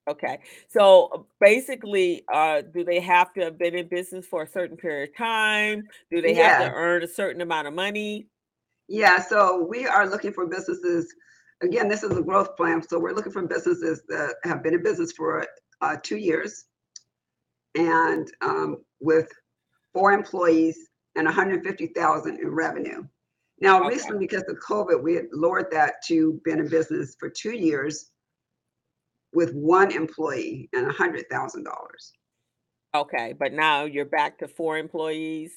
Okay. 0.09 0.39
So 0.69 1.27
basically, 1.39 2.25
uh, 2.33 2.62
do 2.62 2.83
they 2.83 2.99
have 3.01 3.33
to 3.35 3.43
have 3.43 3.59
been 3.59 3.75
in 3.75 3.89
business 3.89 4.27
for 4.27 4.43
a 4.43 4.49
certain 4.49 4.77
period 4.77 5.11
of 5.11 5.16
time? 5.16 5.83
Do 6.11 6.23
they 6.23 6.33
have 6.35 6.62
to 6.62 6.73
earn 6.73 7.03
a 7.03 7.09
certain 7.09 7.43
amount 7.43 7.69
of 7.69 7.75
money? 7.75 8.27
Yeah, 8.89 9.21
so 9.21 9.66
we 9.69 9.87
are 9.87 10.09
looking 10.09 10.33
for 10.33 10.47
businesses. 10.47 11.14
Again, 11.62 11.89
this 11.89 12.03
is 12.03 12.16
a 12.16 12.23
growth 12.23 12.57
plan. 12.57 12.83
So 12.83 12.99
we're 12.99 13.12
looking 13.12 13.33
for 13.33 13.47
businesses 13.47 14.03
that 14.09 14.37
have 14.45 14.62
been 14.62 14.73
in 14.73 14.83
business 14.83 15.12
for 15.12 15.47
uh, 15.83 15.97
two 16.03 16.16
years 16.16 16.64
and 17.75 18.33
um, 18.41 18.79
with 19.01 19.29
four 19.93 20.12
employees 20.12 20.89
and 21.16 21.26
150,000 21.26 22.38
in 22.38 22.50
revenue. 22.50 23.06
Now, 23.61 23.80
Okay. 23.80 23.88
recently, 23.88 24.26
because 24.26 24.44
of 24.48 24.56
COVID, 24.59 25.02
we 25.02 25.14
had 25.14 25.26
lowered 25.32 25.70
that 25.72 26.02
to 26.06 26.40
been 26.44 26.61
in 26.61 26.68
business 26.68 27.16
for 27.18 27.28
two 27.28 27.56
years 27.56 28.11
with 29.32 29.52
one 29.52 29.90
employee 29.90 30.68
and 30.72 30.86
$100,000. 30.86 32.12
Okay, 32.94 33.34
but 33.38 33.52
now 33.52 33.84
you're 33.84 34.04
back 34.04 34.38
to 34.38 34.48
four 34.48 34.78
employees. 34.78 35.52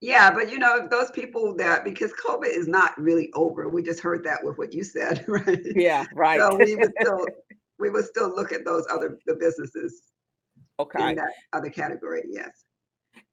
Yeah, 0.00 0.30
but 0.30 0.50
you 0.50 0.58
know, 0.58 0.86
those 0.88 1.10
people 1.10 1.54
that 1.56 1.84
because 1.84 2.12
COVID 2.12 2.46
is 2.46 2.68
not 2.68 2.98
really 2.98 3.30
over. 3.34 3.68
We 3.68 3.82
just 3.82 4.00
heard 4.00 4.22
that 4.24 4.42
with 4.44 4.56
what 4.56 4.72
you 4.72 4.84
said, 4.84 5.24
right? 5.28 5.58
Yeah, 5.74 6.06
right. 6.14 6.38
So 6.38 6.54
we 6.56 6.76
would 6.76 6.92
still 7.00 7.26
we 7.78 7.90
would 7.90 8.04
still 8.04 8.34
look 8.34 8.52
at 8.52 8.64
those 8.64 8.86
other 8.90 9.18
the 9.26 9.34
businesses 9.34 10.02
okay. 10.78 11.10
in 11.10 11.16
that 11.16 11.32
other 11.52 11.68
category. 11.68 12.22
Yes. 12.30 12.64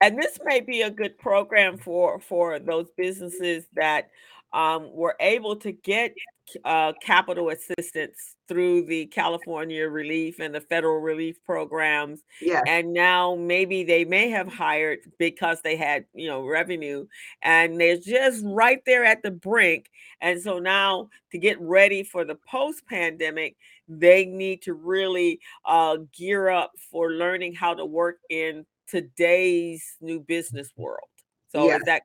And 0.01 0.17
this 0.17 0.39
may 0.43 0.59
be 0.61 0.81
a 0.81 0.89
good 0.91 1.17
program 1.17 1.77
for 1.77 2.19
for 2.19 2.59
those 2.59 2.88
businesses 2.97 3.65
that 3.73 4.09
um, 4.53 4.91
were 4.93 5.15
able 5.19 5.55
to 5.57 5.71
get 5.71 6.13
uh, 6.63 6.93
capital 7.01 7.49
assistance 7.49 8.36
through 8.47 8.86
the 8.86 9.07
California 9.07 9.88
relief 9.89 10.39
and 10.39 10.53
the 10.53 10.61
federal 10.61 10.99
relief 10.99 11.43
programs, 11.43 12.21
Yes. 12.39 12.63
and 12.65 12.93
now 12.93 13.36
maybe 13.36 13.83
they 13.83 14.05
may 14.05 14.29
have 14.29 14.47
hired 14.47 14.99
because 15.17 15.61
they 15.61 15.75
had 15.75 16.05
you 16.13 16.27
know 16.27 16.43
revenue, 16.45 17.07
and 17.41 17.79
they're 17.79 17.97
just 17.97 18.43
right 18.45 18.81
there 18.86 19.03
at 19.03 19.23
the 19.23 19.31
brink, 19.31 19.89
and 20.21 20.41
so 20.41 20.59
now 20.59 21.09
to 21.31 21.38
get 21.39 21.59
ready 21.59 22.03
for 22.03 22.23
the 22.23 22.36
post 22.49 22.86
pandemic, 22.88 23.55
they 23.88 24.25
need 24.25 24.61
to 24.63 24.73
really 24.73 25.39
uh, 25.65 25.97
gear 26.15 26.49
up 26.49 26.73
for 26.91 27.11
learning 27.11 27.53
how 27.55 27.73
to 27.73 27.86
work 27.86 28.19
in 28.29 28.65
today's 28.88 29.83
new 30.01 30.19
business 30.19 30.69
world. 30.77 31.09
So 31.49 31.67
Yes. 31.67 31.79
is 31.79 31.86
that 31.86 32.03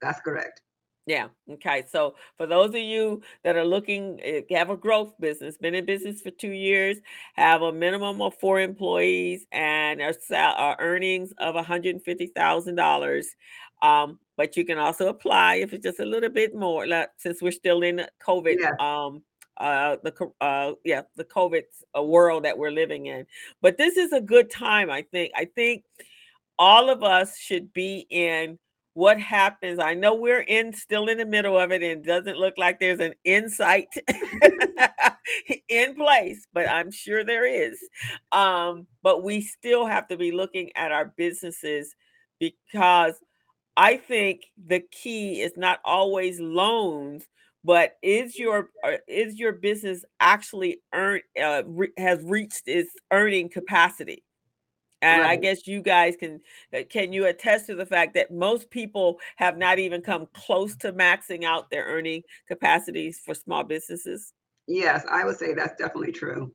That's 0.00 0.20
correct. 0.20 0.62
yeah, 1.06 1.28
okay. 1.50 1.84
So 1.90 2.14
for 2.36 2.46
those 2.46 2.68
of 2.68 2.76
you 2.76 3.22
that 3.42 3.56
are 3.56 3.64
looking, 3.64 4.20
eh, 4.22 4.42
have 4.50 4.70
a 4.70 4.76
growth 4.76 5.14
business, 5.18 5.56
been 5.58 5.74
in 5.74 5.84
business 5.86 6.20
for 6.20 6.30
two 6.30 6.52
years, 6.52 6.98
have 7.34 7.62
a 7.62 7.72
minimum 7.72 8.20
of 8.22 8.34
four 8.38 8.60
employees, 8.60 9.46
and 9.50 10.00
are, 10.02 10.12
sal- 10.12 10.54
are 10.54 10.76
earnings 10.78 11.32
of 11.38 11.56
$150,000. 11.56 13.26
Um, 13.82 14.20
but 14.36 14.56
you 14.56 14.64
can 14.64 14.78
also 14.78 15.08
apply 15.08 15.56
if 15.56 15.72
it's 15.72 15.82
just 15.84 16.00
a 16.00 16.04
little 16.04 16.30
bit 16.30 16.54
more, 16.54 16.86
like, 16.86 17.10
since 17.16 17.42
we're 17.42 17.50
still 17.50 17.82
in 17.82 18.06
COVID. 18.24 18.58
Um, 18.78 19.24
uh, 19.60 19.96
the 20.02 20.30
uh, 20.40 20.72
yeah, 20.84 21.02
the 21.16 21.24
COVID 21.24 21.62
uh, 21.96 22.02
world 22.02 22.44
that 22.44 22.58
we're 22.58 22.70
living 22.70 23.06
in. 23.06 23.26
But 23.60 23.76
this 23.76 23.96
is 23.96 24.12
a 24.12 24.20
good 24.20 24.50
time, 24.50 24.90
I 24.90 25.02
think. 25.02 25.32
I 25.36 25.44
think 25.44 25.84
all 26.58 26.90
of 26.90 27.02
us 27.02 27.38
should 27.38 27.72
be 27.72 28.06
in 28.10 28.58
what 28.94 29.20
happens. 29.20 29.78
I 29.78 29.94
know 29.94 30.14
we're 30.14 30.40
in 30.40 30.72
still 30.72 31.08
in 31.08 31.18
the 31.18 31.26
middle 31.26 31.58
of 31.58 31.72
it, 31.72 31.82
and 31.82 32.04
doesn't 32.04 32.38
look 32.38 32.54
like 32.56 32.80
there's 32.80 33.00
an 33.00 33.14
insight 33.24 33.88
in 35.68 35.94
place, 35.94 36.46
but 36.52 36.68
I'm 36.68 36.90
sure 36.90 37.22
there 37.24 37.46
is. 37.46 37.78
Um, 38.32 38.86
but 39.02 39.22
we 39.22 39.42
still 39.42 39.86
have 39.86 40.08
to 40.08 40.16
be 40.16 40.32
looking 40.32 40.70
at 40.74 40.90
our 40.90 41.12
businesses 41.16 41.94
because 42.38 43.14
I 43.76 43.96
think 43.96 44.42
the 44.66 44.80
key 44.80 45.42
is 45.42 45.52
not 45.56 45.80
always 45.84 46.40
loans, 46.40 47.24
but 47.64 47.96
is 48.02 48.38
your 48.38 48.70
uh, 48.84 48.96
is 49.06 49.38
your 49.38 49.52
business 49.52 50.04
actually 50.20 50.80
earn 50.94 51.20
uh, 51.42 51.62
re- 51.66 51.92
has 51.98 52.20
reached 52.22 52.62
its 52.66 52.90
earning 53.10 53.48
capacity? 53.48 54.24
And 55.02 55.22
I 55.22 55.36
guess 55.36 55.66
you 55.66 55.80
guys 55.80 56.14
can 56.16 56.40
uh, 56.74 56.80
can 56.88 57.12
you 57.12 57.26
attest 57.26 57.66
to 57.66 57.74
the 57.74 57.86
fact 57.86 58.14
that 58.14 58.30
most 58.30 58.70
people 58.70 59.18
have 59.36 59.56
not 59.56 59.78
even 59.78 60.02
come 60.02 60.26
close 60.34 60.76
to 60.76 60.92
maxing 60.92 61.44
out 61.44 61.70
their 61.70 61.84
earning 61.84 62.22
capacities 62.46 63.20
for 63.24 63.34
small 63.34 63.64
businesses? 63.64 64.32
Yes, 64.66 65.04
I 65.10 65.24
would 65.24 65.38
say 65.38 65.54
that's 65.54 65.76
definitely 65.78 66.12
true. 66.12 66.52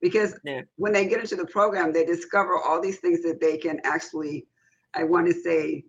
Because 0.00 0.38
Yeah. 0.42 0.62
when 0.76 0.92
they 0.92 1.06
get 1.06 1.20
into 1.20 1.36
the 1.36 1.46
program, 1.46 1.92
they 1.92 2.04
discover 2.04 2.58
all 2.58 2.80
these 2.80 2.98
things 2.98 3.22
that 3.22 3.40
they 3.40 3.56
can 3.56 3.80
actually, 3.84 4.46
I 4.94 5.04
want 5.04 5.26
to 5.26 5.34
say, 5.34 5.84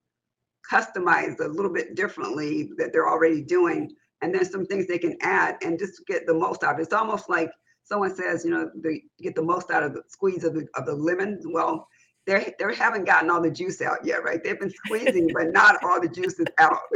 customize 0.69 1.39
a 1.39 1.47
little 1.47 1.71
bit 1.71 1.95
differently 1.95 2.69
that 2.77 2.91
they're 2.93 3.09
already 3.09 3.41
doing. 3.41 3.91
And 4.23 4.33
then 4.33 4.45
some 4.45 4.65
things 4.65 4.87
they 4.87 4.97
can 4.97 5.17
add 5.21 5.57
and 5.63 5.77
just 5.77 6.01
get 6.07 6.25
the 6.25 6.33
most 6.33 6.63
out 6.63 6.75
of 6.75 6.79
it. 6.79 6.83
It's 6.83 6.93
almost 6.93 7.29
like 7.29 7.51
someone 7.83 8.15
says, 8.15 8.45
you 8.45 8.51
know, 8.51 8.71
they 8.83 9.03
get 9.21 9.35
the 9.35 9.43
most 9.43 9.69
out 9.69 9.83
of 9.83 9.93
the 9.93 10.01
squeeze 10.07 10.45
of 10.45 10.55
the 10.55 10.65
of 10.75 10.85
the 10.85 10.95
lemon. 10.95 11.41
Well, 11.45 11.87
they 12.25 12.53
they 12.57 12.73
haven't 12.73 13.05
gotten 13.05 13.29
all 13.29 13.41
the 13.41 13.51
juice 13.51 13.81
out 13.81 13.97
yet, 14.05 14.23
right? 14.23 14.41
They've 14.43 14.59
been 14.59 14.71
squeezing, 14.71 15.27
but 15.33 15.51
not 15.51 15.83
all 15.83 15.99
the 16.01 16.07
juice 16.07 16.39
is 16.39 16.47
out. 16.57 16.79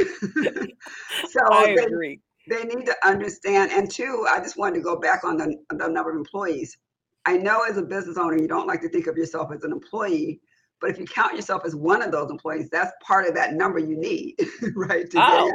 so 1.28 1.40
I 1.52 1.76
they, 1.76 1.84
agree. 1.84 2.20
they 2.48 2.64
need 2.64 2.86
to 2.86 2.96
understand. 3.04 3.72
And 3.72 3.90
two, 3.90 4.26
I 4.30 4.38
just 4.40 4.56
wanted 4.56 4.76
to 4.76 4.82
go 4.82 4.98
back 4.98 5.22
on 5.22 5.36
the, 5.36 5.54
the 5.70 5.88
number 5.88 6.10
of 6.10 6.16
employees. 6.16 6.78
I 7.26 7.36
know 7.36 7.60
as 7.68 7.76
a 7.76 7.82
business 7.82 8.16
owner, 8.16 8.38
you 8.38 8.48
don't 8.48 8.66
like 8.66 8.80
to 8.80 8.88
think 8.88 9.06
of 9.06 9.18
yourself 9.18 9.52
as 9.52 9.64
an 9.64 9.72
employee, 9.72 10.40
but 10.80 10.88
if 10.88 10.98
you 10.98 11.04
count 11.04 11.34
yourself 11.34 11.62
as 11.66 11.76
one 11.76 12.00
of 12.00 12.10
those 12.10 12.30
employees, 12.30 12.70
that's 12.70 12.92
part 13.02 13.26
of 13.28 13.34
that 13.34 13.52
number 13.52 13.78
you 13.78 13.98
need, 13.98 14.36
right? 14.74 15.10
To 15.10 15.18
Oh. 15.18 15.46
get 15.46 15.54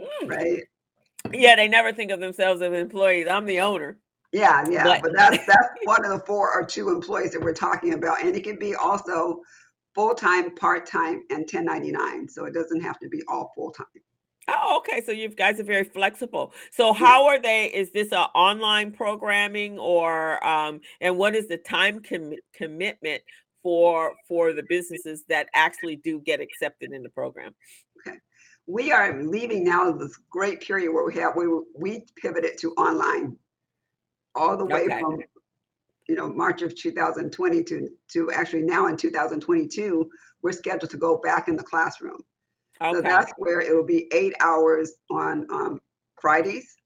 Mm. 0.00 0.28
right? 0.28 0.62
Yeah, 1.34 1.56
they 1.56 1.68
never 1.68 1.92
think 1.92 2.10
of 2.10 2.20
themselves 2.20 2.62
as 2.62 2.72
employees. 2.72 3.26
I'm 3.28 3.46
the 3.46 3.60
owner. 3.60 3.98
Yeah, 4.32 4.64
yeah. 4.68 4.84
But- 4.84 5.02
But 5.02 5.12
that's 5.16 5.46
that's 5.46 5.68
one 5.84 6.04
of 6.04 6.10
the 6.10 6.24
four 6.26 6.52
or 6.52 6.64
two 6.64 6.88
employees 6.90 7.32
that 7.32 7.40
we're 7.40 7.52
talking 7.54 7.94
about. 7.94 8.22
And 8.22 8.34
it 8.34 8.44
can 8.44 8.58
be 8.58 8.74
also 8.74 9.40
full-time, 9.94 10.54
part-time, 10.56 11.22
and 11.30 11.40
1099. 11.40 12.28
So 12.28 12.44
it 12.46 12.52
doesn't 12.54 12.80
have 12.80 12.98
to 12.98 13.08
be 13.08 13.22
all 13.28 13.52
full-time. 13.54 13.86
Oh, 14.48 14.76
okay. 14.78 15.02
So 15.06 15.12
you 15.12 15.28
guys 15.28 15.58
are 15.60 15.64
very 15.64 15.84
flexible. 15.84 16.52
So 16.72 16.92
how 16.92 17.26
are 17.26 17.40
they? 17.40 17.66
Is 17.66 17.92
this 17.92 18.12
a 18.12 18.22
online 18.34 18.92
programming 18.92 19.78
or 19.78 20.44
um 20.46 20.80
and 21.00 21.16
what 21.16 21.34
is 21.34 21.48
the 21.48 21.56
time 21.56 22.00
commi- 22.00 22.38
commitment 22.52 23.22
for 23.62 24.12
for 24.28 24.52
the 24.52 24.62
businesses 24.68 25.24
that 25.30 25.48
actually 25.54 25.96
do 25.96 26.20
get 26.20 26.40
accepted 26.40 26.92
in 26.92 27.02
the 27.02 27.08
program? 27.08 27.54
We 28.66 28.92
are 28.92 29.22
leaving 29.22 29.64
now 29.64 29.92
this 29.92 30.18
great 30.30 30.60
period 30.60 30.92
where 30.92 31.04
we 31.04 31.14
have 31.14 31.36
we 31.36 31.46
we 31.76 32.04
pivoted 32.16 32.58
to 32.58 32.72
online 32.72 33.36
all 34.34 34.56
the 34.56 34.64
way 34.64 34.84
Okay. 34.84 35.00
from 35.00 35.18
you 36.08 36.14
know 36.14 36.28
March 36.28 36.62
of 36.62 36.74
2020 36.74 37.62
to 37.64 37.88
to 38.12 38.30
actually 38.32 38.62
now 38.62 38.86
in 38.86 38.96
2022 38.96 40.10
we're 40.42 40.52
scheduled 40.52 40.90
to 40.90 40.96
go 40.96 41.18
back 41.18 41.48
in 41.48 41.56
the 41.56 41.62
classroom. 41.62 42.22
So 42.82 43.00
that's 43.00 43.32
where 43.38 43.60
it 43.60 43.74
will 43.74 43.86
be 43.86 44.12
eight 44.12 44.34
hours 44.40 44.92
on 45.08 45.46
um, 45.50 45.80
Fridays, 46.20 46.76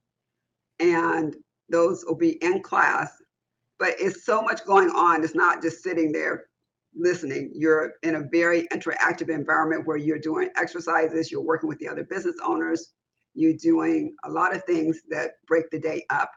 and 0.78 1.34
those 1.70 2.04
will 2.06 2.14
be 2.14 2.42
in 2.44 2.62
class. 2.62 3.10
But 3.78 3.94
it's 3.98 4.24
so 4.24 4.42
much 4.42 4.64
going 4.64 4.90
on. 4.90 5.24
It's 5.24 5.34
not 5.34 5.62
just 5.62 5.82
sitting 5.82 6.12
there 6.12 6.47
listening. 6.98 7.50
You're 7.54 7.94
in 8.02 8.16
a 8.16 8.24
very 8.30 8.66
interactive 8.68 9.28
environment 9.30 9.86
where 9.86 9.96
you're 9.96 10.18
doing 10.18 10.50
exercises, 10.56 11.30
you're 11.30 11.42
working 11.42 11.68
with 11.68 11.78
the 11.78 11.88
other 11.88 12.04
business 12.04 12.36
owners, 12.44 12.92
you're 13.34 13.56
doing 13.56 14.14
a 14.24 14.30
lot 14.30 14.54
of 14.54 14.64
things 14.64 15.00
that 15.10 15.32
break 15.46 15.70
the 15.70 15.78
day 15.78 16.04
up, 16.10 16.30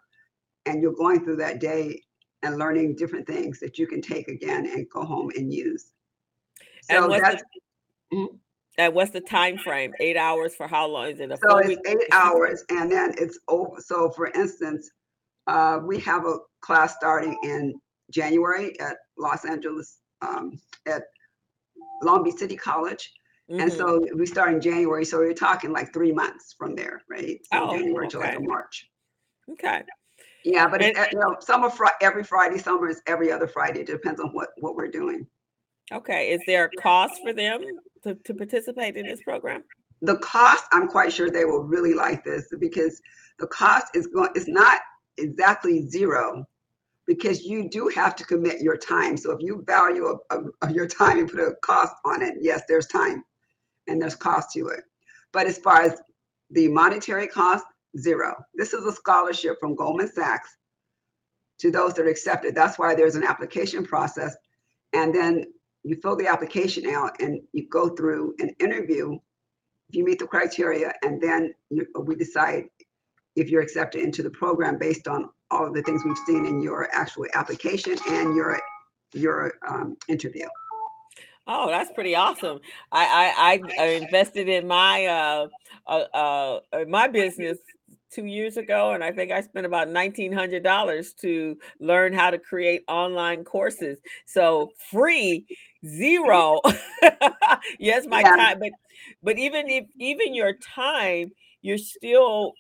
and 0.66 0.82
you're 0.82 0.94
going 0.94 1.24
through 1.24 1.38
that 1.38 1.60
day 1.60 2.02
and 2.44 2.58
learning 2.58 2.96
different 2.96 3.28
things 3.28 3.60
that 3.60 3.78
you 3.78 3.88
can 3.88 4.02
take 4.02 4.28
again 4.28 4.66
and 4.68 4.88
go 4.94 5.04
home 5.04 5.32
and 5.36 5.54
use. 5.54 5.92
And 6.90 7.04
So 7.04 7.08
what's 7.10 7.22
that's 7.22 7.44
the, 8.12 8.40
and 8.78 8.94
what's 8.94 9.12
the 9.12 9.22
time 9.22 9.58
frame? 9.58 9.94
Eight 10.00 10.18
hours 10.18 10.56
for 10.56 10.68
how 10.68 10.88
long? 10.88 11.08
Is 11.08 11.20
it 11.20 11.32
a 11.32 11.38
So 11.38 11.58
it's 11.58 11.70
week? 11.70 11.80
eight 11.86 12.08
hours 12.12 12.64
and 12.70 12.92
then 12.92 13.14
it's 13.18 13.40
over. 13.48 13.80
So 13.80 14.10
for 14.12 14.28
instance, 14.28 14.90
uh, 15.48 15.80
we 15.84 16.00
have 16.00 16.26
a 16.26 16.38
class 16.62 16.96
starting 16.96 17.38
in 17.44 17.74
January 18.12 18.80
at 18.80 18.98
Los 19.18 19.46
Angeles, 19.46 20.01
um, 20.22 20.60
at 20.86 21.04
Long 22.04 22.24
Beach 22.24 22.36
City 22.36 22.56
College. 22.56 23.12
And 23.50 23.70
Mhm. 23.72 23.78
so 23.78 24.06
we 24.16 24.26
start 24.26 24.54
in 24.54 24.62
January. 24.62 25.04
So 25.04 25.18
we're 25.20 25.34
talking 25.34 25.72
like 25.72 25.92
three 25.94 26.12
months 26.14 26.54
from 26.54 26.74
there, 26.76 27.02
right? 27.10 27.40
So 27.52 27.64
Oh, 27.70 27.78
January 27.78 28.08
to 28.10 28.20
like. 28.20 28.40
March. 28.42 28.90
okay. 29.52 29.84
Yeah, 30.44 30.68
but 30.68 30.82
it's, 30.82 30.98
And- 30.98 31.08
uh, 31.08 31.10
you 31.12 31.20
know, 31.20 31.38
some 31.42 31.64
are 31.64 31.70
fri- 31.70 31.90
every 32.02 32.24
Friday, 32.24 32.58
some 32.58 32.88
is 32.88 33.02
every 33.08 33.32
other 33.32 33.48
Friday. 33.48 33.82
It 33.82 33.88
depends 33.88 34.20
on 34.22 34.30
what, 34.30 34.50
what 34.60 34.76
we're 34.76 34.88
doing. 34.88 35.28
Okay. 35.92 36.32
Is 36.32 36.42
there 36.48 36.66
a 36.66 36.82
cost 36.82 37.22
for 37.22 37.34
them 37.34 37.62
to, 38.04 38.16
to 38.16 38.34
participate 38.34 38.96
in 38.96 39.06
this 39.06 39.22
program? 39.24 39.64
the 40.04 40.18
cost 40.18 40.64
i'm 40.72 40.88
quite 40.88 41.14
sure 41.14 41.30
they 41.30 41.46
will 41.46 41.62
really 41.62 41.94
like 41.94 42.24
this 42.24 42.48
because 42.60 43.00
the 43.38 43.46
cost 43.46 43.86
is 43.94 44.08
going 44.08 44.32
it's 44.34 44.48
not 44.48 44.82
exactly 45.20 45.88
zero 45.88 46.44
because 47.14 47.44
you 47.52 47.70
do 47.78 47.84
have 47.90 48.16
to 48.16 48.24
commit 48.32 48.62
your 48.62 48.78
time. 48.78 49.18
So 49.18 49.32
if 49.32 49.42
you 49.42 49.64
value 49.68 50.06
a, 50.14 50.16
a- 50.36 50.50
a- 50.68 50.74
your 50.78 50.88
time 50.88 51.18
and 51.20 51.30
put 51.30 51.40
a 51.42 51.56
cost 51.62 51.94
on 52.06 52.22
it 52.22 52.36
yes 52.40 52.62
there's 52.70 52.88
time 52.88 53.20
and 53.88 54.02
there's 54.02 54.16
cost 54.16 54.52
to 54.56 54.68
it. 54.76 54.84
But 55.34 55.48
as 55.48 55.58
far 55.58 55.82
as 55.82 55.94
the 56.52 56.68
monetary 56.68 57.28
cost 57.28 57.66
zero. 57.98 58.30
This 58.54 58.72
is 58.74 58.86
a 58.86 58.92
scholarship 58.94 59.58
from 59.60 59.76
goldman 59.76 60.10
sachs 60.12 60.50
to 61.60 61.70
those 61.72 61.94
that 61.96 62.06
are 62.06 62.10
accepted 62.10 62.56
that's 62.56 62.80
why 62.80 62.96
there's 62.96 63.16
an 63.16 63.24
application 63.24 63.84
process. 63.86 64.34
And 64.94 65.14
then 65.14 65.46
you 65.84 65.96
fill 66.02 66.16
the 66.16 66.28
application 66.28 66.84
out 66.90 67.14
and 67.22 67.42
you 67.54 67.68
go 67.70 67.90
through 67.90 68.36
an 68.40 68.50
interview. 68.60 69.06
If 69.90 69.96
you 69.98 70.06
meet 70.06 70.20
the 70.20 70.28
criteria 70.28 70.94
and 71.04 71.22
then 71.22 71.54
you, 71.70 71.86
we 72.10 72.16
decide 72.16 72.66
if 73.36 73.50
you're 73.50 73.62
accepted 73.68 74.02
into 74.02 74.22
the 74.24 74.30
program 74.30 74.78
based 74.78 75.08
on 75.08 75.30
all 75.52 75.68
of 75.68 75.74
the 75.74 75.84
things 75.84 76.04
we've 76.04 76.18
seen 76.26 76.46
in 76.46 76.62
your 76.62 76.88
actual 76.94 77.26
application 77.34 77.98
and 78.10 78.36
your 78.36 78.60
your 79.14 79.54
um, 79.68 79.98
interview 80.08 80.48
Oh, 81.48 81.68
that's 81.68 81.92
pretty 81.92 82.16
awesome. 82.16 82.60
I 82.92 83.60
I, 83.78 83.84
I 83.84 83.86
invested 83.88 84.48
in 84.48 84.68
my 84.68 85.06
uh, 85.06 85.48
uh, 85.88 86.06
uh 86.14 86.60
my 86.88 87.08
business 87.08 87.58
two 88.12 88.26
years 88.26 88.58
ago, 88.58 88.92
and 88.92 89.04
I 89.04 89.12
think 89.12 89.32
I 89.32 89.42
spent 89.42 89.66
about 89.66 89.90
nineteen 89.90 90.32
hundred 90.32 90.64
dollars 90.64 91.14
to 91.22 91.58
learn 91.80 92.14
how 92.14 92.30
to 92.30 92.38
create 92.38 92.84
online 92.88 93.44
courses. 93.44 94.00
So 94.28 94.72
free, 94.92 95.46
zero. 95.86 96.62
yes, 97.80 98.06
my 98.08 98.22
yeah. 98.22 98.36
time, 98.36 98.60
but 98.60 98.72
but 99.24 99.40
even 99.40 99.68
if 99.68 99.86
even 100.00 100.36
your 100.36 100.54
time, 100.54 101.32
you're 101.64 101.80
still 101.80 102.54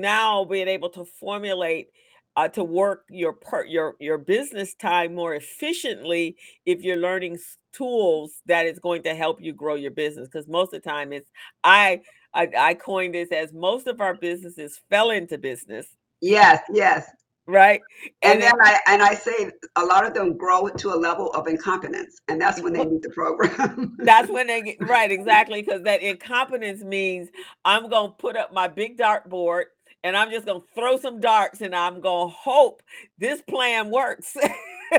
now 0.00 0.44
being 0.44 0.68
able 0.68 0.90
to 0.90 1.04
formulate 1.04 1.88
uh, 2.36 2.48
to 2.48 2.64
work 2.64 3.04
your 3.10 3.32
per, 3.32 3.64
your 3.64 3.94
your 4.00 4.18
business 4.18 4.74
time 4.74 5.14
more 5.14 5.34
efficiently 5.34 6.36
if 6.64 6.82
you're 6.82 6.96
learning 6.96 7.38
tools 7.72 8.42
that 8.46 8.66
is 8.66 8.78
going 8.78 9.02
to 9.02 9.14
help 9.14 9.40
you 9.40 9.52
grow 9.52 9.74
your 9.74 9.90
business 9.90 10.28
because 10.28 10.48
most 10.48 10.72
of 10.72 10.82
the 10.82 10.88
time 10.88 11.12
it's 11.12 11.30
I, 11.64 12.00
I 12.34 12.48
i 12.58 12.74
coined 12.74 13.14
this 13.14 13.30
as 13.32 13.52
most 13.52 13.86
of 13.86 14.00
our 14.00 14.14
businesses 14.14 14.80
fell 14.90 15.10
into 15.10 15.38
business. 15.38 15.86
Yes 16.20 16.60
yes. 16.72 17.10
Right? 17.46 17.80
And, 18.22 18.34
and 18.34 18.42
then 18.42 18.52
i 18.62 18.78
and 18.86 19.02
i 19.02 19.14
say 19.14 19.50
a 19.76 19.84
lot 19.84 20.06
of 20.06 20.14
them 20.14 20.36
grow 20.36 20.68
to 20.68 20.88
a 20.90 20.96
level 20.96 21.30
of 21.32 21.48
incompetence 21.48 22.20
and 22.28 22.40
that's 22.40 22.62
when 22.62 22.72
they 22.72 22.84
need 22.84 23.02
the 23.02 23.10
program. 23.10 23.96
That's 23.98 24.30
when 24.30 24.46
they 24.46 24.62
get 24.62 24.88
right 24.88 25.10
exactly 25.10 25.60
because 25.60 25.82
that 25.82 26.02
incompetence 26.02 26.82
means 26.82 27.28
i'm 27.64 27.90
going 27.90 28.10
to 28.10 28.16
put 28.16 28.36
up 28.36 28.54
my 28.54 28.68
big 28.68 28.96
dartboard 28.96 29.64
and 30.04 30.16
i'm 30.16 30.30
just 30.30 30.46
to 30.46 30.62
throw 30.74 30.98
some 30.98 31.20
darts 31.20 31.60
and 31.60 31.74
i'm 31.74 32.02
to 32.02 32.26
hope 32.28 32.82
this 33.18 33.42
plan 33.42 33.90
works 33.90 34.36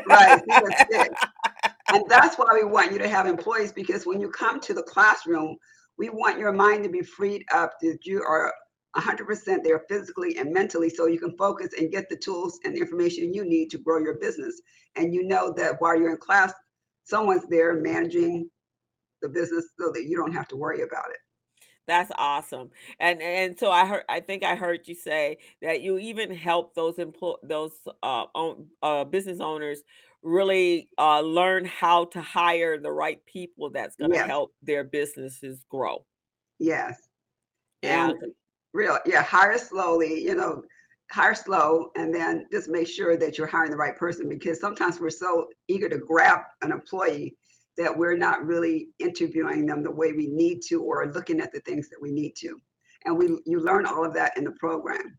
right 0.08 0.41
and 1.93 2.04
that's 2.10 2.38
why 2.38 2.47
we 2.54 2.64
want 2.64 2.91
you 2.91 2.97
to 2.97 3.08
have 3.08 3.28
employees 3.28 3.72
because 3.72 4.06
when 4.06 4.20
you 4.20 4.30
come 4.30 4.60
to 4.62 4.74
the 4.74 4.84
classroom, 4.84 5.58
we 5.97 6.10
want 6.10 6.39
your 6.39 6.51
mind 6.51 6.84
to 6.84 6.89
be 6.89 7.01
freed 7.01 7.45
up 7.54 7.74
that 7.82 7.99
you 8.04 8.24
are 8.24 8.54
100% 8.95 9.64
there 9.64 9.84
physically 9.89 10.38
and 10.38 10.51
mentally 10.51 10.89
so 10.89 11.08
you 11.08 11.20
can 11.20 11.36
focus 11.38 11.70
and 11.78 11.91
get 11.91 12.10
the 12.10 12.18
tools 12.18 12.60
and 12.64 12.76
the 12.76 12.80
information 12.80 13.34
you 13.34 13.43
need 13.43 13.70
to 13.72 13.78
grow 13.78 13.99
your 13.99 14.18
business. 14.20 14.62
And 14.95 15.14
you 15.14 15.28
know 15.28 15.54
that 15.58 15.76
while 15.80 15.97
you're 15.97 16.12
in 16.12 16.18
class, 16.18 16.54
someone's 17.04 17.47
there 17.49 17.74
managing 17.76 18.49
the 19.22 19.30
business 19.30 19.66
so 19.80 19.91
that 19.91 20.06
you 20.06 20.18
don't 20.18 20.34
have 20.34 20.47
to 20.49 20.56
worry 20.56 20.82
about 20.82 21.10
it. 21.10 21.18
That's 21.88 22.11
awesome. 22.17 22.71
And 22.99 23.21
and 23.21 23.59
so 23.59 23.69
I 23.69 23.86
heard 23.86 24.03
I 24.07 24.21
think 24.21 24.43
I 24.43 24.55
heard 24.55 24.88
you 24.88 24.95
say 24.95 25.38
that 25.61 25.81
you 25.81 25.97
even 25.97 26.34
help 26.34 26.75
those 26.75 26.97
employ 26.97 27.36
those 27.43 27.73
uh, 28.01 28.25
own, 28.34 28.67
uh 28.81 29.03
business 29.03 29.41
owners 29.41 29.79
really 30.23 30.89
uh, 30.97 31.19
learn 31.19 31.65
how 31.65 32.05
to 32.05 32.21
hire 32.21 32.79
the 32.79 32.91
right 32.91 33.23
people 33.25 33.69
that's 33.69 33.95
going 33.97 34.11
to 34.11 34.17
yes. 34.17 34.27
help 34.27 34.53
their 34.61 34.84
businesses 34.86 35.65
grow. 35.69 36.05
Yes. 36.59 36.97
And 37.84 38.15
real, 38.73 38.97
yeah, 39.05 39.21
hire 39.21 39.57
slowly, 39.57 40.23
you 40.23 40.36
know, 40.36 40.63
hire 41.11 41.36
slow 41.36 41.91
and 41.95 42.13
then 42.13 42.47
just 42.51 42.69
make 42.69 42.88
sure 42.88 43.17
that 43.17 43.38
you're 43.38 43.47
hiring 43.47 43.71
the 43.71 43.77
right 43.77 43.97
person 43.97 44.29
because 44.29 44.59
sometimes 44.59 44.99
we're 44.99 45.09
so 45.09 45.47
eager 45.67 45.89
to 45.89 45.97
grab 45.97 46.39
an 46.61 46.71
employee 46.71 47.36
that 47.78 47.95
we're 47.95 48.17
not 48.17 48.45
really 48.45 48.89
interviewing 48.99 49.65
them 49.65 49.84
the 49.84 49.91
way 49.91 50.13
we 50.13 50.28
need 50.28 50.61
to 50.67 50.82
or 50.82 51.11
looking 51.11 51.39
at 51.39 51.51
the 51.51 51.59
things 51.61 51.89
that 51.89 52.01
we 52.01 52.11
need 52.11 52.36
to. 52.38 52.59
And 53.05 53.17
we 53.17 53.38
you 53.45 53.59
learn 53.59 53.86
all 53.86 54.05
of 54.05 54.13
that 54.13 54.38
in 54.38 54.43
the 54.43 54.51
program. 54.51 55.17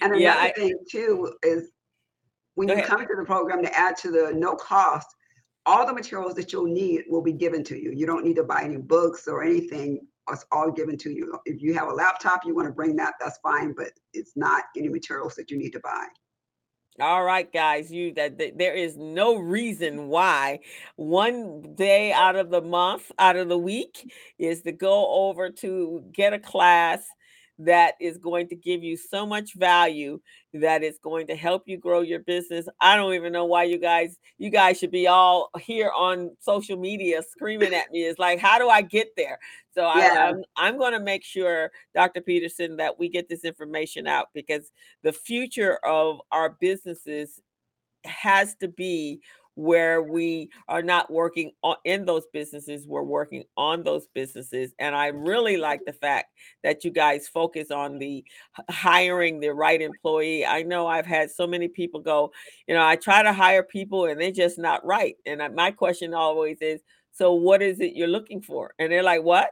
And 0.00 0.12
another 0.12 0.20
yeah, 0.20 0.36
I, 0.38 0.52
thing 0.52 0.74
too 0.90 1.34
is 1.42 1.70
when 2.54 2.68
you 2.68 2.82
come 2.82 3.00
into 3.00 3.14
the 3.16 3.24
program 3.24 3.62
to 3.62 3.78
add 3.78 3.96
to 3.98 4.10
the 4.10 4.32
no 4.34 4.54
cost, 4.56 5.06
all 5.66 5.86
the 5.86 5.92
materials 5.92 6.34
that 6.34 6.52
you'll 6.52 6.66
need 6.66 7.04
will 7.08 7.22
be 7.22 7.32
given 7.32 7.62
to 7.64 7.80
you. 7.80 7.92
You 7.92 8.06
don't 8.06 8.24
need 8.24 8.36
to 8.36 8.44
buy 8.44 8.62
any 8.62 8.78
books 8.78 9.28
or 9.28 9.42
anything. 9.42 10.00
It's 10.30 10.44
all 10.52 10.70
given 10.70 10.96
to 10.98 11.10
you. 11.10 11.38
If 11.46 11.62
you 11.62 11.74
have 11.74 11.88
a 11.88 11.92
laptop, 11.92 12.44
you 12.44 12.54
want 12.54 12.66
to 12.66 12.72
bring 12.72 12.96
that, 12.96 13.14
that's 13.20 13.38
fine, 13.38 13.74
but 13.76 13.90
it's 14.12 14.32
not 14.36 14.64
any 14.76 14.88
materials 14.88 15.34
that 15.36 15.50
you 15.50 15.56
need 15.56 15.70
to 15.70 15.80
buy. 15.80 16.06
All 17.00 17.22
right, 17.22 17.50
guys, 17.52 17.92
you 17.92 18.12
that, 18.14 18.38
there 18.58 18.74
is 18.74 18.96
no 18.96 19.36
reason 19.36 20.08
why 20.08 20.60
one 20.96 21.74
day 21.76 22.12
out 22.12 22.34
of 22.34 22.50
the 22.50 22.60
month, 22.60 23.12
out 23.20 23.36
of 23.36 23.48
the 23.48 23.58
week, 23.58 24.12
is 24.36 24.62
to 24.62 24.72
go 24.72 25.06
over 25.28 25.48
to 25.50 26.02
get 26.12 26.32
a 26.32 26.40
class 26.40 27.06
that 27.58 27.94
is 28.00 28.18
going 28.18 28.48
to 28.48 28.54
give 28.54 28.84
you 28.84 28.96
so 28.96 29.26
much 29.26 29.54
value 29.54 30.20
that 30.54 30.82
is 30.82 30.98
going 31.02 31.26
to 31.26 31.34
help 31.34 31.64
you 31.66 31.76
grow 31.76 32.00
your 32.00 32.20
business. 32.20 32.68
I 32.80 32.96
don't 32.96 33.14
even 33.14 33.32
know 33.32 33.44
why 33.44 33.64
you 33.64 33.78
guys 33.78 34.18
you 34.38 34.50
guys 34.50 34.78
should 34.78 34.92
be 34.92 35.08
all 35.08 35.50
here 35.58 35.90
on 35.96 36.30
social 36.40 36.76
media 36.76 37.22
screaming 37.22 37.74
at 37.74 37.90
me. 37.90 38.04
It's 38.04 38.18
like 38.18 38.38
how 38.38 38.58
do 38.58 38.68
I 38.68 38.82
get 38.82 39.08
there? 39.16 39.38
So 39.74 39.82
yeah. 39.82 39.92
I, 39.92 40.28
I'm 40.28 40.42
I'm 40.56 40.78
going 40.78 40.92
to 40.92 41.00
make 41.00 41.24
sure 41.24 41.70
Dr. 41.94 42.20
Peterson 42.20 42.76
that 42.76 42.98
we 42.98 43.08
get 43.08 43.28
this 43.28 43.44
information 43.44 44.06
out 44.06 44.28
because 44.34 44.70
the 45.02 45.12
future 45.12 45.78
of 45.84 46.20
our 46.30 46.56
businesses 46.60 47.40
has 48.04 48.54
to 48.56 48.68
be 48.68 49.20
where 49.58 50.04
we 50.04 50.48
are 50.68 50.82
not 50.82 51.10
working 51.10 51.50
on, 51.64 51.74
in 51.84 52.04
those 52.04 52.22
businesses, 52.32 52.86
we're 52.86 53.02
working 53.02 53.42
on 53.56 53.82
those 53.82 54.06
businesses. 54.14 54.72
And 54.78 54.94
I 54.94 55.08
really 55.08 55.56
like 55.56 55.80
the 55.84 55.92
fact 55.92 56.26
that 56.62 56.84
you 56.84 56.92
guys 56.92 57.26
focus 57.26 57.72
on 57.72 57.98
the 57.98 58.24
hiring 58.70 59.40
the 59.40 59.48
right 59.48 59.82
employee. 59.82 60.46
I 60.46 60.62
know 60.62 60.86
I've 60.86 61.06
had 61.06 61.32
so 61.32 61.44
many 61.44 61.66
people 61.66 61.98
go, 61.98 62.30
you 62.68 62.74
know, 62.74 62.86
I 62.86 62.94
try 62.94 63.20
to 63.20 63.32
hire 63.32 63.64
people 63.64 64.04
and 64.04 64.20
they're 64.20 64.30
just 64.30 64.60
not 64.60 64.86
right. 64.86 65.16
And 65.26 65.42
my 65.56 65.72
question 65.72 66.14
always 66.14 66.58
is, 66.60 66.80
so 67.10 67.34
what 67.34 67.60
is 67.60 67.80
it 67.80 67.96
you're 67.96 68.06
looking 68.06 68.40
for? 68.40 68.74
And 68.78 68.92
they're 68.92 69.02
like, 69.02 69.24
what? 69.24 69.50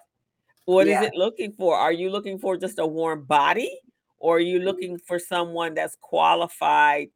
What 0.67 0.87
yeah. 0.87 1.01
is 1.01 1.09
it 1.09 1.15
looking 1.17 1.53
for? 1.59 1.77
Are 1.77 1.93
you 1.93 2.11
looking 2.11 2.39
for 2.39 2.57
just 2.57 2.79
a 2.79 2.87
warm 2.87 3.25
body? 3.25 3.77
Or 4.19 4.37
are 4.37 4.41
you 4.41 4.59
mm-hmm. 4.59 4.67
looking 4.67 4.99
for 4.99 5.19
someone 5.19 5.75
that's 5.75 5.97
qualified 6.01 7.09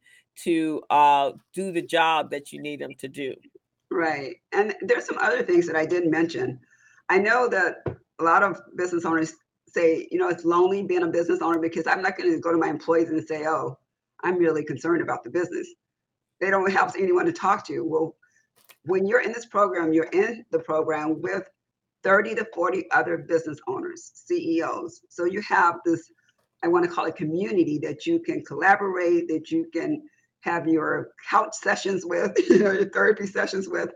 to 0.43 0.81
uh, 0.89 1.31
do 1.53 1.71
the 1.71 1.81
job 1.81 2.31
that 2.31 2.51
you 2.51 2.61
need 2.61 2.79
them 2.79 2.91
to 2.99 3.07
do. 3.07 3.33
Right. 3.89 4.37
And 4.53 4.73
there's 4.81 5.05
some 5.05 5.17
other 5.17 5.43
things 5.43 5.67
that 5.67 5.75
I 5.75 5.85
didn't 5.85 6.11
mention. 6.11 6.59
I 7.09 7.17
know 7.17 7.47
that 7.49 7.83
a 8.19 8.23
lot 8.23 8.41
of 8.41 8.61
business 8.77 9.05
owners 9.05 9.33
say, 9.67 10.07
you 10.11 10.17
know, 10.17 10.29
it's 10.29 10.45
lonely 10.45 10.83
being 10.83 11.03
a 11.03 11.07
business 11.07 11.41
owner 11.41 11.59
because 11.59 11.87
I'm 11.87 12.01
not 12.01 12.17
going 12.17 12.31
to 12.31 12.39
go 12.39 12.51
to 12.51 12.57
my 12.57 12.69
employees 12.69 13.09
and 13.09 13.25
say, 13.25 13.45
oh, 13.45 13.77
I'm 14.23 14.37
really 14.37 14.63
concerned 14.63 15.01
about 15.01 15.23
the 15.23 15.29
business. 15.29 15.67
They 16.39 16.49
don't 16.49 16.71
have 16.71 16.95
anyone 16.97 17.25
to 17.25 17.33
talk 17.33 17.65
to. 17.67 17.81
Well, 17.81 18.15
when 18.85 19.05
you're 19.05 19.21
in 19.21 19.31
this 19.31 19.45
program, 19.45 19.93
you're 19.93 20.05
in 20.05 20.45
the 20.51 20.59
program 20.59 21.21
with 21.21 21.43
30 22.03 22.35
to 22.35 22.47
40 22.53 22.89
other 22.91 23.17
business 23.17 23.59
owners, 23.67 24.11
CEOs. 24.13 25.01
So 25.09 25.25
you 25.25 25.41
have 25.41 25.75
this, 25.85 26.11
I 26.63 26.67
want 26.67 26.85
to 26.85 26.91
call 26.91 27.05
it 27.05 27.15
community 27.15 27.77
that 27.79 28.05
you 28.05 28.19
can 28.19 28.43
collaborate, 28.43 29.27
that 29.27 29.51
you 29.51 29.67
can 29.71 30.01
have 30.41 30.67
your 30.67 31.11
couch 31.29 31.53
sessions 31.53 32.05
with, 32.05 32.37
you 32.49 32.59
know, 32.59 32.71
your 32.71 32.89
therapy 32.89 33.25
sessions 33.25 33.67
with, 33.67 33.89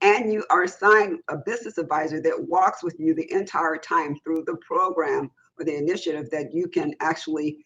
and 0.00 0.32
you 0.32 0.44
are 0.50 0.64
assigned 0.64 1.18
a 1.28 1.36
business 1.36 1.78
advisor 1.78 2.20
that 2.20 2.48
walks 2.48 2.82
with 2.82 2.96
you 2.98 3.14
the 3.14 3.30
entire 3.32 3.76
time 3.76 4.16
through 4.22 4.44
the 4.46 4.56
program 4.66 5.30
or 5.58 5.64
the 5.64 5.76
initiative 5.76 6.30
that 6.30 6.54
you 6.54 6.68
can 6.68 6.94
actually 7.00 7.58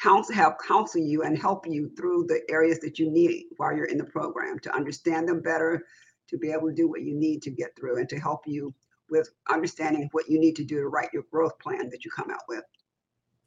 counsel, 0.00 0.34
help 0.34 0.54
counsel 0.66 1.00
you 1.00 1.22
and 1.22 1.36
help 1.36 1.66
you 1.66 1.90
through 1.96 2.24
the 2.28 2.40
areas 2.48 2.78
that 2.80 2.98
you 2.98 3.10
need 3.10 3.44
while 3.56 3.74
you're 3.74 3.86
in 3.86 3.98
the 3.98 4.04
program 4.04 4.58
to 4.60 4.74
understand 4.74 5.28
them 5.28 5.40
better, 5.40 5.84
to 6.28 6.38
be 6.38 6.50
able 6.52 6.68
to 6.68 6.74
do 6.74 6.88
what 6.88 7.02
you 7.02 7.14
need 7.14 7.42
to 7.42 7.50
get 7.50 7.70
through, 7.76 7.98
and 7.98 8.08
to 8.08 8.18
help 8.18 8.42
you 8.46 8.72
with 9.10 9.28
understanding 9.52 10.08
what 10.12 10.28
you 10.28 10.38
need 10.38 10.54
to 10.56 10.64
do 10.64 10.76
to 10.76 10.88
write 10.88 11.10
your 11.12 11.24
growth 11.32 11.58
plan 11.58 11.90
that 11.90 12.04
you 12.04 12.10
come 12.10 12.30
out 12.30 12.42
with. 12.48 12.62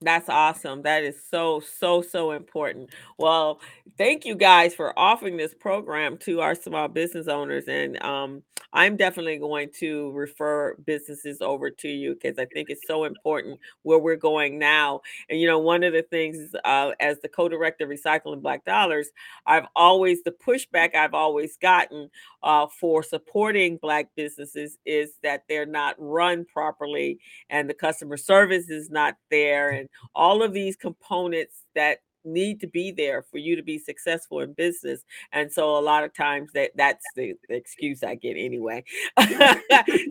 That's 0.04 0.28
awesome. 0.28 0.82
That 0.82 1.04
is 1.04 1.16
so, 1.32 1.62
so, 1.62 2.02
so 2.02 2.32
important. 2.32 2.90
Well, 3.18 3.62
thank 3.98 4.26
you 4.26 4.36
guys 4.36 4.76
for 4.76 4.98
offering 5.00 5.38
this 5.38 5.54
program 5.54 6.18
to 6.20 6.42
our 6.42 6.56
small 6.56 6.90
business 6.90 7.30
owners. 7.30 7.66
And 7.70 8.04
um, 8.04 8.44
I'm 8.74 8.98
definitely 8.98 9.38
going 9.38 9.70
to 9.80 10.12
refer 10.12 10.76
businesses 10.86 11.42
over 11.42 11.70
to 11.70 11.88
you 11.88 12.16
because 12.16 12.38
I 12.38 12.46
think 12.48 12.70
it's 12.70 12.86
so 12.86 13.06
important 13.06 13.60
where 13.84 14.00
we're 14.00 14.18
going 14.18 14.60
now. 14.60 15.02
And, 15.30 15.40
you 15.40 15.48
know, 15.48 15.60
one 15.60 15.84
of 15.84 15.94
the 15.94 16.02
things 16.02 16.54
uh, 16.66 16.92
as 17.00 17.20
the 17.22 17.30
co 17.30 17.48
director 17.48 17.86
of 17.86 17.90
Recycling 17.92 18.42
Black 18.42 18.66
Dollars, 18.66 19.08
I've 19.46 19.68
always, 19.74 20.22
the 20.24 20.32
pushback 20.32 20.96
I've 20.96 21.14
always 21.14 21.56
gotten 21.58 22.10
uh, 22.42 22.68
for 22.68 23.04
supporting 23.04 23.78
Black 23.78 24.10
businesses 24.18 24.78
is 24.86 25.14
that 25.24 25.44
they're 25.48 25.66
not 25.66 25.96
run 25.98 26.46
properly 26.52 27.20
and 27.50 27.70
the 27.70 27.74
customer 27.74 28.18
service 28.18 28.70
is 28.70 28.90
not 28.90 29.16
there. 29.32 29.70
And 29.70 29.88
all 30.16 30.44
of 30.44 30.54
these 30.54 30.76
components 30.76 31.64
that 31.76 32.00
need 32.26 32.60
to 32.62 32.68
be 32.68 32.92
there 32.92 33.22
for 33.22 33.38
you 33.38 33.56
to 33.56 33.64
be 33.64 33.78
successful 33.78 34.40
in 34.40 34.54
business 34.54 35.04
and 35.32 35.52
so 35.52 35.78
a 35.78 35.80
lot 35.80 36.04
of 36.04 36.14
times 36.14 36.50
that 36.54 36.72
that's 36.76 37.06
the, 37.16 37.34
the 37.50 37.56
excuse 37.56 38.04
i 38.04 38.16
get 38.16 38.36
anyway. 38.38 38.84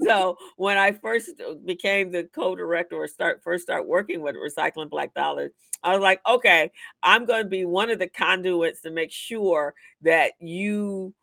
So 0.05 0.37
when 0.57 0.77
i 0.77 0.93
first 0.93 1.31
uh, 1.41 1.55
became 1.65 2.11
the 2.11 2.25
co-director 2.25 2.97
or 2.97 3.09
start 3.09 3.41
first 3.43 3.65
start 3.65 3.87
working 3.87 4.21
with 4.21 4.37
recycling 4.37 4.91
black 4.91 5.15
dollars 5.15 5.53
i 5.83 5.93
was 5.93 6.03
like 6.03 6.21
okay 6.29 6.71
i'm 7.03 7.25
going 7.25 7.45
to 7.45 7.49
be 7.49 7.65
one 7.65 7.91
of 7.91 7.99
the 7.99 8.09
conduits 8.09 8.83
to 8.83 8.91
make 8.91 9.13
sure 9.13 9.75
that 10.03 10.33
you 10.41 11.15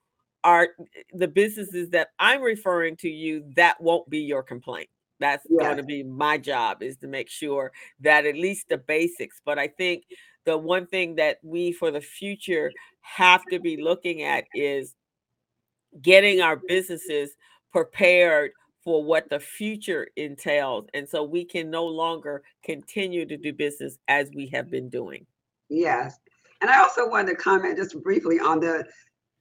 are 0.43 0.69
the 1.13 1.27
businesses 1.27 1.89
that 1.89 2.09
i'm 2.19 2.41
referring 2.41 2.95
to 2.95 3.09
you 3.09 3.43
that 3.55 3.79
won't 3.81 4.09
be 4.09 4.19
your 4.19 4.41
complaint 4.41 4.89
that's 5.19 5.45
yes. 5.49 5.61
going 5.61 5.77
to 5.77 5.83
be 5.83 6.03
my 6.03 6.37
job 6.37 6.81
is 6.81 6.97
to 6.97 7.07
make 7.07 7.29
sure 7.29 7.71
that 7.99 8.25
at 8.25 8.35
least 8.35 8.69
the 8.69 8.77
basics 8.77 9.41
but 9.45 9.59
i 9.59 9.67
think 9.67 10.03
the 10.45 10.57
one 10.57 10.87
thing 10.87 11.15
that 11.15 11.37
we 11.43 11.71
for 11.71 11.91
the 11.91 12.01
future 12.01 12.71
have 13.01 13.43
to 13.45 13.59
be 13.59 13.81
looking 13.81 14.23
at 14.23 14.45
is 14.53 14.95
getting 16.01 16.41
our 16.41 16.55
businesses 16.55 17.31
prepared 17.71 18.51
for 18.83 19.03
what 19.03 19.29
the 19.29 19.39
future 19.39 20.07
entails 20.15 20.85
and 20.93 21.07
so 21.07 21.23
we 21.23 21.43
can 21.43 21.69
no 21.69 21.85
longer 21.85 22.41
continue 22.63 23.25
to 23.25 23.37
do 23.37 23.51
business 23.51 23.97
as 24.07 24.29
we 24.33 24.47
have 24.47 24.69
been 24.69 24.89
doing 24.89 25.25
yes 25.69 26.17
and 26.61 26.69
i 26.69 26.79
also 26.79 27.07
wanted 27.07 27.29
to 27.29 27.35
comment 27.35 27.77
just 27.77 28.01
briefly 28.01 28.39
on 28.39 28.59
the 28.59 28.83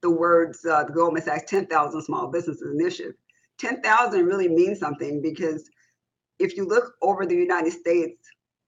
the 0.01 0.09
words 0.09 0.65
uh, 0.65 0.83
the 0.83 0.93
goldman 0.93 1.21
sachs 1.21 1.49
10000 1.49 2.01
small 2.01 2.27
businesses 2.27 2.61
initiative 2.73 3.15
10,000 3.59 4.25
really 4.25 4.47
means 4.47 4.79
something 4.79 5.21
because 5.21 5.69
if 6.39 6.55
you 6.55 6.65
look 6.65 6.93
over 7.01 7.25
the 7.25 7.35
United 7.35 7.73
States, 7.73 8.17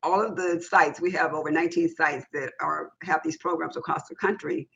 all 0.04 0.22
of 0.22 0.36
the 0.36 0.62
sites, 0.62 1.00
we 1.00 1.12
have 1.12 1.34
over 1.34 1.50
19 1.52 1.96
sites 1.96 2.26
that 2.34 2.52
are 2.62 2.92
have 3.04 3.22
these 3.24 3.38
programs 3.38 3.78
across 3.78 4.08
the 4.08 4.16
country. 4.16 4.68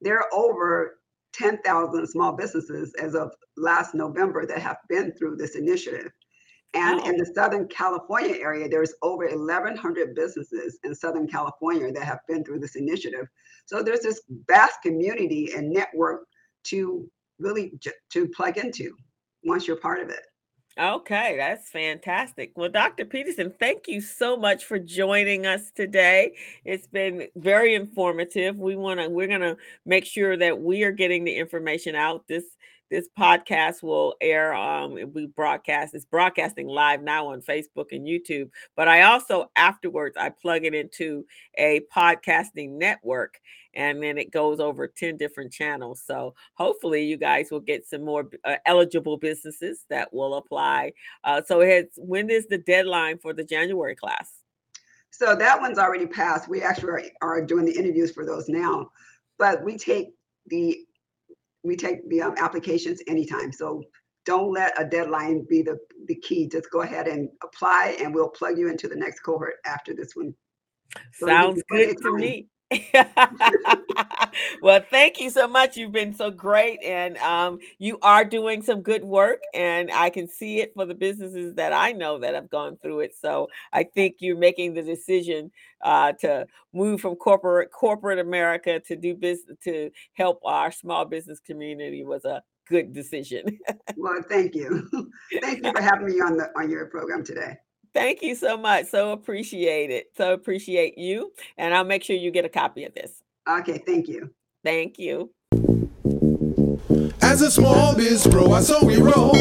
There 0.00 0.18
are 0.18 0.28
over 0.32 0.98
10,000 1.32 2.06
small 2.06 2.32
businesses 2.32 2.94
as 3.00 3.14
of 3.14 3.32
last 3.56 3.94
November 3.94 4.46
that 4.46 4.58
have 4.58 4.78
been 4.88 5.12
through 5.12 5.36
this 5.36 5.54
initiative. 5.54 6.10
And 6.74 7.00
in 7.06 7.16
the 7.16 7.30
Southern 7.34 7.68
California 7.68 8.36
area, 8.38 8.68
there's 8.68 8.94
over 9.02 9.26
1,100 9.26 10.14
businesses 10.14 10.78
in 10.84 10.94
Southern 10.94 11.26
California 11.26 11.90
that 11.92 12.04
have 12.04 12.20
been 12.28 12.44
through 12.44 12.58
this 12.58 12.76
initiative. 12.76 13.28
So 13.64 13.82
there's 13.82 14.00
this 14.00 14.20
vast 14.46 14.82
community 14.82 15.52
and 15.56 15.70
network 15.70 16.26
to 16.64 17.08
really 17.38 17.78
to 18.10 18.28
plug 18.28 18.58
into 18.58 18.96
once 19.46 19.66
you're 19.66 19.76
part 19.76 20.00
of 20.00 20.10
it. 20.10 20.20
Okay, 20.78 21.36
that's 21.38 21.70
fantastic. 21.70 22.52
Well, 22.54 22.68
Dr. 22.68 23.06
Peterson, 23.06 23.54
thank 23.58 23.88
you 23.88 24.02
so 24.02 24.36
much 24.36 24.66
for 24.66 24.78
joining 24.78 25.46
us 25.46 25.70
today. 25.70 26.34
It's 26.66 26.86
been 26.86 27.28
very 27.34 27.74
informative. 27.74 28.58
We 28.58 28.76
want 28.76 29.00
to 29.00 29.08
we're 29.08 29.26
going 29.26 29.40
to 29.40 29.56
make 29.86 30.04
sure 30.04 30.36
that 30.36 30.60
we 30.60 30.82
are 30.84 30.92
getting 30.92 31.24
the 31.24 31.34
information 31.34 31.94
out. 31.94 32.28
This 32.28 32.44
this 32.90 33.08
podcast 33.18 33.82
will 33.82 34.14
air 34.20 34.54
um 34.54 34.96
we 35.12 35.26
broadcast 35.26 35.94
it's 35.94 36.04
broadcasting 36.04 36.66
live 36.66 37.02
now 37.02 37.26
on 37.26 37.40
facebook 37.40 37.86
and 37.90 38.06
youtube 38.06 38.48
but 38.76 38.88
i 38.88 39.02
also 39.02 39.50
afterwards 39.56 40.16
i 40.16 40.28
plug 40.28 40.64
it 40.64 40.74
into 40.74 41.24
a 41.58 41.80
podcasting 41.94 42.70
network 42.70 43.40
and 43.74 44.02
then 44.02 44.16
it 44.16 44.32
goes 44.32 44.60
over 44.60 44.86
10 44.86 45.16
different 45.16 45.52
channels 45.52 46.02
so 46.04 46.34
hopefully 46.54 47.04
you 47.04 47.16
guys 47.16 47.48
will 47.50 47.60
get 47.60 47.86
some 47.86 48.04
more 48.04 48.28
uh, 48.44 48.56
eligible 48.66 49.16
businesses 49.16 49.84
that 49.90 50.12
will 50.12 50.34
apply 50.34 50.92
uh, 51.24 51.40
so 51.46 51.60
it's 51.60 51.98
when 51.98 52.30
is 52.30 52.46
the 52.46 52.58
deadline 52.58 53.18
for 53.18 53.32
the 53.32 53.44
january 53.44 53.96
class? 53.96 54.30
So 55.10 55.34
that 55.34 55.60
one's 55.60 55.78
already 55.78 56.06
passed 56.06 56.48
we 56.48 56.62
actually 56.62 56.90
are, 56.90 57.02
are 57.22 57.44
doing 57.44 57.64
the 57.64 57.76
interviews 57.76 58.12
for 58.12 58.24
those 58.24 58.48
now 58.48 58.90
but 59.38 59.62
we 59.64 59.76
take 59.76 60.08
the 60.46 60.85
we 61.66 61.76
take 61.76 62.08
the 62.08 62.22
um, 62.22 62.34
applications 62.38 63.00
anytime. 63.06 63.52
So 63.52 63.82
don't 64.24 64.52
let 64.52 64.80
a 64.80 64.84
deadline 64.84 65.46
be 65.48 65.62
the, 65.62 65.78
the 66.06 66.16
key. 66.16 66.48
Just 66.48 66.70
go 66.70 66.82
ahead 66.82 67.06
and 67.08 67.28
apply 67.42 67.96
and 68.00 68.14
we'll 68.14 68.28
plug 68.28 68.58
you 68.58 68.68
into 68.68 68.88
the 68.88 68.96
next 68.96 69.20
cohort 69.20 69.54
after 69.64 69.94
this 69.94 70.14
one. 70.14 70.34
So 71.14 71.26
Sounds 71.26 71.62
good 71.70 71.96
to 72.02 72.12
me. 72.14 72.48
well, 74.62 74.80
thank 74.90 75.20
you 75.20 75.30
so 75.30 75.46
much. 75.46 75.76
You've 75.76 75.92
been 75.92 76.14
so 76.14 76.30
great, 76.30 76.82
and 76.82 77.16
um, 77.18 77.58
you 77.78 77.98
are 78.02 78.24
doing 78.24 78.62
some 78.62 78.82
good 78.82 79.04
work, 79.04 79.40
and 79.54 79.90
I 79.92 80.10
can 80.10 80.26
see 80.28 80.60
it 80.60 80.72
for 80.74 80.84
the 80.84 80.94
businesses 80.94 81.54
that 81.54 81.72
I 81.72 81.92
know 81.92 82.18
that 82.18 82.34
have 82.34 82.50
gone 82.50 82.76
through 82.82 83.00
it. 83.00 83.14
So 83.20 83.48
I 83.72 83.84
think 83.84 84.16
you're 84.18 84.36
making 84.36 84.74
the 84.74 84.82
decision 84.82 85.52
uh, 85.82 86.12
to 86.20 86.46
move 86.72 87.00
from 87.00 87.14
corporate 87.14 87.70
corporate 87.70 88.18
America 88.18 88.80
to 88.80 88.96
do 88.96 89.14
business 89.14 89.56
to 89.64 89.90
help 90.14 90.40
our 90.44 90.72
small 90.72 91.04
business 91.04 91.38
community 91.38 92.04
was 92.04 92.24
a 92.24 92.42
good 92.68 92.92
decision. 92.92 93.44
well, 93.96 94.22
thank 94.28 94.54
you. 94.54 94.88
thank 95.40 95.64
you 95.64 95.72
for 95.72 95.82
having 95.82 96.06
me 96.06 96.20
on 96.20 96.36
the 96.36 96.50
on 96.56 96.68
your 96.68 96.86
program 96.86 97.22
today. 97.22 97.56
Thank 97.96 98.20
you 98.20 98.34
so 98.34 98.58
much. 98.58 98.88
So 98.88 99.12
appreciate 99.12 99.90
it. 99.90 100.10
So 100.18 100.34
appreciate 100.34 100.98
you. 100.98 101.32
And 101.56 101.72
I'll 101.72 101.82
make 101.82 102.04
sure 102.04 102.14
you 102.14 102.30
get 102.30 102.44
a 102.44 102.50
copy 102.50 102.84
of 102.84 102.92
this. 102.92 103.22
Okay, 103.48 103.78
thank 103.86 104.06
you. 104.06 104.34
Thank 104.62 104.98
you. 104.98 105.30
As 107.22 107.40
a 107.40 107.50
small 107.50 107.96
biz 107.96 108.26
pro, 108.26 108.52
I 108.52 108.60
saw 108.60 108.84
we 108.84 108.98
roll 108.98 109.34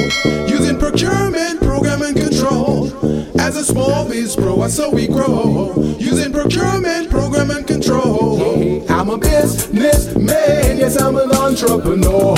using 0.47 0.80
procurement, 0.80 1.60
program, 1.60 2.01
and 2.01 2.16
control. 2.16 2.88
As 3.41 3.58
a 3.58 3.66
small 3.66 4.08
biz 4.08 4.38
pro, 4.38 4.62
I 4.62 4.70
saw 4.70 4.89
we 4.89 5.08
grow 5.08 5.74
using 5.99 6.32
procurement, 6.32 7.10
program, 7.10 7.51
and 7.51 7.68
control. 7.68 8.89
I'm 8.89 9.10
a 9.10 9.18
businessman, 9.18 10.78
yes, 10.78 11.01
I'm 11.01 11.18
an 11.18 11.32
entrepreneur. 11.34 12.36